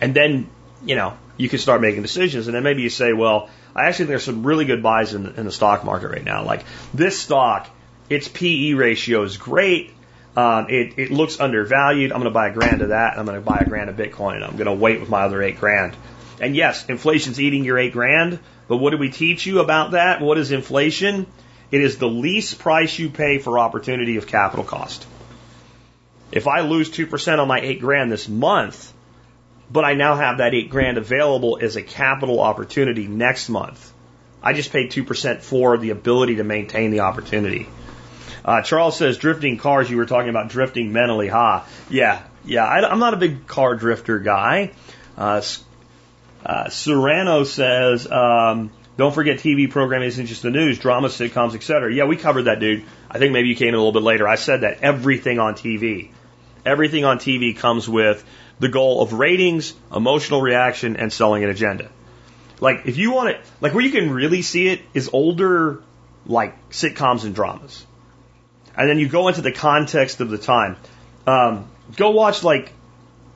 [0.00, 0.48] And then,
[0.84, 2.46] you know, you can start making decisions.
[2.46, 5.34] And then maybe you say, well, I actually think there's some really good buys in
[5.36, 6.44] in the stock market right now.
[6.44, 7.68] Like this stock,
[8.10, 9.92] its PE ratio is great.
[10.38, 12.12] Um, it, it looks undervalued.
[12.12, 13.18] I'm going to buy a grand of that.
[13.18, 14.36] I'm going to buy a grand of Bitcoin.
[14.36, 15.96] And I'm going to wait with my other eight grand.
[16.40, 18.38] And yes, inflation's eating your eight grand.
[18.68, 20.20] But what did we teach you about that?
[20.20, 21.26] What is inflation?
[21.72, 25.08] It is the least price you pay for opportunity of capital cost.
[26.30, 28.92] If I lose 2% on my eight grand this month,
[29.68, 33.92] but I now have that eight grand available as a capital opportunity next month.
[34.40, 37.66] I just paid 2% for the ability to maintain the opportunity.
[38.44, 41.60] Uh, Charles says, drifting cars, you were talking about drifting mentally, ha.
[41.60, 41.70] Huh?
[41.90, 44.72] Yeah, yeah, I, am not a big car drifter guy.
[45.16, 45.42] Uh,
[46.44, 51.92] uh, Serrano says, um, don't forget TV programming isn't just the news, drama, sitcoms, etc.
[51.92, 52.84] Yeah, we covered that, dude.
[53.10, 54.26] I think maybe you came in a little bit later.
[54.26, 56.10] I said that everything on TV,
[56.64, 58.24] everything on TV comes with
[58.58, 61.90] the goal of ratings, emotional reaction, and selling an agenda.
[62.60, 65.82] Like, if you want it, like where you can really see it is older,
[66.26, 67.86] like sitcoms and dramas.
[68.78, 70.76] And then you go into the context of the time.
[71.26, 72.72] Um, go watch like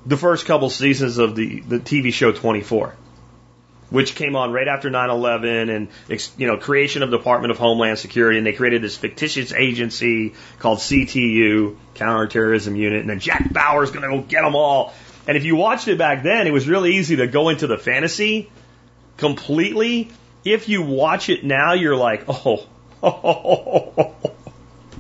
[0.07, 2.95] the first couple seasons of the, the TV show 24,
[3.91, 5.89] which came on right after 9-11 and,
[6.39, 8.39] you know, creation of Department of Homeland Security.
[8.39, 13.01] And they created this fictitious agency called CTU, Counterterrorism Unit.
[13.01, 14.95] And then Jack Bauer's going to go get them all.
[15.27, 17.79] And if you watched it back then, it was really easy to go into the
[17.79, 18.49] fantasy
[19.17, 20.13] completely.
[20.45, 22.67] If you watch it now, you're like, oh,
[23.03, 24.15] oh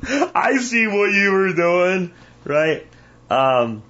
[0.34, 2.12] I see what you were doing,
[2.44, 2.86] right?
[3.30, 3.82] Um,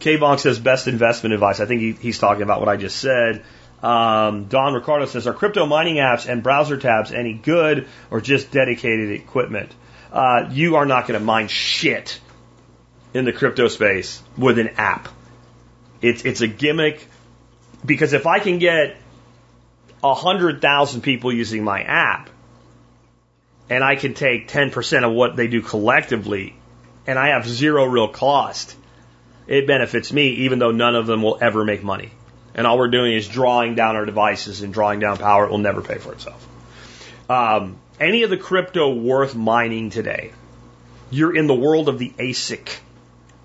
[0.00, 1.60] K Bonk says best investment advice.
[1.60, 3.44] I think he, he's talking about what I just said.
[3.82, 8.50] Um, Don Ricardo says, are crypto mining apps and browser tabs any good or just
[8.50, 9.72] dedicated equipment?
[10.12, 12.20] Uh, you are not going to mine shit
[13.14, 15.08] in the crypto space with an app.
[16.02, 17.06] It's it's a gimmick
[17.84, 18.96] because if I can get
[20.02, 22.30] a hundred thousand people using my app,
[23.68, 26.56] and I can take ten percent of what they do collectively,
[27.06, 28.76] and I have zero real cost,
[29.46, 32.10] it benefits me, even though none of them will ever make money.
[32.54, 35.44] And all we're doing is drawing down our devices and drawing down power.
[35.44, 36.46] It will never pay for itself.
[37.28, 40.32] Um, any of the crypto worth mining today,
[41.10, 42.78] you're in the world of the ASIC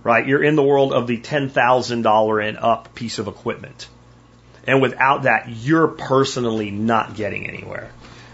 [0.04, 0.26] right?
[0.26, 3.88] You're in the world of the $10,000 and up piece of equipment.
[4.66, 7.92] And without that, you're personally not getting anywhere.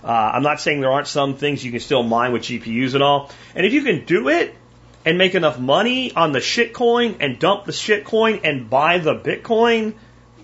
[0.07, 3.03] Uh, I'm not saying there aren't some things you can still mine with GPUs and
[3.03, 3.29] all.
[3.53, 4.55] And if you can do it
[5.03, 9.95] and make enough money on the shitcoin and dump the shitcoin and buy the Bitcoin,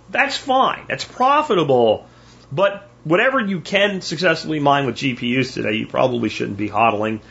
[0.10, 0.84] that's fine.
[0.90, 2.08] That's profitable.
[2.52, 7.22] But whatever you can successfully mine with GPUs today, you probably shouldn't be hodling.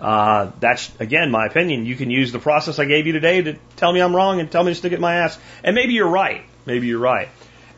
[0.00, 1.84] Uh, that's again my opinion.
[1.84, 4.50] You can use the process I gave you today to tell me I'm wrong and
[4.50, 5.38] tell me to stick it in my ass.
[5.62, 6.42] And maybe you're right.
[6.64, 7.28] Maybe you're right.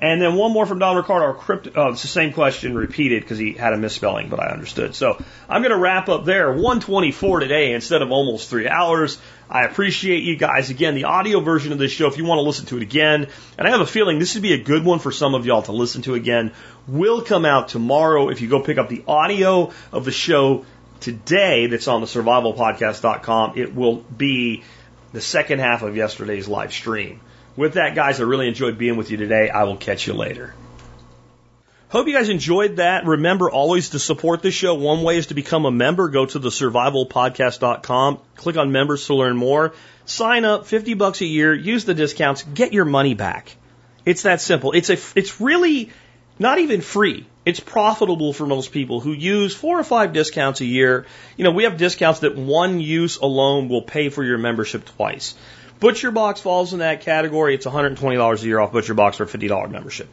[0.05, 1.41] And then one more from Don Ricardo.
[1.49, 4.95] Oh, uh, it's the same question repeated because he had a misspelling, but I understood.
[4.95, 5.17] So
[5.49, 6.53] I'm going to wrap up there.
[6.53, 9.19] 124 today instead of almost three hours.
[9.49, 10.69] I appreciate you guys.
[10.69, 13.29] Again, the audio version of this show, if you want to listen to it again,
[13.57, 15.63] and I have a feeling this would be a good one for some of y'all
[15.63, 16.53] to listen to again,
[16.87, 20.67] will come out tomorrow if you go pick up the audio of the show
[21.01, 23.57] today that's on the survivalpodcast.com.
[23.57, 24.65] It will be
[25.13, 27.21] the second half of yesterday's live stream.
[27.57, 29.49] With that, guys, I really enjoyed being with you today.
[29.49, 30.55] I will catch you later.
[31.89, 33.07] Hope you guys enjoyed that.
[33.07, 34.75] Remember always to support this show.
[34.75, 36.09] One way is to become a member.
[36.09, 39.75] Go to the survivalpodcast.com, click on members to learn more.
[40.05, 43.57] Sign up, 50 bucks a year, use the discounts, get your money back.
[44.05, 44.73] It's that simple.
[44.73, 45.91] It's a, it's really
[46.39, 47.27] not even free.
[47.47, 51.07] It's profitable for most people who use four or five discounts a year.
[51.37, 55.35] You know, we have discounts that one use alone will pay for your membership twice.
[55.85, 57.55] Butcher Box falls in that category.
[57.55, 60.09] It's $120 a year off Butcher Box for a $50 membership.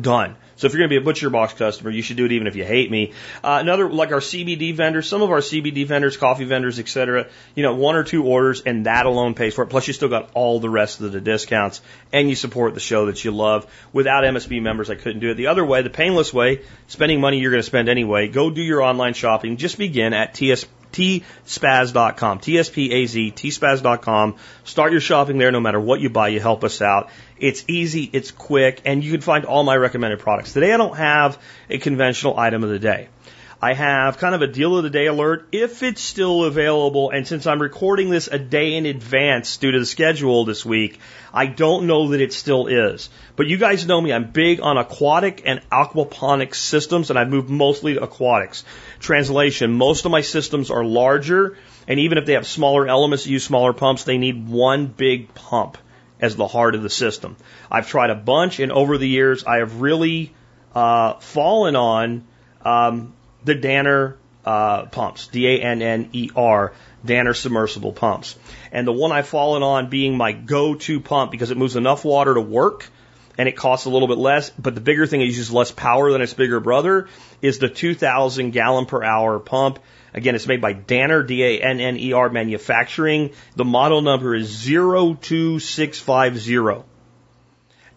[0.00, 0.34] Done.
[0.56, 2.48] So if you're going to be a Butcher Box customer, you should do it even
[2.48, 3.12] if you hate me.
[3.44, 7.28] Uh, another, like our CBD vendors, some of our CBD vendors, coffee vendors, etc.
[7.54, 9.68] You know, one or two orders and that alone pays for it.
[9.68, 13.06] Plus you still got all the rest of the discounts and you support the show
[13.06, 13.72] that you love.
[13.92, 15.34] Without MSB members, I couldn't do it.
[15.34, 18.60] The other way, the painless way, spending money you're going to spend anyway, go do
[18.60, 19.56] your online shopping.
[19.56, 24.36] Just begin at TS tspaz.com, T-S-P-A-Z, tspaz.com.
[24.64, 26.28] Start your shopping there no matter what you buy.
[26.28, 27.10] You help us out.
[27.38, 30.52] It's easy, it's quick, and you can find all my recommended products.
[30.52, 33.08] Today I don't have a conventional item of the day.
[33.66, 37.10] I have kind of a deal of the day alert if it's still available.
[37.10, 41.00] And since I'm recording this a day in advance due to the schedule this week,
[41.34, 43.10] I don't know that it still is.
[43.34, 44.12] But you guys know me.
[44.12, 48.64] I'm big on aquatic and aquaponic systems and I've moved mostly to aquatics.
[49.00, 49.72] Translation.
[49.72, 53.42] Most of my systems are larger and even if they have smaller elements that use
[53.42, 55.76] smaller pumps, they need one big pump
[56.20, 57.34] as the heart of the system.
[57.68, 60.32] I've tried a bunch and over the years I have really,
[60.72, 62.26] uh, fallen on,
[62.64, 63.12] um,
[63.46, 66.72] the Danner uh, pumps, D-A-N-N-E-R,
[67.04, 68.36] Danner submersible pumps.
[68.72, 72.34] And the one I've fallen on being my go-to pump because it moves enough water
[72.34, 72.90] to work
[73.38, 75.70] and it costs a little bit less, but the bigger thing, is it uses less
[75.70, 77.08] power than its bigger brother,
[77.42, 79.78] is the 2,000 gallon per hour pump.
[80.14, 83.32] Again, it's made by Danner, D-A-N-N-E-R Manufacturing.
[83.54, 86.84] The model number is 02650.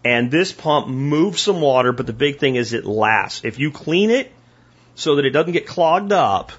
[0.03, 3.45] And this pump moves some water, but the big thing is it lasts.
[3.45, 4.33] If you clean it,
[4.99, 6.51] so that it doesn't get clogged up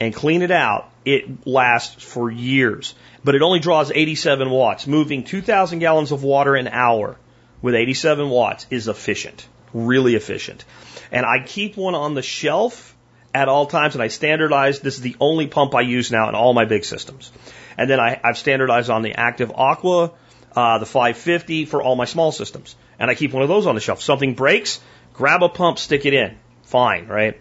[0.00, 2.94] and clean it out, it lasts for years.
[3.22, 4.86] But it only draws 87 watts.
[4.86, 7.16] Moving 2,000 gallons of water an hour
[7.60, 10.64] with 87 watts is efficient, really efficient.
[11.12, 12.96] And I keep one on the shelf
[13.34, 14.80] at all times, and I standardize.
[14.80, 17.30] This is the only pump I use now in all my big systems.
[17.76, 20.12] And then I, I've standardized on the Active Aqua,
[20.56, 22.74] uh, the 550 for all my small systems.
[22.98, 24.00] And I keep one of those on the shelf.
[24.00, 24.80] Something breaks,
[25.12, 26.38] grab a pump, stick it in.
[26.70, 27.40] Fine, right?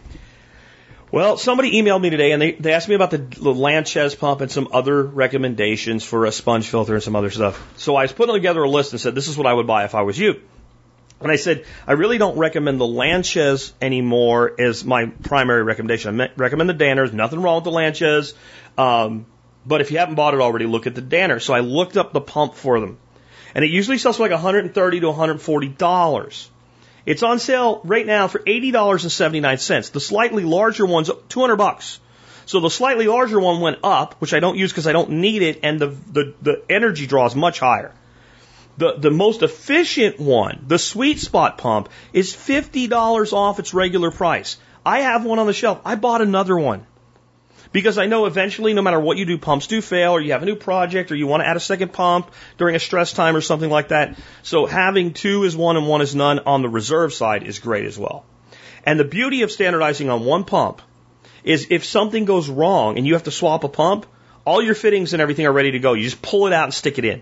[1.11, 4.41] Well, somebody emailed me today and they, they asked me about the, the Lanchez pump
[4.41, 7.73] and some other recommendations for a sponge filter and some other stuff.
[7.77, 9.85] So I was putting together a list and said, this is what I would buy
[9.85, 10.41] if I was you.
[11.21, 16.21] And I said, I really don't recommend the Lanchez anymore as my primary recommendation.
[16.21, 17.11] I recommend the Danners.
[17.11, 18.35] Nothing wrong with the Lanchez.
[18.77, 19.25] Um,
[19.65, 21.39] but if you haven't bought it already, look at the Danner.
[21.39, 22.99] So I looked up the pump for them.
[23.53, 26.49] And it usually sells for like 130 to 140 dollars.
[27.05, 29.91] It's on sale right now for $80.79.
[29.91, 31.99] The slightly larger one's 200 bucks.
[32.45, 35.43] So the slightly larger one went up, which I don't use because I don't need
[35.43, 37.93] it, and the, the, the energy draw is much higher.
[38.77, 44.57] The, the most efficient one, the sweet spot pump, is $50 off its regular price.
[44.85, 45.81] I have one on the shelf.
[45.85, 46.87] I bought another one.
[47.71, 50.41] Because I know eventually, no matter what you do, pumps do fail, or you have
[50.41, 53.35] a new project, or you want to add a second pump during a stress time
[53.35, 54.17] or something like that.
[54.41, 57.85] So having two is one and one is none on the reserve side is great
[57.85, 58.25] as well.
[58.83, 60.81] And the beauty of standardizing on one pump
[61.43, 64.07] is if something goes wrong and you have to swap a pump,
[64.45, 65.93] all your fittings and everything are ready to go.
[65.93, 67.21] You just pull it out and stick it in.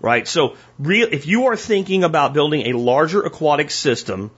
[0.00, 0.26] Right?
[0.26, 4.32] So real, if you are thinking about building a larger aquatic system,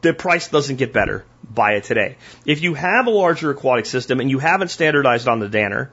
[0.00, 1.24] the price doesn't get better.
[1.48, 2.16] Buy it today.
[2.46, 5.92] If you have a larger aquatic system and you haven't standardized on the Danner,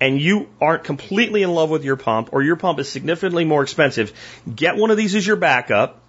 [0.00, 3.62] and you aren't completely in love with your pump, or your pump is significantly more
[3.62, 4.12] expensive,
[4.52, 6.00] get one of these as your backup.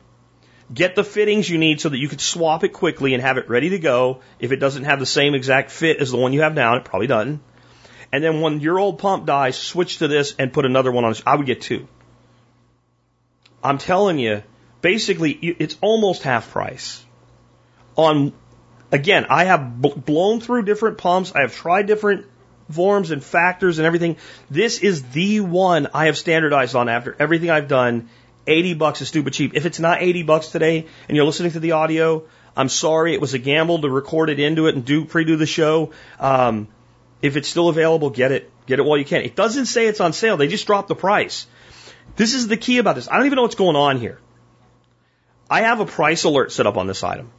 [0.71, 3.49] Get the fittings you need so that you can swap it quickly and have it
[3.49, 4.21] ready to go.
[4.39, 6.85] If it doesn't have the same exact fit as the one you have now, it
[6.85, 7.41] probably doesn't.
[8.11, 11.15] And then when your old pump dies, switch to this and put another one on.
[11.25, 11.87] I would get two.
[13.63, 14.43] I'm telling you,
[14.81, 17.03] basically, it's almost half price
[17.99, 18.33] on,
[18.91, 21.33] again, I have blown through different pumps.
[21.35, 22.25] I have tried different
[22.71, 24.17] forms and factors and everything.
[24.49, 28.09] This is the one I have standardized on after everything I've done.
[28.47, 29.55] 80 bucks is stupid cheap.
[29.55, 32.23] If it's not 80 bucks today and you're listening to the audio,
[32.55, 33.13] I'm sorry.
[33.13, 35.91] It was a gamble to record it into it and do pre-do the show.
[36.19, 36.67] Um,
[37.21, 38.49] if it's still available, get it.
[38.65, 39.21] Get it while you can.
[39.23, 40.37] It doesn't say it's on sale.
[40.37, 41.47] They just dropped the price.
[42.15, 43.09] This is the key about this.
[43.09, 44.19] I don't even know what's going on here.
[45.49, 47.31] I have a price alert set up on this item.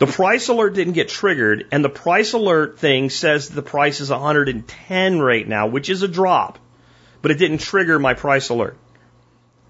[0.00, 4.08] The price alert didn't get triggered, and the price alert thing says the price is
[4.08, 6.58] 110 right now, which is a drop,
[7.20, 8.78] but it didn't trigger my price alert.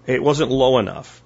[0.07, 1.21] It wasn't low enough.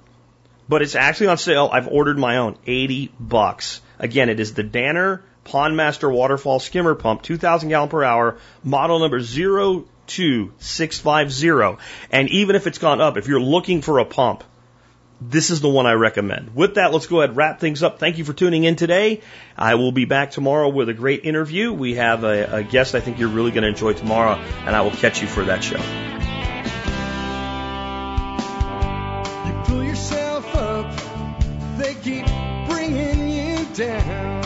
[0.68, 1.70] But it's actually on sale.
[1.72, 3.80] I've ordered my own, 80 bucks.
[4.00, 9.20] Again, it is the Danner Pondmaster Waterfall Skimmer Pump, 2,000 gallon per hour, model number
[9.20, 11.78] 02650.
[12.12, 14.44] And even if it's gone up, if you're looking for a pump
[15.22, 16.56] this is the one I recommend.
[16.56, 18.00] With that, let's go ahead and wrap things up.
[18.00, 19.22] Thank you for tuning in today.
[19.58, 21.72] I will be back tomorrow with a great interview.
[21.72, 24.82] We have a, a guest I think you're really going to enjoy tomorrow, and I
[24.82, 25.80] will catch you for that show.
[29.46, 32.26] You pull yourself up, they keep
[32.68, 34.46] bringing you down.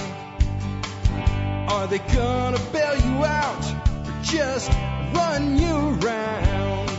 [1.69, 3.63] Are they gonna bail you out
[4.07, 4.69] or just
[5.13, 6.98] run you around?